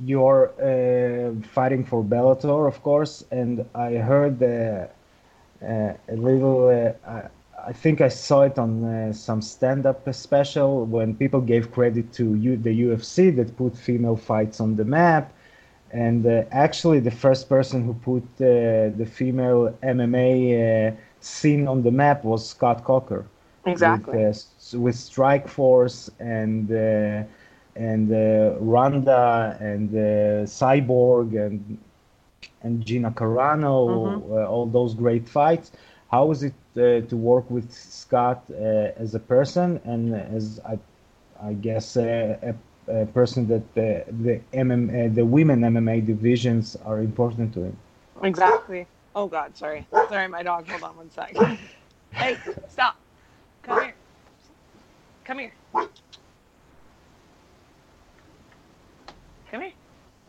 you're 0.00 0.50
uh, 0.60 1.34
fighting 1.48 1.84
for 1.84 2.02
Bellator, 2.02 2.66
of 2.68 2.82
course, 2.82 3.24
and 3.30 3.64
I 3.74 3.94
heard 3.94 4.42
uh, 4.42 4.86
uh, 5.64 5.94
a 6.08 6.16
little. 6.16 6.68
uh, 6.68 6.92
I, 7.08 7.28
I 7.66 7.72
think 7.72 8.02
I 8.02 8.08
saw 8.08 8.42
it 8.42 8.58
on 8.58 8.84
uh, 8.84 9.12
some 9.14 9.40
stand-up 9.40 10.12
special 10.14 10.84
when 10.84 11.14
people 11.14 11.40
gave 11.40 11.72
credit 11.72 12.12
to 12.14 12.34
U- 12.34 12.56
the 12.58 12.72
UFC 12.82 13.30
that 13.30 13.56
put 13.56 13.76
female 13.76 14.16
fights 14.16 14.60
on 14.60 14.76
the 14.76 14.84
map, 14.84 15.32
and 15.92 16.26
uh, 16.26 16.44
actually 16.52 17.00
the 17.00 17.10
first 17.10 17.48
person 17.48 17.84
who 17.84 17.94
put 17.94 18.22
the 18.36 19.08
female 19.10 19.76
MMA 19.82 20.96
scene 21.20 21.66
on 21.66 21.82
the 21.82 21.90
map 21.90 22.24
was 22.24 22.46
Scott 22.46 22.84
Coker 22.84 23.24
Exactly. 23.66 24.18
with, 24.18 24.74
uh, 24.74 24.78
with 24.78 24.96
Strike 24.96 25.48
Force 25.48 26.10
and 26.20 26.70
uh, 26.70 27.22
and 27.76 28.12
uh, 28.12 28.56
Randa 28.60 29.56
and 29.60 29.90
uh, 29.94 30.46
Cyborg 30.46 31.34
and 31.46 31.78
and 32.62 32.84
Gina 32.84 33.10
Carano, 33.10 33.78
Mhm. 33.86 34.22
uh, 34.30 34.46
all 34.46 34.66
those 34.66 34.94
great 34.94 35.28
fights. 35.28 35.72
How 36.10 36.30
is 36.30 36.42
it 36.42 36.54
uh, 36.76 37.00
to 37.08 37.16
work 37.16 37.50
with 37.50 37.70
Scott 37.72 38.44
uh, 38.50 38.54
as 39.04 39.14
a 39.14 39.20
person 39.20 39.80
and 39.84 40.14
as 40.14 40.60
I, 40.64 40.78
I 41.42 41.52
guess 41.54 41.96
uh, 41.96 42.38
a 42.42 42.54
a 42.88 43.06
person 43.06 43.46
that 43.48 43.74
the 43.74 44.04
the 44.22 44.40
MMA, 44.52 45.08
the 45.08 45.24
women 45.24 45.60
MMA 45.64 46.00
divisions 46.00 46.76
are 46.84 47.00
important 47.00 47.52
to 47.54 47.60
him. 47.64 47.76
Exactly. 48.22 48.88
Oh 49.14 49.26
God, 49.28 49.56
sorry. 49.56 49.88
Sorry, 50.08 50.28
my 50.28 50.42
dog. 50.42 50.66
Hold 50.68 50.82
on 50.84 50.96
one 50.96 51.10
sec. 51.10 51.36
hey, 52.18 52.40
stop. 52.66 53.03
Come 53.64 53.80
here. 53.82 53.96
Come 55.24 55.38
here. 55.38 55.54
Come 59.50 59.62
here. 59.62 59.72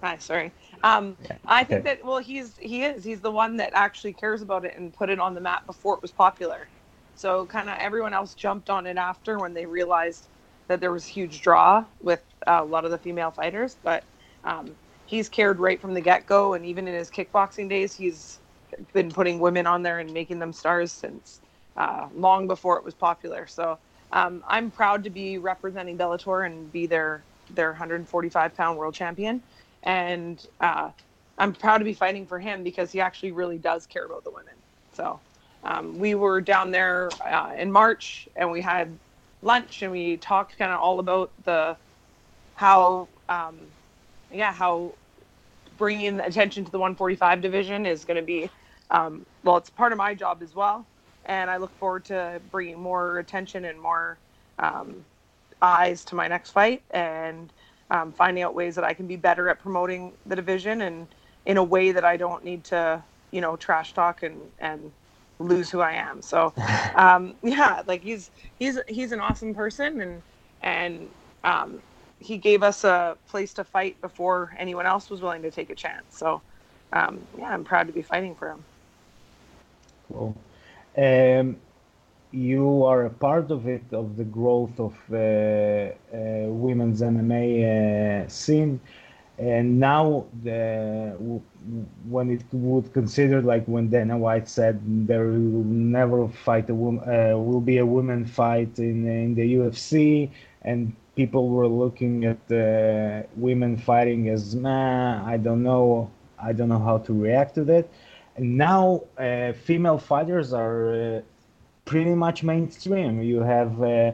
Hi, 0.04 0.18
sorry. 0.20 0.54
Um, 0.84 1.18
I 1.46 1.64
think 1.64 1.82
okay. 1.82 1.96
that 1.96 2.06
well, 2.06 2.20
he's 2.20 2.58
he 2.58 2.84
is 2.84 3.04
he's 3.04 3.22
the 3.22 3.32
one 3.32 3.58
that 3.58 3.72
actually 3.76 4.14
cares 4.14 4.42
about 4.42 4.66
it 4.66 4.76
and 4.78 4.94
put 4.94 5.10
it 5.10 5.20
on 5.20 5.34
the 5.36 5.42
map 5.42 5.66
before 5.66 5.96
it 5.96 6.02
was 6.02 6.12
popular. 6.14 6.70
So 7.16 7.46
kind 7.48 7.70
of 7.70 7.78
everyone 7.80 8.14
else 8.14 8.36
jumped 8.36 8.70
on 8.70 8.88
it 8.88 8.98
after 8.98 9.40
when 9.40 9.54
they 9.54 9.66
realized 9.66 10.30
that 10.70 10.82
there 10.82 10.92
was 10.92 11.06
huge 11.06 11.42
draw 11.42 11.86
with 12.00 12.24
uh, 12.48 12.60
a 12.62 12.66
lot 12.66 12.86
of 12.86 12.92
the 12.92 12.98
female 13.00 13.32
fighters. 13.32 13.78
But 13.84 14.06
um, 14.44 14.78
he's 15.06 15.30
cared 15.30 15.60
right 15.60 15.82
from 15.82 15.94
the 15.94 16.02
get 16.02 16.26
go, 16.28 16.54
and 16.54 16.66
even 16.66 16.88
in 16.88 16.96
his 16.96 17.12
kickboxing 17.12 17.70
days, 17.70 17.96
he's 17.96 18.40
been 18.94 19.12
putting 19.12 19.40
women 19.40 19.68
on 19.68 19.84
there 19.84 20.00
and 20.00 20.14
making 20.14 20.40
them 20.40 20.54
stars 20.54 20.94
since 20.94 21.42
uh, 21.76 22.08
long 22.16 22.48
before 22.48 22.78
it 22.78 22.84
was 22.84 22.94
popular. 22.94 23.48
So 23.48 23.78
um, 24.12 24.44
I'm 24.48 24.72
proud 24.72 25.04
to 25.04 25.10
be 25.10 25.38
representing 25.38 25.98
Bellator 25.98 26.46
and 26.46 26.72
be 26.72 26.86
their 26.86 27.24
their 27.52 27.72
145 27.72 28.56
pound 28.56 28.78
world 28.78 28.96
champion, 28.96 29.42
and 29.84 30.46
uh, 30.62 30.90
I'm 31.38 31.54
proud 31.54 31.80
to 31.80 31.86
be 31.86 31.94
fighting 31.94 32.26
for 32.26 32.40
him 32.40 32.64
because 32.64 32.92
he 32.92 33.02
actually 33.02 33.32
really 33.32 33.58
does 33.58 33.86
care 33.86 34.06
about 34.06 34.24
the 34.24 34.32
women. 34.32 34.54
So 34.94 35.20
um, 35.64 35.98
we 36.00 36.16
were 36.16 36.42
down 36.42 36.72
there 36.72 37.10
uh, 37.26 37.54
in 37.58 37.72
March 37.72 38.28
and 38.36 38.52
we 38.52 38.62
had 38.62 38.98
lunch 39.42 39.82
and 39.82 39.92
we 39.92 40.18
talked 40.18 40.58
kind 40.58 40.72
of 40.72 40.80
all 40.80 41.00
about 41.00 41.32
the 41.44 41.76
how 42.56 43.08
um, 43.28 43.60
yeah 44.32 44.54
how 44.54 44.94
bringing 45.78 46.20
attention 46.22 46.64
to 46.64 46.72
the 46.72 46.80
145 46.80 47.42
division 47.42 47.86
is 47.86 48.06
going 48.06 48.18
to 48.18 48.24
be 48.24 48.50
um, 48.92 49.26
well 49.44 49.58
it's 49.58 49.70
part 49.70 49.92
of 49.92 49.98
my 49.98 50.14
job 50.14 50.42
as 50.42 50.56
well 50.56 50.86
and 51.28 51.50
i 51.52 51.58
look 51.58 51.76
forward 51.76 52.06
to 52.06 52.42
bringing 52.52 52.80
more 52.80 53.20
attention 53.20 53.66
and 53.66 53.82
more 53.82 54.20
um, 54.60 55.06
eyes 55.62 56.06
to 56.06 56.16
my 56.16 56.28
next 56.28 56.52
fight 56.52 56.84
and 56.92 57.54
um, 57.92 58.14
finding 58.14 58.44
out 58.44 58.56
ways 58.56 58.76
that 58.76 58.84
i 58.84 58.94
can 58.94 59.08
be 59.08 59.16
better 59.18 59.50
at 59.50 59.60
promoting 59.60 60.18
the 60.26 60.36
division 60.36 60.82
and 60.82 61.08
in 61.46 61.58
a 61.58 61.64
way 61.64 61.92
that 61.92 62.06
i 62.06 62.18
don't 62.18 62.44
need 62.44 62.64
to 62.64 63.04
you 63.32 63.42
know 63.42 63.56
trash 63.56 63.94
talk 63.94 64.24
and 64.24 64.40
and 64.60 64.92
lose 65.40 65.70
who 65.70 65.82
i 65.82 65.94
am 65.94 66.22
so 66.22 66.54
um, 66.96 67.36
yeah 67.44 67.84
like 67.88 68.04
he's 68.04 68.32
he's 68.56 68.80
he's 68.88 69.12
an 69.12 69.20
awesome 69.20 69.54
person 69.54 70.02
and 70.02 70.24
and 70.62 71.10
um, 71.44 71.84
he 72.20 72.38
gave 72.38 72.64
us 72.64 72.84
a 72.84 73.18
place 73.28 73.54
to 73.56 73.64
fight 73.64 74.02
before 74.02 74.56
anyone 74.58 74.86
else 74.86 75.10
was 75.10 75.22
willing 75.22 75.44
to 75.44 75.52
take 75.52 75.70
a 75.70 75.76
chance. 75.76 76.18
So, 76.18 76.44
um, 76.94 77.28
yeah, 77.38 77.50
I'm 77.50 77.64
proud 77.64 77.88
to 77.88 77.94
be 77.94 78.02
fighting 78.02 78.36
for 78.36 78.50
him. 78.52 78.66
Cool. 80.08 80.36
Um, 80.98 81.58
you 82.32 82.84
are 82.84 83.06
a 83.06 83.10
part 83.10 83.52
of 83.52 83.68
it, 83.68 83.84
of 83.94 84.18
the 84.18 84.24
growth 84.26 84.80
of 84.80 84.94
uh, 85.12 85.16
uh, 85.16 85.92
women's 86.50 87.02
MMA 87.02 88.26
uh, 88.26 88.28
scene, 88.30 88.80
and 89.38 89.80
now 89.80 90.26
the 90.44 91.16
when 92.08 92.30
it 92.30 92.44
would 92.52 92.94
consider 92.94 93.42
like 93.42 93.66
when 93.66 93.90
Dana 93.90 94.18
White 94.18 94.48
said 94.48 94.80
there 95.08 95.26
will 95.28 95.64
never 95.66 96.28
fight 96.28 96.70
a 96.70 96.76
woman, 96.76 97.04
uh, 97.08 97.38
will 97.38 97.62
be 97.62 97.78
a 97.78 97.86
women 97.86 98.26
fight 98.26 98.78
in 98.80 99.08
in 99.08 99.36
the 99.36 99.56
UFC, 99.56 100.30
and 100.62 100.94
people 101.16 101.50
were 101.50 101.68
looking 101.68 102.26
at 102.26 102.40
uh, 102.52 103.24
women 103.36 103.78
fighting 103.78 104.30
as 104.30 104.56
man, 104.56 105.24
I 105.26 105.38
don't 105.38 105.64
know, 105.64 106.10
I 106.42 106.54
don't 106.54 106.70
know 106.70 106.80
how 106.80 106.98
to 107.00 107.14
react 107.14 107.56
to 107.56 107.64
that. 107.66 107.88
And 108.36 108.58
now 108.58 109.04
uh, 109.18 109.54
female 109.54 109.98
fighters 109.98 110.54
are 110.54 110.94
uh, 110.94 111.22
pretty 111.86 112.14
much 112.16 112.44
mainstream. 112.44 113.22
You 113.22 113.42
have 113.42 113.82
uh, 113.82 114.12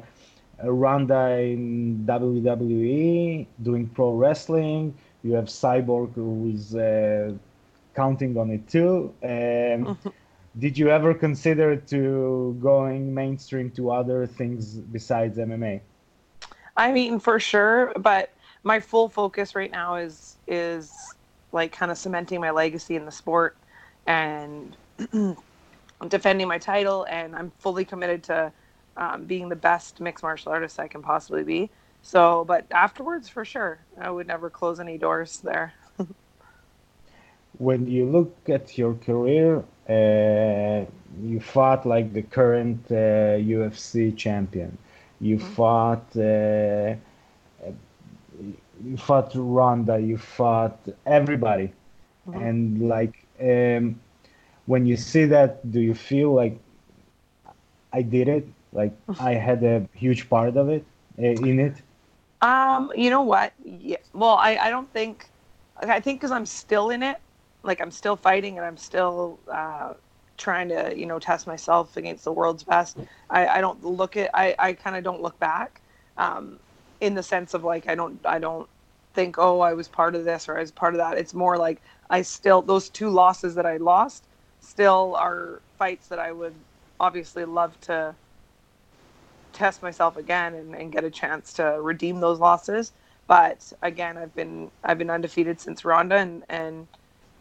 Ronda 0.63 1.39
in 1.39 2.05
WWE 2.05 3.47
doing 3.63 3.87
pro 3.87 4.13
wrestling. 4.13 4.93
You 5.23 5.33
have 5.33 5.45
Cyborg 5.45 6.13
who 6.13 6.51
is 6.53 6.75
uh, 6.75 7.33
counting 7.95 8.37
on 8.37 8.51
it 8.51 8.67
too. 8.67 9.13
Um, 9.23 9.97
did 10.59 10.77
you 10.77 10.89
ever 10.89 11.13
consider 11.13 11.75
to 11.75 12.57
going 12.61 13.13
mainstream 13.13 13.71
to 13.71 13.91
other 13.91 14.27
things 14.27 14.75
besides 14.75 15.37
MMA? 15.37 15.81
I 16.77 16.91
mean, 16.91 17.19
for 17.19 17.39
sure, 17.39 17.93
but 17.97 18.31
my 18.63 18.79
full 18.79 19.09
focus 19.09 19.55
right 19.55 19.71
now 19.71 19.95
is 19.95 20.37
is 20.47 20.93
like 21.51 21.71
kind 21.71 21.91
of 21.91 21.97
cementing 21.97 22.39
my 22.39 22.51
legacy 22.51 22.95
in 22.95 23.05
the 23.05 23.11
sport 23.11 23.57
and 24.05 24.77
I'm 25.13 25.37
defending 26.09 26.47
my 26.47 26.57
title, 26.57 27.05
and 27.09 27.35
I'm 27.35 27.51
fully 27.51 27.85
committed 27.85 28.23
to 28.25 28.53
um, 28.97 29.25
being 29.25 29.49
the 29.49 29.55
best 29.55 29.99
mixed 29.99 30.23
martial 30.23 30.51
artist 30.51 30.79
I 30.79 30.87
can 30.87 31.01
possibly 31.01 31.43
be. 31.43 31.71
So, 32.01 32.43
but 32.45 32.67
afterwards, 32.71 33.29
for 33.29 33.45
sure, 33.45 33.85
I 33.99 34.09
would 34.11 34.27
never 34.27 34.49
close 34.49 34.79
any 34.79 34.97
doors 34.97 35.39
there. 35.41 35.73
when 37.57 37.87
you 37.87 38.05
look 38.05 38.35
at 38.49 38.77
your 38.77 38.93
career, 38.95 39.63
uh, 39.89 40.85
you 41.21 41.39
fought 41.39 41.85
like 41.85 42.13
the 42.13 42.21
current 42.23 42.79
uh, 42.91 43.35
UFC 43.37 44.11
champion. 44.11 44.77
You 45.19 45.39
Mhm. 45.39 45.55
fought. 45.55 46.15
Uh, 46.15 46.95
you 48.83 48.97
fought 48.97 49.31
Ronda. 49.35 49.99
You 49.99 50.17
fought 50.17 50.79
everybody, 51.05 51.73
Mhm. 52.25 52.49
and 52.49 52.87
like 52.87 53.20
um, 53.41 53.99
when 54.65 54.85
you 54.85 54.97
see 54.97 55.25
that, 55.25 55.71
do 55.71 55.79
you 55.79 55.93
feel 55.93 56.33
like 56.33 56.57
I 57.93 58.01
did 58.01 58.27
it? 58.27 58.47
Like 58.73 58.93
I 59.19 59.33
had 59.33 59.63
a 59.63 59.87
huge 59.93 60.29
part 60.29 60.55
of 60.55 60.69
it 60.69 60.85
uh, 61.19 61.23
in 61.23 61.59
it. 61.59 61.75
Um, 62.41 62.91
you 62.95 63.09
know 63.09 63.21
what? 63.21 63.53
Yeah. 63.63 63.97
Well, 64.13 64.35
I, 64.35 64.57
I 64.57 64.69
don't 64.69 64.91
think. 64.93 65.27
I 65.77 65.99
think 65.99 66.19
because 66.19 66.31
I'm 66.31 66.45
still 66.45 66.91
in 66.91 67.01
it, 67.01 67.17
like 67.63 67.81
I'm 67.81 67.91
still 67.91 68.15
fighting 68.15 68.57
and 68.57 68.65
I'm 68.65 68.77
still 68.77 69.39
uh, 69.51 69.93
trying 70.37 70.69
to, 70.69 70.93
you 70.95 71.05
know, 71.05 71.19
test 71.19 71.47
myself 71.47 71.97
against 71.97 72.23
the 72.23 72.31
world's 72.31 72.63
best. 72.63 72.97
I, 73.29 73.47
I 73.47 73.61
don't 73.61 73.83
look 73.83 74.15
at. 74.15 74.29
I, 74.33 74.55
I 74.59 74.73
kind 74.73 74.95
of 74.95 75.03
don't 75.03 75.21
look 75.21 75.39
back, 75.39 75.81
um, 76.17 76.59
in 76.99 77.15
the 77.15 77.23
sense 77.23 77.53
of 77.53 77.63
like 77.63 77.89
I 77.89 77.95
don't 77.95 78.19
I 78.25 78.39
don't 78.39 78.69
think 79.13 79.37
oh 79.37 79.59
I 79.59 79.73
was 79.73 79.87
part 79.87 80.15
of 80.15 80.23
this 80.23 80.47
or 80.47 80.57
I 80.57 80.61
was 80.61 80.71
part 80.71 80.93
of 80.93 80.99
that. 80.99 81.17
It's 81.17 81.33
more 81.33 81.57
like 81.57 81.81
I 82.11 82.23
still 82.23 82.63
those 82.63 82.91
two 82.91 83.09
losses 83.11 83.55
that 83.55 83.67
I 83.67 83.77
lost 83.79 84.27
still 84.61 85.15
are 85.19 85.63
fights 85.79 86.09
that 86.09 86.19
I 86.19 86.33
would 86.33 86.55
obviously 87.01 87.45
love 87.45 87.79
to 87.83 88.17
test 89.53 89.81
myself 89.83 90.17
again 90.17 90.55
and, 90.55 90.75
and 90.75 90.91
get 90.91 91.03
a 91.03 91.11
chance 91.11 91.53
to 91.53 91.63
redeem 91.81 92.19
those 92.19 92.39
losses. 92.39 92.93
But 93.27 93.71
again, 93.83 94.17
I've 94.17 94.35
been 94.35 94.71
I've 94.83 94.99
been 94.99 95.09
undefeated 95.11 95.61
since 95.61 95.85
Ronda 95.85 96.17
and 96.17 96.43
and 96.49 96.89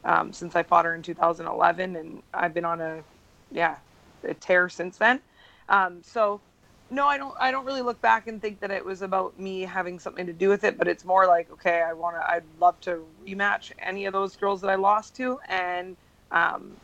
um, 0.04 0.32
since 0.32 0.56
I 0.56 0.64
fought 0.64 0.86
her 0.86 0.94
in 0.94 1.02
2011, 1.02 1.96
and 1.96 2.22
I've 2.34 2.54
been 2.54 2.66
on 2.66 2.80
a 2.80 3.04
yeah 3.50 3.78
a 4.24 4.34
tear 4.34 4.68
since 4.70 4.98
then. 4.98 5.22
Um, 5.68 6.02
so 6.04 6.42
no, 6.91 7.07
I 7.07 7.16
don't 7.18 7.34
I 7.38 7.51
don't 7.51 7.64
really 7.64 7.82
look 7.82 8.01
back 8.01 8.26
and 8.26 8.43
think 8.43 8.61
that 8.61 8.70
it 8.70 8.84
was 8.84 9.03
about 9.03 9.38
me 9.38 9.62
having 9.62 9.99
something 9.99 10.26
to 10.26 10.32
do 10.32 10.49
with 10.49 10.64
it, 10.64 10.76
but 10.76 10.88
it's 10.88 11.05
more 11.05 11.26
like 11.26 11.51
okay, 11.53 11.82
I 11.82 11.93
want 11.93 12.16
to 12.16 12.30
I'd 12.30 12.45
love 12.59 12.80
to 12.82 13.07
rematch 13.26 13.72
any 13.78 14.07
of 14.07 14.12
those 14.12 14.36
girls 14.36 14.61
that 14.62 14.70
I 14.70 14.74
lost 14.74 15.14
to, 15.16 15.38
and 15.49 15.97
um, 16.32 16.76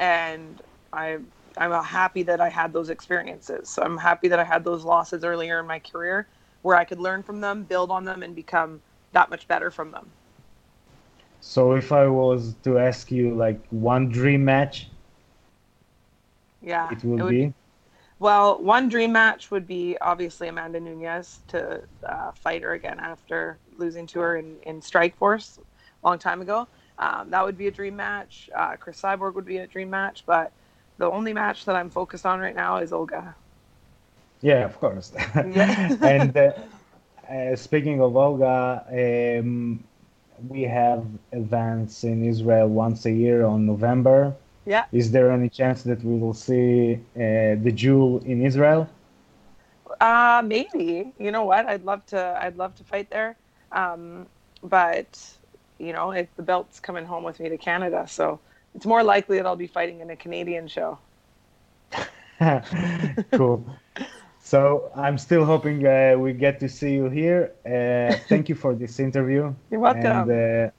and 0.00 0.60
I 0.92 1.18
I'm 1.58 1.84
happy 1.84 2.22
that 2.24 2.40
I 2.40 2.48
had 2.48 2.72
those 2.72 2.88
experiences. 2.88 3.68
So 3.68 3.82
I'm 3.82 3.98
happy 3.98 4.28
that 4.28 4.38
I 4.38 4.44
had 4.44 4.64
those 4.64 4.84
losses 4.84 5.24
earlier 5.24 5.60
in 5.60 5.66
my 5.66 5.78
career 5.78 6.26
where 6.62 6.76
I 6.76 6.84
could 6.84 6.98
learn 6.98 7.22
from 7.22 7.40
them, 7.40 7.62
build 7.64 7.90
on 7.90 8.04
them, 8.04 8.22
and 8.22 8.34
become 8.34 8.80
that 9.12 9.28
much 9.30 9.46
better 9.46 9.70
from 9.70 9.90
them. 9.90 10.10
So 11.40 11.74
if 11.74 11.92
I 11.92 12.06
was 12.06 12.54
to 12.64 12.78
ask 12.78 13.12
you 13.12 13.34
like 13.34 13.60
one 13.68 14.08
dream 14.08 14.44
match, 14.44 14.88
Yeah, 16.62 16.90
it 16.90 17.04
will 17.04 17.18
would- 17.18 17.30
be. 17.30 17.52
Well, 18.24 18.58
one 18.62 18.88
dream 18.88 19.12
match 19.12 19.50
would 19.50 19.66
be 19.66 19.98
obviously 20.00 20.48
Amanda 20.48 20.80
Nunez 20.80 21.40
to 21.48 21.82
uh, 22.08 22.32
fight 22.32 22.62
her 22.62 22.72
again 22.72 22.98
after 22.98 23.58
losing 23.76 24.06
to 24.06 24.20
her 24.20 24.38
in, 24.38 24.56
in 24.62 24.80
Strike 24.80 25.14
Force 25.14 25.58
a 26.02 26.08
long 26.08 26.18
time 26.18 26.40
ago. 26.40 26.66
Um, 26.98 27.28
that 27.28 27.44
would 27.44 27.58
be 27.58 27.66
a 27.66 27.70
dream 27.70 27.96
match. 27.96 28.48
Uh, 28.56 28.76
Chris 28.76 28.98
Cyborg 28.98 29.34
would 29.34 29.44
be 29.44 29.58
a 29.58 29.66
dream 29.66 29.90
match, 29.90 30.24
but 30.24 30.52
the 30.96 31.04
only 31.10 31.34
match 31.34 31.66
that 31.66 31.76
I'm 31.76 31.90
focused 31.90 32.24
on 32.24 32.40
right 32.40 32.56
now 32.56 32.78
is 32.78 32.94
Olga. 32.94 33.34
Yeah, 34.40 34.64
of 34.64 34.80
course. 34.80 35.12
Yeah. 35.34 35.94
and 36.00 36.34
uh, 36.34 36.52
uh, 37.30 37.56
speaking 37.56 38.00
of 38.00 38.16
Olga, 38.16 38.86
um, 38.90 39.84
we 40.48 40.62
have 40.62 41.04
events 41.32 42.04
in 42.04 42.24
Israel 42.24 42.68
once 42.68 43.04
a 43.04 43.12
year 43.12 43.44
on 43.44 43.66
November. 43.66 44.34
Yeah. 44.66 44.84
Is 44.92 45.10
there 45.10 45.30
any 45.30 45.48
chance 45.48 45.82
that 45.82 46.02
we 46.02 46.18
will 46.18 46.34
see 46.34 46.94
uh, 47.16 47.60
the 47.62 47.72
Jewel 47.74 48.22
in 48.24 48.44
Israel? 48.44 48.88
Uh, 50.00 50.42
maybe. 50.44 51.12
You 51.18 51.30
know 51.30 51.44
what? 51.44 51.66
I'd 51.66 51.84
love 51.84 52.04
to. 52.06 52.38
I'd 52.40 52.56
love 52.56 52.74
to 52.76 52.84
fight 52.84 53.10
there. 53.10 53.36
Um, 53.72 54.26
but 54.62 55.20
you 55.78 55.92
know, 55.92 56.12
it, 56.12 56.28
the 56.36 56.42
belt's 56.42 56.80
coming 56.80 57.04
home 57.04 57.24
with 57.24 57.40
me 57.40 57.48
to 57.48 57.58
Canada, 57.58 58.06
so 58.08 58.40
it's 58.74 58.86
more 58.86 59.02
likely 59.02 59.36
that 59.36 59.46
I'll 59.46 59.56
be 59.56 59.66
fighting 59.66 60.00
in 60.00 60.10
a 60.10 60.16
Canadian 60.16 60.68
show. 60.68 60.98
cool. 63.32 63.64
So 64.40 64.90
I'm 64.94 65.16
still 65.18 65.44
hoping 65.44 65.86
uh, 65.86 66.16
we 66.18 66.32
get 66.32 66.60
to 66.60 66.68
see 66.68 66.94
you 66.94 67.08
here. 67.08 67.52
Uh, 67.64 68.16
thank 68.28 68.48
you 68.48 68.54
for 68.54 68.74
this 68.74 69.00
interview. 69.00 69.54
You're 69.70 69.80
welcome. 69.80 70.30
And, 70.30 70.68
uh, 70.68 70.70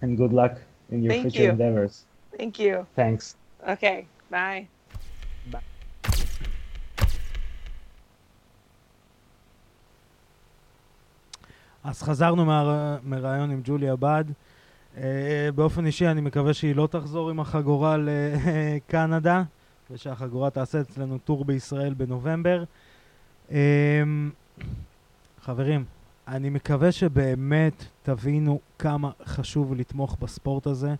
and 0.00 0.16
good 0.16 0.32
luck 0.32 0.60
in 0.90 1.02
your 1.02 1.12
Thank 1.12 1.22
future 1.22 1.44
you. 1.44 1.50
endeavors. 1.50 2.04
Thank 2.42 2.58
you. 2.58 2.84
Thanks. 2.96 3.36
Okay, 3.64 4.04
bye. 4.28 4.66
אז 11.84 12.02
חזרנו 12.02 12.44
מה- 12.44 12.96
מראיון 13.04 13.50
עם 13.50 13.60
ג'וליה 13.64 13.96
בד. 13.96 14.24
אה, 14.96 15.02
באופן 15.54 15.86
אישי 15.86 16.06
אני 16.08 16.20
מקווה 16.20 16.54
שהיא 16.54 16.74
לא 16.76 16.88
תחזור 16.90 17.30
עם 17.30 17.40
החגורה 17.40 17.96
לקנדה, 17.96 19.42
ושהחגורה 19.90 20.50
תעשה 20.50 20.80
אצלנו 20.80 21.18
טור 21.18 21.44
בישראל 21.44 21.94
בנובמבר. 21.94 22.64
אה, 23.52 24.02
חברים, 25.42 25.84
אני 26.28 26.50
מקווה 26.50 26.92
שבאמת 26.92 27.72
תבינו 28.02 28.60
כמה 28.78 29.10
חשוב 29.24 29.74
לתמוך 29.74 30.16
בספורט 30.20 30.66
הזה, 30.66 30.94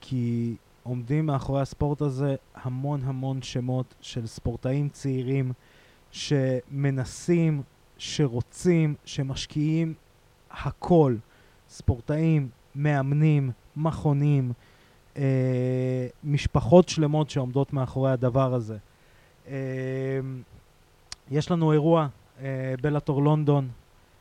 כי 0.00 0.54
עומדים 0.88 1.26
מאחורי 1.26 1.60
הספורט 1.60 2.02
הזה 2.02 2.36
המון 2.54 3.00
המון 3.04 3.42
שמות 3.42 3.94
של 4.00 4.26
ספורטאים 4.26 4.88
צעירים 4.88 5.52
שמנסים, 6.10 7.62
שרוצים, 7.98 8.94
שמשקיעים 9.04 9.94
הכל. 10.50 11.16
ספורטאים, 11.68 12.48
מאמנים, 12.74 13.50
מכונים, 13.76 14.52
אה, 15.16 16.06
משפחות 16.24 16.88
שלמות 16.88 17.30
שעומדות 17.30 17.72
מאחורי 17.72 18.10
הדבר 18.10 18.54
הזה. 18.54 18.76
אה, 19.48 20.20
יש 21.30 21.50
לנו 21.50 21.72
אירוע, 21.72 22.08
אה, 22.40 22.74
בלאטור 22.80 23.22
לונדון, 23.22 23.68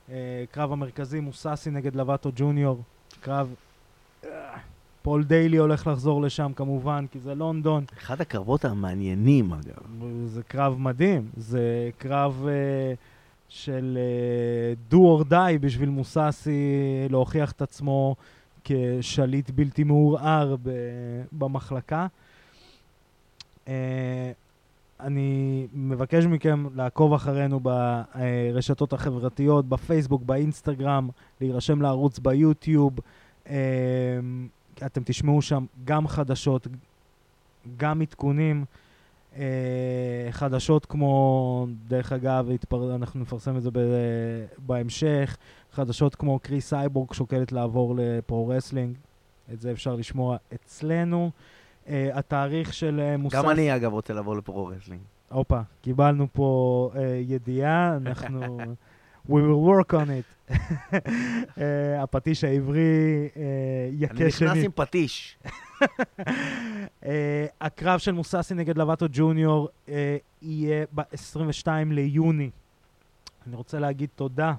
אה, 0.10 0.44
קרב 0.52 0.72
המרכזי 0.72 1.20
מוססי 1.20 1.70
נגד 1.70 1.96
לבטו 1.96 2.32
ג'וניור, 2.36 2.82
קרב... 3.20 3.54
אה, 5.08 5.12
פול 5.12 5.24
דיילי 5.24 5.58
הולך 5.58 5.88
לחזור 5.88 6.22
לשם 6.22 6.52
כמובן, 6.56 7.06
כי 7.12 7.20
זה 7.20 7.36
לונדון. 7.36 7.86
אחד 7.98 8.22
הקרבות 8.22 8.66
המעניינים, 8.66 9.54
אגב. 9.54 10.04
זה 10.26 10.44
קרב 10.44 10.76
מדהים, 10.80 11.30
זה 11.38 11.90
קרב 11.98 12.46
uh, 12.46 12.98
של 13.50 13.98
uh, 14.90 14.94
do 14.94 14.98
or 14.98 15.32
die 15.32 15.58
בשביל 15.62 15.90
מוססי 15.90 16.62
להוכיח 17.10 17.52
את 17.52 17.62
עצמו 17.62 18.16
כשליט 18.64 19.50
בלתי 19.50 19.84
מעורער 19.84 20.56
ב- 20.64 21.22
במחלקה. 21.32 22.08
Uh, 23.66 23.70
אני 25.00 25.68
מבקש 25.74 26.26
מכם 26.26 26.66
לעקוב 26.76 27.14
אחרינו 27.14 27.60
ברשתות 27.60 28.94
החברתיות, 28.94 29.70
בפייסבוק, 29.70 30.24
באינסטגרם, 30.24 31.10
להירשם 31.42 31.82
לערוץ 31.82 32.20
ביוטיוב. 32.20 33.00
Uh, 33.46 33.50
אתם 34.86 35.02
תשמעו 35.06 35.42
שם 35.42 35.66
גם 35.86 36.08
חדשות, 36.08 36.68
גם 37.78 38.02
עדכונים. 38.02 38.66
אה, 39.38 40.28
חדשות 40.32 40.86
כמו, 40.86 41.68
דרך 41.88 42.12
אגב, 42.12 42.50
התפר... 42.54 42.96
אנחנו 42.96 43.20
נפרסם 43.20 43.58
את 43.58 43.62
זה 43.62 43.72
ב... 43.74 43.80
בהמשך, 44.58 45.38
חדשות 45.72 46.16
כמו 46.16 46.40
קריס 46.40 46.70
סייבורג 46.70 47.14
שוקלת 47.14 47.52
לעבור 47.52 47.96
ל 47.98 48.05
pro-wrestling, 48.05 48.98
את 49.54 49.62
זה 49.62 49.72
אפשר 49.72 49.96
לשמוע 49.96 50.38
אצלנו. 50.54 51.32
אה, 51.90 52.10
התאריך 52.14 52.74
של 52.74 53.00
אה, 53.00 53.18
מוסס... 53.18 53.36
גם 53.36 53.50
אני, 53.50 53.76
אגב, 53.76 53.94
רוצה 53.94 54.14
לעבור 54.14 54.36
ל 54.38 54.42
pro-wrestling. 54.42 55.02
הופה, 55.30 55.60
קיבלנו 55.82 56.28
פה 56.34 56.92
אה, 56.96 57.22
ידיעה, 57.28 57.98
אנחנו... 57.98 58.58
We 59.30 59.30
will 59.30 59.62
work 59.68 59.94
on 59.94 60.08
it. 60.08 60.37
אה, 61.62 62.04
הפטיש 62.04 62.44
העברי 62.44 63.30
אה, 63.38 63.42
יכה 63.92 64.14
אני 64.14 64.32
שנית. 64.32 64.52
נכנס 64.52 64.66
עם 64.66 64.72
פטיש. 64.76 65.38
אה, 67.06 67.46
הקרב 67.62 68.00
של 68.00 68.12
מוססי 68.12 68.54
נגד 68.54 68.78
לבטו 68.78 69.06
ג'וניור 69.12 69.70
יהיה 70.42 70.86
ב-22 70.96 71.68
ליוני. 71.86 72.50
אני 73.48 73.56
רוצה 73.56 73.80
להגיד 73.80 74.10
תודה 74.16 74.54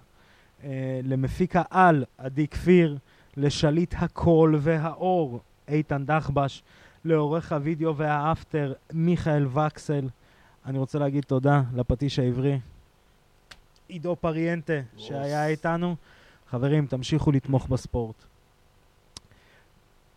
למפיק 1.05 1.55
העל 1.55 2.05
עדי 2.19 2.49
כפיר, 2.49 2.99
לשליט 3.37 3.95
הקול 3.99 4.57
והאור 4.59 5.41
איתן 5.69 6.05
דחבש, 6.07 6.63
לעורך 7.05 7.53
הוידאו 7.53 7.97
והאפטר 7.97 8.73
מיכאל 8.93 9.47
וקסל. 9.47 10.09
אני 10.67 10.79
רוצה 10.79 10.99
להגיד 10.99 11.25
תודה 11.25 11.63
לפטיש 11.75 12.19
העברי, 12.19 12.59
עידו 13.89 14.17
פריאנטה, 14.17 14.81
שהיה 14.97 15.47
איתנו. 15.47 15.97
חברים, 16.51 16.87
תמשיכו 16.87 17.33
לתמוך 17.33 17.67
בספורט. 17.67 18.25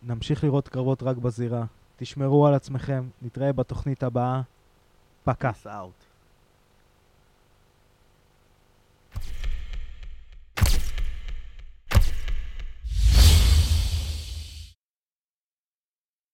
נמשיך 0.02 0.44
לראות 0.44 0.68
קרבות 0.68 1.02
רק 1.02 1.16
בזירה. 1.16 1.64
תשמרו 1.96 2.46
על 2.46 2.54
עצמכם, 2.54 3.08
נתראה 3.22 3.52
בתוכנית 3.52 4.02
הבאה. 4.02 4.42
פקה. 5.24 5.50
Peace 5.50 5.66
out. 5.66 6.11